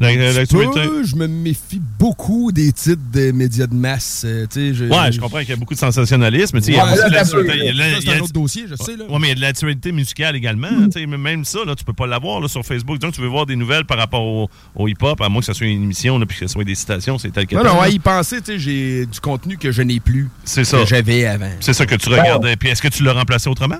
Je 0.00 1.16
me 1.16 1.26
méfie 1.26 1.80
beaucoup 1.98 2.52
des 2.52 2.72
titres 2.72 3.02
des 3.12 3.32
médias 3.32 3.66
de 3.66 3.74
masse. 3.74 4.22
Euh, 4.26 4.46
je, 4.54 4.84
ouais, 4.84 5.12
je 5.12 5.20
comprends 5.20 5.40
qu'il 5.40 5.50
y 5.50 5.52
a 5.52 5.56
beaucoup 5.56 5.74
de 5.74 5.78
sensationnalisme. 5.78 6.58
il 6.66 6.74
y 6.74 6.78
a, 6.78 7.24
c'est 7.24 8.08
un 8.10 8.20
autre 8.20 8.32
dossier, 8.32 8.64
je 8.68 8.76
sais. 8.76 8.96
Là. 8.96 9.04
Ouais, 9.08 9.18
mais 9.18 9.26
il 9.26 9.30
y 9.30 9.32
a 9.32 9.34
de 9.36 9.40
l'actualité 9.40 9.92
musicale 9.92 10.36
également. 10.36 10.70
Même 10.96 11.44
ça, 11.44 11.60
là, 11.66 11.74
tu 11.74 11.84
peux 11.84 11.92
pas 11.92 12.06
l'avoir 12.06 12.48
sur 12.48 12.64
Facebook. 12.64 12.98
Donc, 12.98 13.12
tu 13.12 13.20
veux 13.20 13.28
voir 13.28 13.46
des 13.46 13.56
nouvelles 13.56 13.84
par 13.84 13.98
rapport 13.98 14.48
au, 14.74 14.88
hip-hop, 14.88 15.20
à 15.20 15.28
moins 15.28 15.40
que 15.40 15.46
ce 15.46 15.52
soit 15.52 15.66
une 15.66 15.82
émission, 15.82 16.18
puis 16.20 16.38
que 16.38 16.46
ce 16.46 16.52
soit 16.52 16.64
des 16.64 16.74
citations, 16.74 17.18
c'est 17.18 17.30
tel 17.30 17.46
Non, 17.52 17.64
non, 17.64 17.80
à 17.80 17.88
y 17.88 17.98
penser, 17.98 18.38
j'ai 18.56 19.06
du 19.06 19.20
contenu 19.20 19.58
que 19.58 19.70
je 19.70 19.82
n'ai 19.82 20.00
plus. 20.00 20.30
C'est 20.44 20.64
ça. 20.64 20.78
Que 20.78 20.86
j'avais 20.86 21.26
avant. 21.26 21.50
C'est 21.60 21.74
ça 21.74 21.84
que 21.84 21.94
tu 21.94 22.08
regardais. 22.08 22.56
Puis 22.56 22.70
est-ce 22.70 22.82
que 22.82 22.88
tu 22.88 23.02
l'as 23.02 23.12
remplacé 23.12 23.48
autrement? 23.50 23.78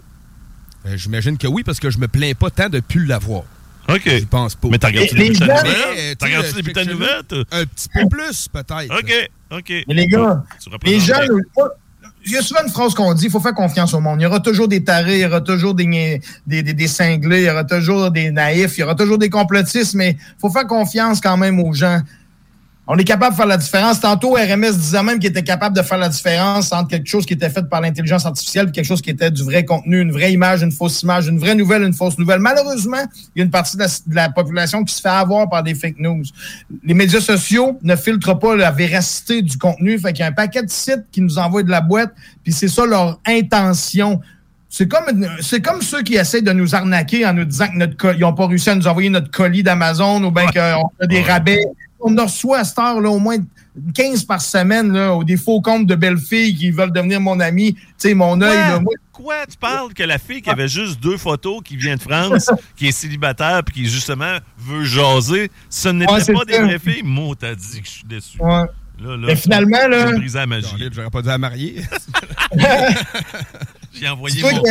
Ben, 0.85 0.97
j'imagine 0.97 1.37
que 1.37 1.47
oui, 1.47 1.63
parce 1.63 1.79
que 1.79 1.91
je 1.91 1.99
me 1.99 2.09
plains 2.09 2.33
pas 2.35 2.51
tant 2.51 2.69
de 2.69 2.81
plus 2.81 3.05
l'avoir. 3.05 3.45
OK. 3.95 4.03
Je 4.07 4.25
pense 4.25 4.55
pas. 4.55 4.69
Mais 4.69 4.79
t'as 4.79 4.89
regardé 4.89 5.11
les 5.15 5.29
bulletins 5.31 5.47
nouvelles? 5.47 6.17
T'as 6.19 6.27
regardé 6.27 6.49
les 6.55 6.63
bulletins 6.63 6.85
nouvelles? 6.85 7.23
Un 7.51 7.65
petit 7.65 7.89
peu 7.93 8.09
plus, 8.09 8.49
peut-être. 8.49 8.99
OK, 8.99 9.31
OK. 9.51 9.73
Mais 9.89 9.95
les 9.95 10.07
gars, 10.07 10.43
les 10.85 11.01
gens, 11.01 11.21
il 12.27 12.33
y 12.33 12.37
a 12.37 12.43
souvent 12.43 12.63
une 12.63 12.71
phrase 12.71 12.95
qu'on 12.95 13.15
dit, 13.15 13.27
il 13.27 13.31
faut 13.31 13.41
faire 13.41 13.55
confiance 13.55 13.95
au 13.95 14.01
monde. 14.01 14.21
Il 14.21 14.25
y 14.25 14.27
aura 14.27 14.41
toujours 14.41 14.69
des 14.69 14.85
tarés, 14.85 15.17
il 15.17 15.23
y 15.23 15.27
aura 15.27 15.41
toujours 15.41 15.75
des, 15.75 16.21
des, 16.47 16.63
des, 16.63 16.87
cinglés, 16.87 17.41
il 17.41 17.47
y 17.47 17.51
aura 17.51 17.65
toujours 17.65 18.11
des 18.11 18.31
naïfs, 18.31 18.77
il 18.77 18.81
y 18.81 18.83
aura 18.83 18.95
toujours 18.95 19.19
des 19.19 19.31
complotistes, 19.31 19.95
mais 19.95 20.11
il 20.19 20.41
faut 20.41 20.51
faire 20.51 20.67
confiance 20.67 21.21
quand 21.21 21.37
même 21.37 21.59
aux 21.61 21.73
gens 21.73 22.01
on 22.87 22.99
est 22.99 23.05
capable 23.05 23.35
de 23.35 23.37
faire 23.37 23.47
la 23.47 23.57
différence. 23.57 24.01
Tantôt, 24.01 24.33
RMS 24.33 24.73
disait 24.73 25.03
même 25.03 25.21
qu'il 25.21 25.31
était 25.31 25.45
capable 25.45 25.77
de 25.77 25.83
faire 25.83 25.99
la 25.99 26.09
différence 26.09 26.73
entre 26.73 26.89
quelque 26.89 27.07
chose 27.07 27.25
qui 27.25 27.35
était 27.35 27.49
fait 27.49 27.69
par 27.69 27.81
l'intelligence 27.81 28.27
artificielle 28.27 28.69
et 28.69 28.73
quelque 28.73 28.85
chose 28.85 29.01
qui 29.01 29.11
était 29.11 29.31
du 29.31 29.45
vrai 29.45 29.65
contenu, 29.65 30.01
une 30.01 30.11
vraie 30.11 30.33
image, 30.33 30.63
une 30.63 30.73
fausse 30.73 31.03
image, 31.03 31.29
une 31.29 31.39
vraie 31.39 31.55
nouvelle, 31.55 31.83
une 31.83 31.93
fausse 31.93 32.19
nouvelle. 32.19 32.41
Malheureusement, 32.41 33.05
il 33.37 33.39
y 33.39 33.43
a 33.43 33.45
une 33.45 33.51
partie 33.51 33.77
de 33.77 33.85
la, 34.13 34.31
population 34.31 34.83
qui 34.83 34.93
se 34.93 35.01
fait 35.01 35.09
avoir 35.09 35.49
par 35.49 35.63
des 35.63 35.75
fake 35.75 36.01
news. 36.01 36.25
Les 36.83 36.95
médias 36.95 37.21
sociaux 37.21 37.79
ne 37.83 37.95
filtrent 37.95 38.39
pas 38.39 38.57
la 38.57 38.73
véracité 38.73 39.43
du 39.43 39.57
contenu. 39.57 39.97
Fait 39.99 40.13
qu'il 40.13 40.21
y 40.21 40.25
a 40.25 40.29
un 40.29 40.33
paquet 40.33 40.63
de 40.63 40.71
sites 40.71 41.05
qui 41.13 41.21
nous 41.21 41.39
envoient 41.39 41.63
de 41.63 41.71
la 41.71 41.83
boîte, 41.83 42.13
puis 42.43 42.53
c'est 42.53 42.69
ça 42.69 42.87
leur 42.87 43.21
intention. 43.25 44.21
C'est 44.69 44.89
comme, 44.89 45.27
c'est 45.41 45.61
comme 45.61 45.83
ceux 45.83 46.03
qui 46.03 46.15
essaient 46.15 46.43
de 46.43 46.53
nous 46.53 46.75
arnaquer 46.75 47.25
en 47.25 47.35
nous 47.35 47.45
disant 47.45 47.67
qu'ils 48.01 48.21
n'ont 48.21 48.35
pas 48.35 48.49
réussi 48.49 48.71
à 48.71 48.75
nous 48.75 48.89
envoyer 48.89 49.11
notre 49.11 49.31
colis 49.31 49.63
d'Amazon 49.63 50.25
ou 50.25 50.31
bien 50.33 50.47
qu'on 50.47 50.91
a 51.01 51.07
des 51.07 51.23
rabais 51.23 51.65
on 52.01 52.17
en 52.19 52.25
reçoit 52.25 52.59
à 52.59 52.65
cette 52.65 52.79
heure 52.79 53.01
là, 53.01 53.11
au 53.11 53.19
moins 53.19 53.37
15 53.95 54.25
par 54.25 54.41
semaine, 54.41 54.93
là, 54.93 55.15
ou 55.15 55.25
des 55.25 55.37
faux 55.37 55.61
comptes 55.61 55.87
de 55.87 55.95
belles 55.95 56.19
filles 56.19 56.57
qui 56.57 56.71
veulent 56.71 56.93
devenir 56.93 57.21
mon 57.21 57.39
ami. 57.41 57.75
Tu 57.75 57.81
sais, 57.99 58.15
mon 58.15 58.41
œil. 58.41 58.83
Quoi? 59.13 59.47
Tu 59.47 59.57
parles 59.57 59.93
que 59.93 60.03
la 60.03 60.19
fille 60.19 60.41
qui 60.41 60.51
avait 60.51 60.69
juste 60.69 61.01
deux 61.01 61.19
photos, 61.19 61.61
qui 61.63 61.77
vient 61.77 61.97
de 61.97 62.01
France, 62.01 62.51
qui 62.77 62.89
est 62.89 62.93
célibataire, 62.93 63.63
puis 63.65 63.75
qui, 63.75 63.87
justement, 63.87 64.39
veut 64.59 64.85
jaser, 64.85 65.51
ce 65.69 65.89
n'était 65.91 66.33
pas 66.33 66.45
des 66.45 66.59
vraies 66.59 66.79
filles? 66.79 67.03
Moi, 67.05 67.35
t'as 67.39 67.55
dit 67.55 67.81
que 67.81 67.87
je 67.87 67.91
suis 67.91 68.05
déçu. 68.05 68.39
Ouais. 68.41 68.65
Là, 69.03 69.17
là, 69.17 69.27
Mais 69.29 69.37
finalement, 69.37 69.89
là. 69.89 70.13
brisé 70.13 70.39
la 70.39 70.47
magie. 70.47 70.89
J'aurais 70.93 71.11
pas 71.11 71.23
dit 71.23 71.31
à 71.31 71.39
marier. 71.39 71.83
J'ai 73.93 74.09
envoyé, 74.09 74.43
mon... 74.43 74.63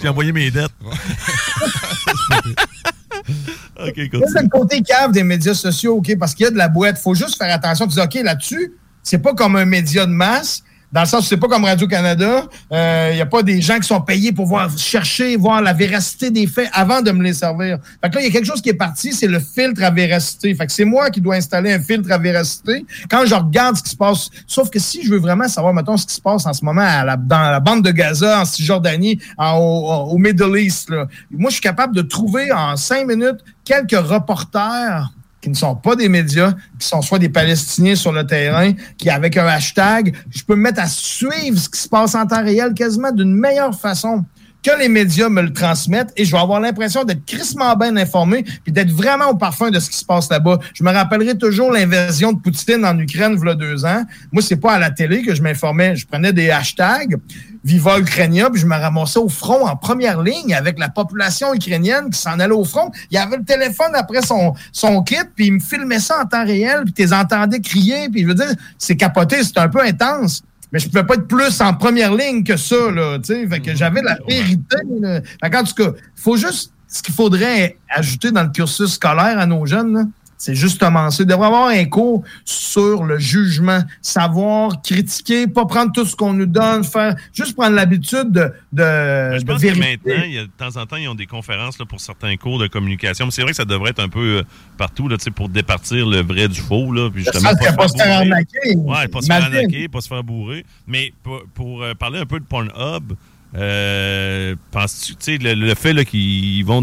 J'ai 0.00 0.08
envoyé 0.08 0.32
mes 0.32 0.50
dettes. 0.50 0.72
OK, 3.80 3.94
C'est 3.94 4.42
le 4.42 4.48
côté 4.48 4.82
cave 4.82 5.12
des 5.12 5.22
médias 5.22 5.54
sociaux, 5.54 5.96
OK, 5.96 6.16
parce 6.18 6.34
qu'il 6.34 6.44
y 6.44 6.46
a 6.46 6.50
de 6.50 6.56
la 6.56 6.68
boîte. 6.68 6.96
Il 6.98 7.02
faut 7.02 7.14
juste 7.14 7.36
faire 7.36 7.52
attention. 7.52 7.86
Tu 7.86 7.94
dis, 7.94 8.00
OK, 8.00 8.14
là-dessus, 8.14 8.72
c'est 9.02 9.18
pas 9.18 9.34
comme 9.34 9.56
un 9.56 9.64
média 9.64 10.06
de 10.06 10.12
masse. 10.12 10.62
Dans 10.94 11.00
le 11.00 11.06
sens, 11.08 11.26
c'est 11.26 11.38
pas 11.38 11.48
comme 11.48 11.64
Radio-Canada. 11.64 12.44
Il 12.70 12.76
euh, 12.76 13.14
n'y 13.14 13.20
a 13.20 13.26
pas 13.26 13.42
des 13.42 13.60
gens 13.60 13.80
qui 13.80 13.88
sont 13.88 14.00
payés 14.00 14.30
pour 14.30 14.46
voir, 14.46 14.70
chercher, 14.78 15.34
voir 15.36 15.60
la 15.60 15.72
véracité 15.72 16.30
des 16.30 16.46
faits 16.46 16.70
avant 16.72 17.02
de 17.02 17.10
me 17.10 17.20
les 17.20 17.32
servir. 17.32 17.78
Fait 18.00 18.10
que 18.10 18.14
là, 18.14 18.20
il 18.20 18.26
y 18.26 18.28
a 18.28 18.30
quelque 18.30 18.46
chose 18.46 18.62
qui 18.62 18.68
est 18.68 18.74
parti, 18.74 19.12
c'est 19.12 19.26
le 19.26 19.40
filtre 19.40 19.82
à 19.82 19.90
véracité. 19.90 20.54
Fait 20.54 20.66
que 20.66 20.70
c'est 20.70 20.84
moi 20.84 21.10
qui 21.10 21.20
dois 21.20 21.34
installer 21.34 21.72
un 21.72 21.80
filtre 21.80 22.12
à 22.12 22.18
véracité 22.18 22.86
quand 23.10 23.26
je 23.26 23.34
regarde 23.34 23.76
ce 23.76 23.82
qui 23.82 23.90
se 23.90 23.96
passe. 23.96 24.30
Sauf 24.46 24.70
que 24.70 24.78
si 24.78 25.04
je 25.04 25.10
veux 25.10 25.18
vraiment 25.18 25.48
savoir, 25.48 25.74
mettons, 25.74 25.96
ce 25.96 26.06
qui 26.06 26.14
se 26.14 26.20
passe 26.20 26.46
en 26.46 26.52
ce 26.52 26.64
moment 26.64 26.86
dans 27.18 27.50
la 27.50 27.58
bande 27.58 27.82
de 27.82 27.90
Gaza, 27.90 28.42
en 28.42 28.44
Cisjordanie, 28.44 29.18
en, 29.36 29.56
au, 29.58 30.16
Middle 30.16 30.56
East, 30.56 30.90
moi, 31.32 31.50
je 31.50 31.54
suis 31.54 31.60
capable 31.60 31.96
de 31.96 32.02
trouver 32.02 32.52
en 32.52 32.76
cinq 32.76 33.04
minutes 33.08 33.40
quelques 33.64 33.98
reporters 33.98 35.10
qui 35.44 35.50
ne 35.50 35.54
sont 35.54 35.76
pas 35.76 35.94
des 35.94 36.08
médias, 36.08 36.54
qui 36.78 36.88
sont 36.88 37.02
soit 37.02 37.18
des 37.18 37.28
Palestiniens 37.28 37.96
sur 37.96 38.12
le 38.12 38.26
terrain, 38.26 38.72
qui 38.96 39.10
avec 39.10 39.36
un 39.36 39.46
hashtag, 39.46 40.16
je 40.30 40.42
peux 40.42 40.54
me 40.54 40.62
mettre 40.62 40.80
à 40.80 40.86
suivre 40.86 41.58
ce 41.58 41.68
qui 41.68 41.78
se 41.78 41.86
passe 41.86 42.14
en 42.14 42.26
temps 42.26 42.42
réel 42.42 42.72
quasiment 42.72 43.12
d'une 43.12 43.34
meilleure 43.34 43.78
façon 43.78 44.24
que 44.64 44.78
les 44.78 44.88
médias 44.88 45.28
me 45.28 45.42
le 45.42 45.52
transmettent 45.52 46.12
et 46.16 46.24
je 46.24 46.32
vais 46.32 46.40
avoir 46.40 46.58
l'impression 46.58 47.04
d'être 47.04 47.24
crissement 47.26 47.76
bien 47.76 47.96
informé 47.96 48.44
puis 48.64 48.72
d'être 48.72 48.90
vraiment 48.90 49.28
au 49.28 49.36
parfum 49.36 49.70
de 49.70 49.78
ce 49.78 49.90
qui 49.90 49.98
se 49.98 50.04
passe 50.04 50.30
là-bas. 50.30 50.58
Je 50.72 50.82
me 50.82 50.90
rappellerai 50.90 51.36
toujours 51.36 51.70
l'invasion 51.70 52.32
de 52.32 52.40
Poutine 52.40 52.84
en 52.84 52.98
Ukraine 52.98 53.38
il 53.40 53.46
y 53.46 53.50
a 53.50 53.54
deux 53.54 53.84
ans. 53.84 54.04
Moi, 54.32 54.42
c'est 54.42 54.56
pas 54.56 54.72
à 54.72 54.78
la 54.78 54.90
télé 54.90 55.22
que 55.22 55.34
je 55.34 55.42
m'informais. 55.42 55.96
Je 55.96 56.06
prenais 56.06 56.32
des 56.32 56.50
hashtags 56.50 57.18
Viva 57.64 57.98
Ukrainia, 57.98 58.50
puis 58.50 58.60
je 58.60 58.66
me 58.66 58.74
ramassais 58.74 59.18
au 59.18 59.28
front 59.30 59.66
en 59.66 59.76
première 59.76 60.22
ligne 60.22 60.54
avec 60.54 60.78
la 60.78 60.90
population 60.90 61.54
ukrainienne 61.54 62.10
qui 62.10 62.18
s'en 62.18 62.38
allait 62.38 62.52
au 62.52 62.64
front. 62.64 62.90
Il 63.10 63.14
y 63.14 63.18
avait 63.18 63.38
le 63.38 63.44
téléphone 63.44 63.92
après 63.94 64.20
son, 64.20 64.54
son 64.70 65.02
kit, 65.02 65.16
puis 65.34 65.46
il 65.46 65.54
me 65.54 65.60
filmait 65.60 65.98
ça 65.98 66.22
en 66.22 66.26
temps 66.26 66.44
réel, 66.44 66.82
puis 66.84 66.92
tu 66.92 67.02
les 67.02 67.12
entendais 67.14 67.60
crier, 67.60 68.08
puis 68.10 68.22
je 68.22 68.26
veux 68.26 68.34
dire, 68.34 68.52
c'est 68.78 68.96
capoté, 68.96 69.42
c'est 69.42 69.58
un 69.58 69.68
peu 69.68 69.80
intense 69.80 70.42
mais 70.74 70.80
je 70.80 70.88
pouvais 70.88 71.04
pas 71.04 71.14
être 71.14 71.28
plus 71.28 71.60
en 71.60 71.72
première 71.72 72.12
ligne 72.12 72.42
que 72.42 72.56
ça, 72.56 72.90
là, 72.90 73.16
tu 73.20 73.32
sais. 73.32 73.46
Fait 73.46 73.60
que 73.60 73.76
j'avais 73.76 74.02
la 74.02 74.18
vérité, 74.28 74.76
là. 75.00 75.20
Fait 75.22 75.56
en 75.56 75.62
tout 75.62 75.74
cas, 75.74 75.92
il 75.96 76.20
faut 76.20 76.36
juste, 76.36 76.72
ce 76.88 77.00
qu'il 77.00 77.14
faudrait 77.14 77.76
ajouter 77.88 78.32
dans 78.32 78.42
le 78.42 78.48
cursus 78.48 78.94
scolaire 78.94 79.38
à 79.38 79.46
nos 79.46 79.64
jeunes, 79.66 79.94
là, 79.94 80.04
c'est 80.44 80.54
justement 80.54 81.10
ça. 81.10 81.22
Il 81.22 81.26
devrait 81.26 81.46
avoir 81.46 81.68
un 81.68 81.86
cours 81.86 82.22
sur 82.44 83.04
le 83.04 83.18
jugement, 83.18 83.80
savoir 84.02 84.82
critiquer, 84.82 85.46
pas 85.46 85.64
prendre 85.64 85.90
tout 85.90 86.04
ce 86.04 86.14
qu'on 86.14 86.34
nous 86.34 86.44
donne, 86.44 86.84
faire 86.84 87.16
juste 87.32 87.56
prendre 87.56 87.74
l'habitude 87.74 88.30
de, 88.30 88.52
de, 88.70 89.38
Je 89.38 89.44
pense 89.46 89.62
que 89.62 89.68
maintenant, 89.68 90.22
il 90.26 90.34
y 90.34 90.38
a, 90.38 90.42
de 90.42 90.50
temps 90.58 90.76
en 90.78 90.84
temps, 90.84 90.96
ils 90.96 91.08
ont 91.08 91.14
des 91.14 91.24
conférences 91.24 91.78
là, 91.78 91.86
pour 91.86 91.98
certains 91.98 92.36
cours 92.36 92.58
de 92.58 92.66
communication. 92.66 93.24
Mais 93.24 93.30
c'est 93.30 93.40
vrai 93.40 93.52
que 93.52 93.56
ça 93.56 93.64
devrait 93.64 93.92
être 93.92 94.02
un 94.02 94.10
peu 94.10 94.40
euh, 94.40 94.42
partout 94.76 95.08
là, 95.08 95.16
pour 95.34 95.48
départir 95.48 96.06
le 96.06 96.20
vrai 96.20 96.46
du 96.48 96.60
faux. 96.60 96.92
Là, 96.92 97.08
puis 97.10 97.24
justement, 97.24 97.54
pas, 97.58 97.72
pas 97.72 97.88
se 97.88 97.96
faire 97.96 98.18
arnaquer. 98.18 98.76
Ouais, 98.76 99.08
pas 99.08 99.22
se 99.22 99.26
faire 99.26 99.44
arnaquer, 99.44 99.88
pas 99.88 100.02
se 100.02 100.08
faire 100.08 100.22
bourrer. 100.22 100.66
Mais 100.86 101.14
pour, 101.22 101.42
pour 101.54 101.82
euh, 101.82 101.94
parler 101.94 102.18
un 102.18 102.26
peu 102.26 102.38
de 102.38 102.44
Pornhub, 102.44 103.14
euh, 103.56 104.56
penses-tu, 104.72 105.14
tu 105.14 105.38
sais, 105.38 105.54
le, 105.54 105.74
fait 105.74 106.04
qu'ils 106.04 106.64
vont 106.66 106.82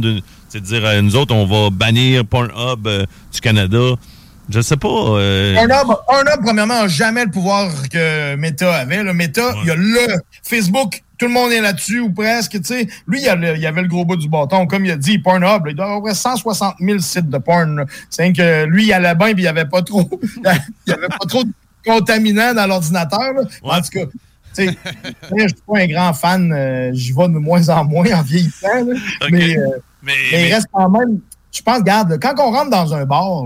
de, 0.54 0.60
dire, 0.60 1.04
nous 1.04 1.16
autres, 1.16 1.34
on 1.34 1.46
va 1.46 1.70
bannir 1.70 2.26
Pornhub 2.26 2.88
euh, 2.88 3.06
du 3.34 3.42
Canada. 3.42 3.96
Je 4.50 4.62
sais 4.62 4.78
pas. 4.78 4.88
Euh... 4.88 5.56
Pornhub, 5.56 6.44
premièrement, 6.44 6.82
n'a 6.82 6.88
jamais 6.88 7.26
le 7.26 7.32
pouvoir 7.32 7.70
que 7.90 8.36
Meta 8.36 8.74
avait. 8.76 9.04
Le 9.04 9.14
Meta, 9.14 9.54
il 9.62 9.68
y 9.68 9.72
a 9.72 9.76
le 9.76 10.08
Facebook. 10.44 11.02
Tout 11.18 11.28
le 11.28 11.34
monde 11.34 11.52
est 11.52 11.62
là-dessus, 11.62 12.00
ou 12.00 12.12
presque. 12.12 12.58
sais 12.64 12.88
Lui, 13.08 13.22
il, 13.22 13.26
y 13.26 13.30
avait 13.66 13.82
le 13.82 13.88
gros 13.88 14.06
bout 14.06 14.16
du 14.16 14.28
bâton. 14.28 14.66
Comme 14.66 14.86
il 14.86 14.92
a 14.92 14.98
dit, 14.98 15.20
Pornhub, 15.20 15.68
il 15.68 15.76
doit 15.76 15.94
avoir 15.94 16.16
160 16.16 16.76
000 16.80 17.00
sites 17.00 17.30
de 17.30 17.38
porn. 17.38 17.86
C'est 18.10 18.34
que 18.34 18.66
lui, 18.66 18.88
il 18.88 18.94
allait 18.94 19.16
bien, 19.16 19.28
puis 19.34 19.38
il 19.38 19.42
n'y 19.44 19.48
avait 19.48 19.66
pas 19.66 19.84
trop, 19.84 20.10
il 20.88 20.94
avait 20.94 21.08
pas 21.08 21.26
trop 21.28 21.44
de 21.44 21.52
contaminants 21.86 22.54
dans 22.54 22.66
l'ordinateur. 22.66 23.34
En 23.62 23.82
tout 23.82 23.90
cas, 23.92 24.06
je 24.58 24.64
ne 24.64 25.48
suis 25.48 25.58
pas 25.66 25.80
un 25.80 25.88
grand 25.88 26.14
fan, 26.14 26.52
euh, 26.52 26.92
j'y 26.94 27.14
vais 27.14 27.28
de 27.28 27.38
moins 27.38 27.70
en 27.70 27.86
moins 27.86 28.12
en 28.14 28.22
vieillissant. 28.22 28.68
Euh, 29.32 29.78
mais, 30.02 30.14
mais, 30.32 30.48
il 30.48 30.54
reste 30.54 30.68
quand 30.72 30.90
même. 30.90 31.20
Je 31.52 31.62
pense, 31.62 31.78
regarde, 31.80 32.18
quand 32.22 32.34
on 32.40 32.52
rentre 32.52 32.70
dans 32.70 32.94
un 32.94 33.06
bar, 33.06 33.44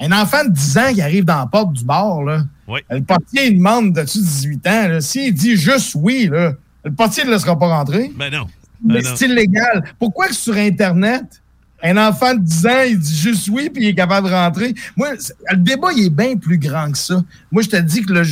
un 0.00 0.12
enfant 0.12 0.44
de 0.44 0.50
10 0.50 0.78
ans 0.78 0.92
qui 0.94 1.02
arrive 1.02 1.24
dans 1.24 1.38
la 1.38 1.46
porte 1.46 1.72
du 1.72 1.84
bar, 1.84 2.22
là, 2.22 2.44
le 2.90 3.00
portier 3.02 3.48
il 3.48 3.58
demande 3.58 3.92
de 3.92 4.02
18 4.02 4.66
ans. 4.66 5.00
S'il 5.00 5.34
dit 5.34 5.56
juste 5.56 5.94
oui, 5.94 6.28
là, 6.30 6.54
le 6.84 6.92
portier 6.92 7.24
ne 7.24 7.30
laissera 7.30 7.58
pas 7.58 7.68
rentrer. 7.68 8.10
Ben 8.16 8.32
non. 8.32 8.46
Mais 8.82 9.02
ben 9.02 9.12
c'est 9.14 9.26
illégal. 9.26 9.84
Pourquoi 9.98 10.28
que 10.28 10.34
sur 10.34 10.56
Internet, 10.56 11.42
un 11.82 11.96
enfant 11.96 12.34
de 12.34 12.40
10 12.40 12.66
ans, 12.66 12.82
il 12.88 12.98
dit 12.98 13.16
juste 13.16 13.48
oui, 13.48 13.68
puis 13.68 13.84
il 13.84 13.88
est 13.88 13.94
capable 13.94 14.28
de 14.28 14.34
rentrer? 14.34 14.74
Moi, 14.96 15.10
le 15.50 15.56
débat, 15.56 15.88
il 15.94 16.06
est 16.06 16.10
bien 16.10 16.36
plus 16.36 16.58
grand 16.58 16.90
que 16.90 16.98
ça. 16.98 17.22
Moi, 17.50 17.62
je 17.62 17.68
te 17.68 17.76
dis 17.76 18.02
que 18.02 18.12
le, 18.12 18.22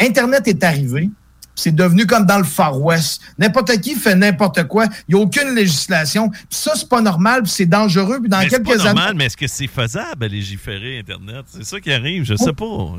Internet 0.00 0.46
est 0.46 0.62
arrivé. 0.62 1.10
C'est 1.56 1.74
devenu 1.74 2.06
comme 2.06 2.26
dans 2.26 2.38
le 2.38 2.44
Far 2.44 2.80
West. 2.80 3.22
N'importe 3.38 3.80
qui 3.80 3.94
fait 3.94 4.14
n'importe 4.14 4.64
quoi. 4.64 4.84
Il 5.08 5.14
n'y 5.14 5.20
a 5.20 5.24
aucune 5.24 5.54
législation. 5.54 6.28
Puis 6.28 6.44
ça, 6.50 6.72
c'est 6.76 6.88
pas 6.88 7.00
normal, 7.00 7.42
puis 7.42 7.50
c'est 7.50 7.66
dangereux. 7.66 8.20
Puis 8.20 8.28
dans 8.28 8.38
mais 8.38 8.48
quelques 8.48 8.66
pas 8.66 8.76
normal, 8.76 9.14
mais 9.16 9.26
est-ce 9.26 9.36
que 9.36 9.46
c'est 9.46 9.66
faisable 9.66 10.24
à 10.24 10.28
légiférer 10.28 10.98
Internet? 10.98 11.46
C'est 11.48 11.64
ça 11.64 11.80
qui 11.80 11.90
arrive, 11.92 12.24
je 12.24 12.36
sais 12.36 12.52
pas. 12.52 12.92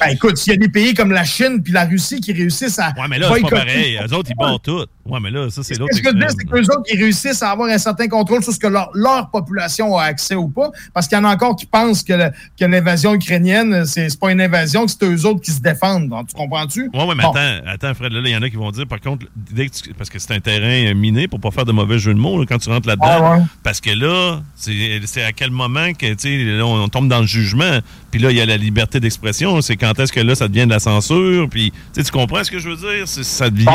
Ben, 0.00 0.08
écoute, 0.08 0.38
s'il 0.38 0.54
y 0.54 0.56
a 0.56 0.58
des 0.58 0.70
pays 0.70 0.94
comme 0.94 1.12
la 1.12 1.24
Chine 1.24 1.62
puis 1.62 1.72
la 1.72 1.84
Russie 1.84 2.20
qui 2.20 2.32
réussissent 2.32 2.78
à. 2.78 2.94
Ouais, 2.96 3.08
mais 3.08 3.18
là, 3.18 3.30
c'est 3.34 3.42
pas 3.42 3.48
pareil. 3.50 3.98
Eux 4.02 4.14
autres, 4.14 4.30
ils 4.30 4.36
battent 4.36 4.62
tout. 4.62 4.86
Ouais, 5.08 5.18
mais 5.22 5.30
là, 5.30 5.48
ça, 5.50 5.62
c'est 5.62 5.78
l'autre 5.78 5.94
Ce 5.94 6.00
que 6.02 6.08
je 6.10 6.14
veux 6.14 6.18
dire, 6.20 6.28
c'est 6.30 6.44
qu'eux 6.44 6.60
autres, 6.60 6.82
ils 6.92 7.00
réussissent 7.00 7.42
à 7.42 7.50
avoir 7.50 7.68
un 7.70 7.78
certain 7.78 8.08
contrôle 8.08 8.42
sur 8.42 8.52
ce 8.52 8.58
que 8.58 8.66
leur, 8.66 8.90
leur 8.94 9.30
population 9.30 9.96
a 9.96 10.04
accès 10.04 10.34
ou 10.34 10.48
pas. 10.48 10.70
Parce 10.92 11.08
qu'il 11.08 11.16
y 11.16 11.20
en 11.20 11.24
a 11.24 11.32
encore 11.34 11.56
qui 11.56 11.66
pensent 11.66 12.02
que, 12.02 12.12
le- 12.12 12.30
que 12.58 12.64
l'invasion 12.64 13.14
ukrainienne, 13.14 13.84
c'est 13.86 14.08
c'est 14.10 14.20
pas 14.20 14.30
une 14.32 14.40
invasion, 14.40 14.84
que 14.86 14.92
c'est 14.92 15.04
eux 15.04 15.26
autres 15.26 15.40
qui 15.40 15.50
se 15.52 15.60
défendent. 15.60 16.08
Donc, 16.08 16.28
Tu 16.28 16.34
comprends-tu? 16.34 16.90
Ouais, 16.92 17.04
ouais, 17.06 17.14
mais 17.16 17.22
Bon. 17.22 17.30
attends, 17.32 17.66
attends, 17.66 17.94
Fred, 17.94 18.12
là, 18.12 18.20
il 18.24 18.30
y 18.30 18.36
en 18.36 18.42
a 18.42 18.50
qui 18.50 18.56
vont 18.56 18.70
dire, 18.70 18.86
par 18.86 19.00
contre, 19.00 19.26
dès 19.36 19.68
que 19.68 19.74
tu- 19.74 19.94
parce 19.94 20.10
que 20.10 20.18
c'est 20.18 20.32
un 20.34 20.40
terrain 20.40 20.90
euh, 20.90 20.94
miné 20.94 21.26
pour 21.28 21.40
pas 21.40 21.50
faire 21.50 21.64
de 21.64 21.72
mauvais 21.72 21.98
jeu 21.98 22.12
de 22.14 22.18
mots 22.18 22.38
là, 22.38 22.44
quand 22.48 22.58
tu 22.58 22.68
rentres 22.68 22.88
là-dedans. 22.88 23.06
Ah 23.08 23.36
ouais. 23.38 23.42
Parce 23.62 23.80
que 23.80 23.90
là, 23.90 24.40
c'est 24.56 25.00
c'est 25.06 25.22
à 25.24 25.32
quel 25.32 25.50
moment 25.50 25.92
que, 25.92 26.06
tu 26.14 26.16
sais, 26.18 26.36
là, 26.44 26.66
on 26.66 26.88
tombe 26.88 27.08
dans 27.08 27.20
le 27.20 27.26
jugement, 27.26 27.78
puis 28.10 28.20
là, 28.20 28.30
il 28.30 28.36
y 28.36 28.40
a 28.40 28.46
la 28.46 28.56
liberté 28.56 29.00
d'expression, 29.00 29.60
c'est 29.62 29.76
quand 29.76 29.98
est-ce 29.98 30.12
que 30.12 30.20
là, 30.20 30.34
ça 30.34 30.48
devient 30.48 30.66
de 30.66 30.70
la 30.70 30.78
censure, 30.80 31.48
puis, 31.48 31.72
tu 31.94 32.02
comprends 32.12 32.44
ce 32.44 32.50
que 32.50 32.58
je 32.58 32.68
veux 32.68 32.76
dire? 32.76 33.06
C'est- 33.06 33.22
Ça 33.24 33.50
devient 33.50 33.66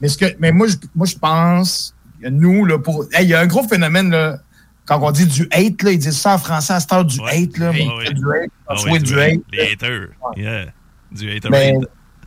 Mais, 0.00 0.08
ce 0.08 0.18
que, 0.18 0.26
mais 0.38 0.52
moi, 0.52 0.66
je, 0.66 0.76
moi, 0.94 1.06
je 1.06 1.16
pense, 1.16 1.94
que 2.22 2.28
nous, 2.28 2.64
là, 2.64 2.78
pour. 2.78 3.04
Hey, 3.12 3.24
Il 3.26 3.30
y 3.30 3.34
a 3.34 3.40
un 3.40 3.46
gros 3.46 3.66
phénomène, 3.66 4.10
là, 4.10 4.38
quand 4.86 5.00
on 5.02 5.10
dit 5.10 5.26
du 5.26 5.48
hate, 5.52 5.82
là, 5.82 5.92
ils 5.92 5.98
disent 5.98 6.18
ça 6.18 6.34
en 6.34 6.38
français 6.38 6.74
à 6.74 6.80
cette 6.80 6.92
heure 6.92 7.04
du 7.04 7.20
hate, 7.20 7.56
là. 7.58 7.70
Ouais. 7.70 8.12
du 8.12 8.24
hate, 8.32 8.50
Ah 8.68 8.74
du 8.98 9.20
hate. 9.20 9.40
Les 9.52 9.72
haters. 9.72 10.08
Yeah. 10.36 10.66
Du 11.10 11.30
hater 11.30 11.48
Mais 11.50 11.76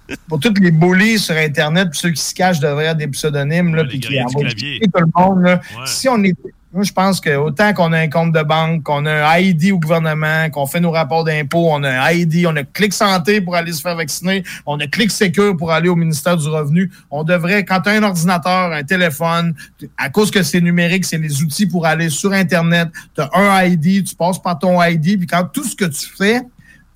hate. 0.08 0.20
pour 0.28 0.40
tous 0.40 0.54
les 0.62 0.72
bullies 0.72 1.20
sur 1.20 1.36
Internet, 1.36 1.90
puis 1.92 2.00
ceux 2.00 2.12
qui 2.12 2.22
se 2.22 2.34
cachent 2.34 2.60
derrière 2.60 2.96
des 2.96 3.08
pseudonymes, 3.08 3.76
là, 3.76 3.84
puis 3.86 4.00
qui 4.00 4.20
envoient 4.22 4.50
tout 4.50 5.00
le 5.00 5.12
monde, 5.16 5.42
là, 5.44 5.62
si 5.86 6.08
on 6.10 6.24
est. 6.24 6.36
Moi, 6.76 6.84
je 6.84 6.92
pense 6.92 7.22
que 7.22 7.34
autant 7.38 7.74
qu'on 7.74 7.94
a 7.94 8.00
un 8.00 8.10
compte 8.10 8.34
de 8.34 8.44
banque, 8.44 8.84
qu'on 8.84 9.06
a 9.06 9.30
un 9.30 9.38
ID 9.40 9.72
au 9.72 9.80
gouvernement, 9.80 10.50
qu'on 10.50 10.66
fait 10.66 10.82
nos 10.82 10.92
rapports 10.92 11.24
d'impôts, 11.24 11.70
on 11.72 11.82
a 11.84 11.90
un 11.90 12.12
ID, 12.12 12.46
on 12.48 12.56
a 12.58 12.64
Clic 12.64 12.94
Santé 12.94 13.40
pour 13.40 13.56
aller 13.56 13.72
se 13.72 13.80
faire 13.80 13.96
vacciner, 13.96 14.44
on 14.66 14.78
a 14.82 14.86
Clic 14.86 15.10
Secure 15.10 15.56
pour 15.56 15.72
aller 15.72 15.88
au 15.88 15.96
ministère 15.96 16.36
du 16.36 16.50
Revenu. 16.50 16.92
On 17.12 17.24
devrait, 17.24 17.64
quand 17.64 17.80
tu 17.80 17.88
as 17.88 17.94
un 17.94 18.04
ordinateur, 18.04 18.74
un 18.74 18.84
téléphone, 18.84 19.56
à 19.98 20.10
cause 20.10 20.32
que 20.32 20.44
c'est 20.44 20.60
numérique, 20.60 21.06
c'est 21.06 21.18
les 21.18 21.42
outils 21.42 21.66
pour 21.66 21.86
aller 21.86 22.10
sur 22.10 22.34
Internet, 22.34 22.90
tu 23.16 23.22
as 23.22 23.30
un 23.34 23.64
ID, 23.64 24.04
tu 24.04 24.14
passes 24.14 24.42
par 24.42 24.60
ton 24.60 24.84
ID, 24.84 25.18
puis 25.18 25.28
quand 25.28 25.46
tout 25.46 25.64
ce 25.64 25.78
que 25.78 25.86
tu 25.86 26.06
fais, 26.18 26.42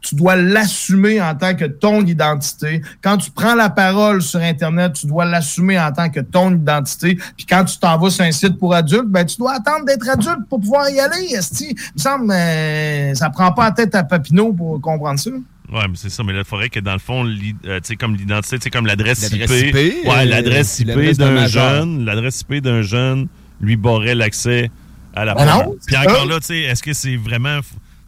tu 0.02 0.16
dois 0.16 0.36
l'assumer 0.36 1.22
en 1.22 1.36
tant 1.36 1.56
que 1.56 1.66
ton 1.66 2.06
identité. 2.06 2.82
Quand 3.02 3.18
tu 3.18 3.32
prends 3.32 3.56
la 3.56 3.70
parole 3.70 4.22
sur 4.22 4.39
Internet, 4.39 4.93
tu 4.93 5.08
dois 5.08 5.26
l'assumer 5.26 5.80
en 5.80 5.91
tant 5.91 6.10
que 6.10 6.20
ton 6.20 6.54
identité. 6.56 7.16
Puis 7.38 7.45
quand 7.45 7.66
tu 7.66 7.78
t'en 7.78 7.97
vas 7.97 8.10
sur 8.10 8.24
un 8.24 8.32
site 8.32 8.58
pour 8.58 8.74
adultes, 8.74 9.08
ben, 9.08 9.26
tu 9.26 9.38
dois 9.38 9.56
attendre 9.56 9.86
d'être 9.86 10.08
adulte 10.08 10.47
pour 10.50 10.60
pouvoir 10.60 10.89
y 10.89 11.00
aller. 11.00 11.34
Esti. 11.34 11.70
Il 11.72 11.76
me 11.95 12.00
semble 12.00 12.32
euh, 12.32 13.14
ça 13.16 13.30
prend 13.30 13.52
pas 13.52 13.66
la 13.66 13.72
tête 13.72 13.95
à 13.95 14.04
Papineau 14.04 14.54
pour 14.54 14.80
comprendre 14.82 15.20
ça. 15.20 15.32
Ouais, 15.32 15.88
mais 15.88 15.95
c'est 15.95 16.10
ça. 16.10 16.24
Mais 16.24 16.34
là, 16.34 16.39
il 16.39 16.45
faudrait 16.45 16.70
que 16.70 16.80
dans 16.80 16.93
le 16.93 17.00
fond, 17.00 17.26
euh, 17.26 17.80
tu 17.80 17.80
sais, 17.84 17.95
comme 17.95 18.16
l'identité, 18.16 18.58
tu 18.58 18.64
sais, 18.64 18.70
comme 18.70 18.86
l'adresse 18.88 19.30
IP. 19.32 19.39
L'adresse 19.39 19.62
IP, 19.62 19.76
ouais, 19.76 20.04
euh, 20.08 20.26
l'adresse 20.26 20.80
IP 20.80 21.18
d'un 21.18 21.45
jeune. 21.45 22.06
L'adresse 22.06 22.41
IP 22.41 22.62
d'un 22.62 22.82
jeune 22.82 23.28
lui 23.62 23.76
barrait 23.76 24.16
l'accès 24.16 24.72
à 25.16 25.26
la 25.26 25.36
Ben 25.36 25.45
non, 25.45 25.76
Puis 25.86 25.97
encore 25.97 26.22
ça. 26.22 26.26
là, 26.26 26.39
tu 26.39 26.45
sais, 26.47 26.60
est-ce 26.62 26.82
que 26.82 26.93
c'est 26.93 27.18
vraiment. 27.18 27.60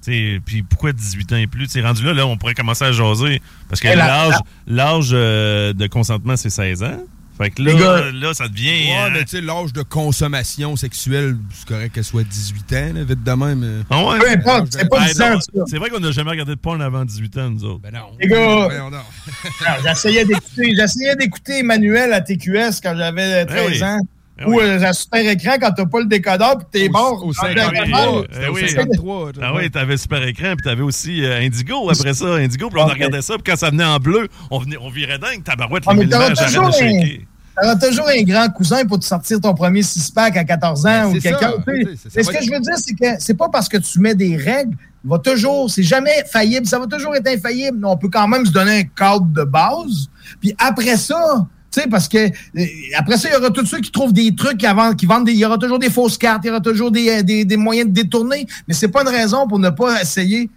F- 0.02 0.06
tu 0.06 0.12
sais, 0.36 0.41
Puis 0.45 0.64
pourquoi 0.64 0.91
18 0.93 1.34
ans 1.34 1.38
et 1.38 1.47
plus? 1.47 1.68
Tu 1.68 1.74
sais, 1.74 1.82
rendu 1.82 2.04
là, 2.04 2.14
là, 2.14 2.26
on 2.26 2.38
pourrait 2.38 2.54
commencer 2.56 2.86
à 2.86 2.91
jaser. 2.91 3.41
Parce 3.70 3.80
que 3.82 3.88
l'âge 3.88 4.36
l'âge 4.68 5.10
euh, 5.14 5.74
de 5.74 5.88
consentement, 5.88 6.36
c'est 6.36 6.49
16 6.49 6.84
ans. 6.84 7.04
Fait 7.38 7.49
que 7.49 7.64
là, 7.64 7.74
Les 7.74 7.80
gars- 7.80 8.12
là 8.12 8.34
ça 8.36 8.47
devient. 8.49 8.68
Ouais, 8.70 8.97
euh, 9.06 9.10
mais 9.14 9.22
tu 9.24 9.30
sais, 9.38 9.41
l'âge 9.41 9.74
de 9.74 9.82
consommation 9.82 10.76
sexuelle, 10.76 11.38
c'est 11.54 11.68
correct 11.68 11.93
qu'elle 11.95 12.04
soit 12.04 12.24
18 12.24 12.74
ans, 12.74 12.91
là, 12.93 13.04
vite 13.04 13.24
de 13.24 13.32
même. 13.32 13.64
euh. 13.64 13.82
ah 13.89 14.06
ouais? 14.06 14.20
Peu 14.20 14.30
importe, 14.30 14.68
c'est 14.72 14.88
pas 14.89 14.99
Ben 14.99 15.06
du 15.08 15.12
sens, 15.14 15.47
non, 15.54 15.62
ça. 15.62 15.64
C'est 15.68 15.78
vrai 15.78 15.89
qu'on 15.89 15.99
n'a 16.02 16.12
jamais 16.12 16.30
regardé 16.32 16.52
de 16.56 16.60
porn 16.60 16.82
avant 16.82 17.04
18 17.06 17.38
ans, 17.38 17.49
nous 17.49 17.64
autres. 17.64 17.80
Ben 17.82 17.91
non. 17.93 18.12
Les 18.20 18.28
gars. 18.28 18.66
Alors, 18.70 18.91
J'essayais 19.84 20.26
d'écouter, 20.26 20.74
j'essayais 20.76 21.16
d'écouter 21.16 21.60
Emmanuel 21.60 22.14
à 22.14 22.22
TQS 22.22 22.80
quand 22.84 22.95
j'avais 22.95 23.45
13 23.45 23.70
oui. 23.72 23.84
ans. 23.84 23.99
Eh 24.42 24.46
Ou 24.46 24.56
oui. 24.58 24.64
euh, 24.64 24.82
à 24.84 24.94
super 24.94 25.20
écran 25.30 25.54
quand 25.60 25.72
t'as 25.72 25.86
pas 25.86 26.00
le 26.00 26.06
décodeur 26.08 26.58
puis 26.58 26.68
t'es 26.72 26.89
mort. 26.89 27.24
au 27.26 27.32
Quand 27.32 27.48
53. 27.48 28.26
t'as- 28.28 28.34
C'était 28.34 28.46
Eh 28.46 28.50
au 28.50 28.54
oui. 28.56 28.70
53. 28.70 29.32
Ah 29.42 29.54
oui, 29.56 29.70
t'avais 29.72 29.98
super 29.98 30.24
écran, 30.28 30.54
puis 30.58 30.64
t'avais 30.64 30.82
aussi 30.82 31.24
euh, 31.24 31.39
Indigo 31.42 31.89
après 31.89 32.14
ça, 32.14 32.26
Indigo, 32.36 32.70
puis 32.70 32.82
on 32.82 32.86
regardait 32.88 33.22
ça, 33.22 33.36
puis 33.36 33.44
quand 33.52 33.58
ça 33.58 33.70
venait 33.70 33.84
en 33.86 33.98
bleu, 33.98 34.28
on, 34.50 34.60
venait, 34.60 34.78
on 34.82 34.89
virait 34.89 35.20
dingue, 35.20 35.44
tabarouette, 35.44 35.84
Ah, 35.88 35.94
les 35.94 36.00
mais 36.00 36.08
t'auras 36.10 36.24
l'image 36.30 36.39
arrête 36.39 36.48
toujours 36.54 36.70
de 36.70 36.76
un- 36.76 36.78
shaker. 37.02 37.20
T'auras 37.62 37.76
toujours 37.76 38.08
un 38.08 38.24
grand 38.24 38.50
cousin 38.50 38.86
pour 38.86 38.98
te 38.98 39.06
sortir 39.06 39.39
ton 39.42 39.54
premier 39.54 39.84
six-pack 39.84 40.38
à 40.38 40.44
14 40.46 40.86
ans 40.86 40.89
Ben, 40.89 41.06
ou 41.08 41.14
c'est 41.16 41.20
quelqu'un. 41.22 41.54
Mais 41.68 42.24
ce 42.24 42.30
que 42.32 42.44
je 42.44 42.50
veux 42.52 42.60
dire, 42.62 42.76
c'est 42.78 42.94
que 42.96 43.06
c'est 43.20 43.34
pas 43.38 43.50
parce 43.50 43.68
que 43.68 43.78
tu 43.78 44.00
mets 44.00 44.16
des 44.16 44.38
règles, 44.38 44.76
il 45.04 45.10
va 45.10 45.20
toujours, 45.20 45.70
c'est 45.70 45.84
jamais 45.84 46.24
faillible, 46.32 46.66
ça 46.66 46.80
va 46.80 46.88
toujours 46.88 47.14
être 47.16 47.28
infaillible. 47.28 47.78
mais 47.82 47.88
On 47.88 47.98
peut 47.98 48.10
quand 48.10 48.28
même 48.28 48.46
se 48.46 48.52
donner 48.52 48.80
un 48.80 48.84
cadre 48.84 49.26
de 49.26 49.44
base. 49.44 50.10
Puis 50.39 50.56
après 50.58 50.96
ça, 50.96 51.46
tu 51.72 51.80
sais, 51.80 51.88
parce 51.88 52.07
que 52.07 52.17
euh, 52.17 52.65
après 52.97 53.17
ça, 53.17 53.30
il 53.30 53.34
y 53.34 53.36
aura 53.36 53.49
tous 53.49 53.65
ceux 53.65 53.80
qui 53.80 53.91
trouvent 53.91 54.13
des 54.13 54.36
trucs 54.36 54.61
vendent, 54.63 54.95
qui 54.95 55.05
vendent 55.05 55.26
des. 55.26 55.32
Il 55.32 55.39
y 55.39 55.45
aura 55.45 55.57
toujours 55.57 55.80
des 55.80 55.89
fausses 55.89 56.17
cartes, 56.17 56.41
il 56.43 56.47
y 56.47 56.49
aura 56.49 56.59
toujours 56.59 56.91
des, 56.91 57.09
euh, 57.09 57.24
des, 57.24 57.45
des 57.45 57.57
moyens 57.57 57.88
de 57.89 57.93
détourner. 57.93 58.45
Mais 58.67 58.74
c'est 58.74 58.89
pas 58.89 59.01
une 59.03 59.09
raison 59.09 59.47
pour 59.47 59.59
ne 59.59 59.69
pas 59.69 60.01
essayer 60.01 60.49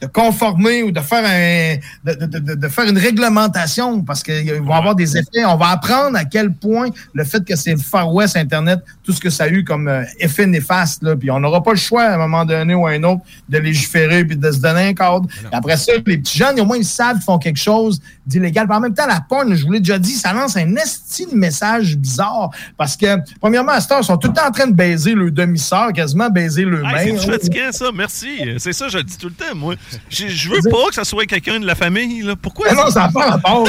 de 0.00 0.06
conformer 0.06 0.82
ou 0.82 0.90
de 0.90 1.00
faire 1.00 1.24
un 1.24 1.76
de, 2.04 2.14
de- 2.26 2.38
de- 2.38 2.54
de 2.54 2.68
faire 2.68 2.88
une 2.88 2.98
réglementation 2.98 4.02
parce 4.02 4.22
qu'ils 4.22 4.52
vont 4.62 4.72
avoir 4.74 4.94
des 4.94 5.16
effets. 5.16 5.44
On 5.46 5.56
va 5.56 5.68
apprendre 5.68 6.16
à 6.16 6.24
quel 6.24 6.52
point 6.52 6.88
le 7.12 7.24
fait 7.24 7.44
que 7.44 7.54
c'est 7.56 7.72
le 7.72 7.78
Far 7.78 8.12
West 8.12 8.36
Internet, 8.36 8.80
tout 9.04 9.12
ce 9.12 9.20
que 9.20 9.30
ça 9.30 9.44
a 9.44 9.48
eu 9.48 9.64
comme 9.64 9.88
euh, 9.88 10.02
effet 10.18 10.46
néfaste, 10.46 11.02
là, 11.02 11.16
puis 11.16 11.30
on 11.30 11.40
n'aura 11.40 11.62
pas 11.62 11.72
le 11.72 11.76
choix 11.78 12.02
à 12.04 12.14
un 12.14 12.18
moment 12.18 12.44
donné 12.44 12.74
ou 12.74 12.86
à 12.86 12.90
un 12.92 13.02
autre 13.04 13.22
de 13.48 13.58
légiférer 13.58 14.24
puis 14.24 14.36
de 14.36 14.50
se 14.50 14.58
donner 14.58 14.88
un 14.88 14.94
cadre. 14.94 15.26
Après 15.52 15.76
ça, 15.76 15.92
les 16.06 16.18
petits 16.18 16.38
jeunes, 16.38 16.58
au 16.60 16.64
moins, 16.64 16.76
ils 16.78 16.84
savent 16.84 17.16
qu'ils 17.16 17.24
font 17.24 17.38
quelque 17.38 17.58
chose 17.60 18.00
d'illégal. 18.26 18.66
Puis 18.66 18.76
en 18.76 18.80
même 18.80 18.94
temps, 18.94 19.06
la 19.06 19.20
porn, 19.20 19.54
je 19.54 19.64
vous 19.64 19.72
l'ai 19.72 19.80
déjà 19.80 19.98
dit, 19.98 20.12
ça 20.12 20.32
lance 20.32 20.56
un 20.56 20.74
esti 20.76 21.26
de 21.26 21.34
message 21.36 21.96
bizarre 21.96 22.50
parce 22.76 22.96
que, 22.96 23.06
premièrement, 23.40 23.72
à 23.72 23.80
cette 23.80 23.92
heure, 23.92 24.00
ils 24.00 24.04
sont 24.04 24.16
tout 24.16 24.28
le 24.28 24.34
temps 24.34 24.46
en 24.48 24.50
train 24.52 24.66
de 24.66 24.72
baiser 24.74 25.14
le 25.14 25.30
demi-sœur, 25.30 25.92
quasiment 25.92 26.30
baiser 26.30 26.64
le 26.64 26.82
Hey, 26.84 27.18
c'est 27.18 27.26
fatigant, 27.32 27.72
ça, 27.72 27.86
merci. 27.94 28.28
C'est 28.58 28.72
ça, 28.72 28.88
je 28.88 28.98
le 28.98 29.04
dis 29.04 29.16
tout 29.18 29.28
le 29.28 29.34
temps, 29.34 29.54
moi. 29.54 29.74
Je, 30.08 30.28
je 30.28 30.48
veux 30.48 30.60
pas 30.70 30.88
que 30.88 30.94
ça 30.94 31.04
soit 31.04 31.26
quelqu'un 31.26 31.60
de 31.60 31.66
la 31.66 31.74
famille, 31.74 32.22
là. 32.22 32.34
Pourquoi? 32.40 32.66
Ah 32.70 32.74
non, 32.74 32.90
ça 32.90 33.00
n'a 33.02 33.08
pas 33.12 33.30
rapport. 33.30 33.66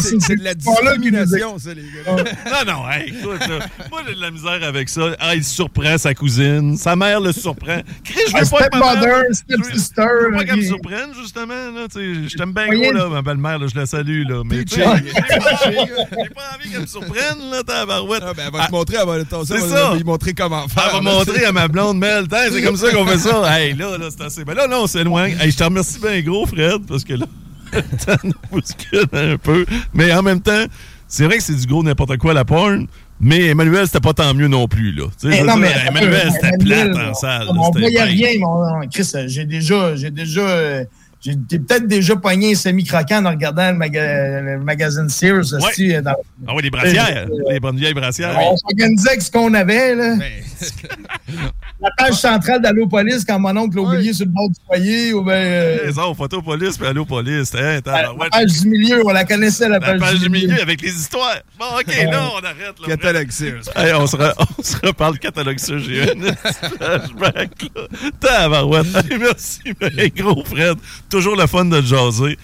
C'est 0.00 0.36
de 0.36 0.42
la 0.44 0.50
là 0.50 0.54
discrimination, 0.54 1.58
ça, 1.58 1.70
les 1.74 1.82
gars. 1.82 2.12
Non, 2.66 2.72
non, 2.72 2.90
hey, 2.90 3.08
écoute, 3.08 3.40
là, 3.40 3.58
moi, 3.90 4.02
j'ai 4.06 4.14
de 4.14 4.20
la 4.20 4.30
misère 4.30 4.60
avec 4.62 4.88
ça. 4.88 5.02
Ah, 5.20 5.34
il 5.34 5.44
surprend 5.44 5.98
sa 5.98 6.14
cousine. 6.14 6.76
Sa 6.76 6.96
mère 6.96 7.20
le 7.20 7.32
surprend. 7.32 7.80
Chris, 8.04 8.20
je 8.28 8.36
veux 8.36 8.50
pas 8.50 8.68
que 8.68 8.78
ma 8.78 8.94
mère- 8.94 9.02
stepmother, 9.02 9.22
Je 9.48 9.56
veux- 9.56 9.62
stepsister, 9.64 10.02
je 10.02 10.24
veux 10.24 10.30
pas 10.32 10.36
là, 10.38 10.44
qu'elle 10.44 10.56
me 10.56 10.62
surprenne, 10.62 11.10
justement. 11.20 11.54
Là, 11.54 11.86
tu 11.92 11.98
sais, 12.24 12.28
je 12.28 12.36
t'aime 12.36 12.52
bien 12.52 12.68
gros, 12.68 12.92
là, 12.92 13.08
ma 13.08 13.22
belle-mère, 13.22 13.58
là, 13.58 13.66
je 13.72 13.78
la 13.78 13.86
salue. 13.86 14.22
Là, 14.28 14.42
mais 14.44 14.64
tu 14.64 14.74
sais, 14.76 14.82
chill. 14.84 15.04
j'ai 15.04 15.20
pas, 15.20 16.54
envie 16.54 16.70
qu'elle 16.70 16.80
me 16.82 16.86
surprenne, 16.86 17.50
là, 17.50 17.62
ta 17.62 17.86
barouette. 17.86 18.22
Ah, 18.26 18.32
ben, 18.34 18.44
elle 18.46 18.58
va 18.58 18.66
te 18.66 18.72
montrer, 18.72 18.96
elle 19.00 19.06
va, 19.06 19.18
va 19.18 19.94
lui 19.96 20.04
montrer 20.04 20.32
comment 20.34 20.66
faire. 20.68 20.84
Elle 20.96 21.04
va 21.04 21.10
là, 21.10 21.16
montrer 21.18 21.44
à 21.44 21.52
ma 21.52 21.68
blonde 21.68 21.98
Mel, 21.98 22.26
Tiens, 22.28 22.38
c'est 22.52 22.62
comme 22.62 22.76
ça 22.76 22.90
qu'on 22.92 23.06
fait 23.06 23.18
ça. 23.18 23.58
Hey, 23.58 23.74
là, 23.74 23.96
là, 23.98 24.08
c'est 24.10 24.24
assez. 24.24 24.44
Ben 24.44 24.54
là, 24.54 24.66
non, 24.66 24.82
on 24.82 24.86
s'éloigne. 24.86 25.27
Hey, 25.40 25.50
je 25.50 25.56
te 25.56 25.64
remercie 25.64 25.98
bien 26.00 26.20
gros, 26.22 26.46
Fred, 26.46 26.82
parce 26.86 27.04
que 27.04 27.14
là, 27.14 27.26
ça 27.98 28.16
nous 28.24 28.32
bouscule 28.50 29.04
un 29.12 29.36
peu. 29.36 29.64
Mais 29.94 30.12
en 30.12 30.22
même 30.22 30.40
temps, 30.40 30.64
c'est 31.06 31.24
vrai 31.24 31.36
que 31.38 31.42
c'est 31.42 31.54
du 31.54 31.66
gros 31.66 31.82
n'importe 31.82 32.16
quoi, 32.18 32.34
la 32.34 32.44
porn. 32.44 32.86
Mais 33.20 33.46
Emmanuel, 33.46 33.86
c'était 33.86 33.98
pas 34.00 34.12
tant 34.14 34.32
mieux 34.32 34.46
non 34.46 34.68
plus, 34.68 34.92
là. 34.92 35.06
Tu 35.20 35.30
sais, 35.32 35.38
Eh 35.40 35.42
non, 35.44 35.56
mais 35.56 35.72
Emmanuel, 35.88 36.30
c'était 36.32 36.56
plate 36.58 36.96
en 36.96 37.14
salle. 37.14 37.46
On 37.48 37.70
voyait 37.70 38.02
rien, 38.02 38.28
mon 38.38 38.86
Chris. 38.88 39.10
J'ai 39.26 39.44
déjà, 39.44 39.96
j'ai 39.96 40.10
déjà, 40.12 40.40
euh, 40.42 40.84
j'ai 41.20 41.34
peut-être 41.58 41.88
déjà 41.88 42.14
pogné 42.14 42.52
un 42.52 42.54
semi-croquant 42.54 43.24
en 43.26 43.30
regardant 43.30 43.72
le, 43.72 43.76
maga- 43.76 44.40
le 44.40 44.60
magazine 44.60 45.08
Sears. 45.08 45.52
Ouais. 45.52 45.68
esti, 45.70 45.96
euh, 45.96 46.00
dans- 46.00 46.14
Ah 46.46 46.52
oui, 46.54 46.62
les 46.62 46.70
brassières. 46.70 47.26
Euh, 47.28 47.52
les 47.52 47.58
bonnes 47.58 47.76
vieilles 47.76 47.92
brassières. 47.94 48.38
On 48.40 48.56
s'organisait 48.56 49.08
avec 49.08 49.22
ce 49.22 49.30
qu'on 49.32 49.52
avait, 49.52 49.96
là. 49.96 50.14
La 51.80 51.90
page 51.96 52.14
centrale 52.14 52.60
d'Allopolis 52.60 53.24
quand 53.24 53.38
mon 53.38 53.56
oncle 53.56 53.76
l'a 53.76 53.82
oublié 53.82 54.12
sur 54.12 54.26
le 54.26 54.32
bord 54.32 54.48
du 54.48 54.56
foyer, 54.66 55.12
ou 55.12 55.22
bien. 55.22 55.34
euh, 55.34 55.86
Les 55.86 55.96
autres, 55.98 56.14
photopolice 56.16 56.76
puis 56.76 56.86
allopolice. 56.88 57.54
Hein, 57.54 57.80
la 57.86 58.12
page 58.30 58.52
du 58.62 58.68
milieu, 58.68 59.06
on 59.06 59.10
la 59.10 59.24
connaissait, 59.24 59.68
la 59.68 59.78
La 59.78 59.86
page, 59.86 60.00
page 60.00 60.18
du 60.18 60.28
milieu 60.28 60.60
avec 60.60 60.82
les 60.82 60.90
histoires. 60.92 61.36
Bon, 61.56 61.66
OK, 61.78 61.86
là, 61.86 62.30
on 62.34 62.38
arrête. 62.44 62.80
Là, 62.80 62.86
Catalogue 62.86 63.30
Sears. 63.30 63.62
Hey, 63.76 63.92
on, 63.94 64.06
se 64.08 64.16
re- 64.16 64.34
on 64.58 64.62
se 64.62 64.76
reparle 64.84 65.18
catalogue 65.20 65.58
j'ai 65.78 66.02
un 66.10 66.34
flashback, 66.34 67.50
là. 67.76 67.82
Tabarouette. 68.20 68.86
Hey, 69.10 69.18
merci, 69.18 69.60
ben, 69.80 69.92
gros 70.16 70.44
Fred. 70.44 70.78
Toujours 71.08 71.36
le 71.36 71.46
fun 71.46 71.64
de 71.64 71.80
te 71.80 71.86
jaser. 71.86 72.36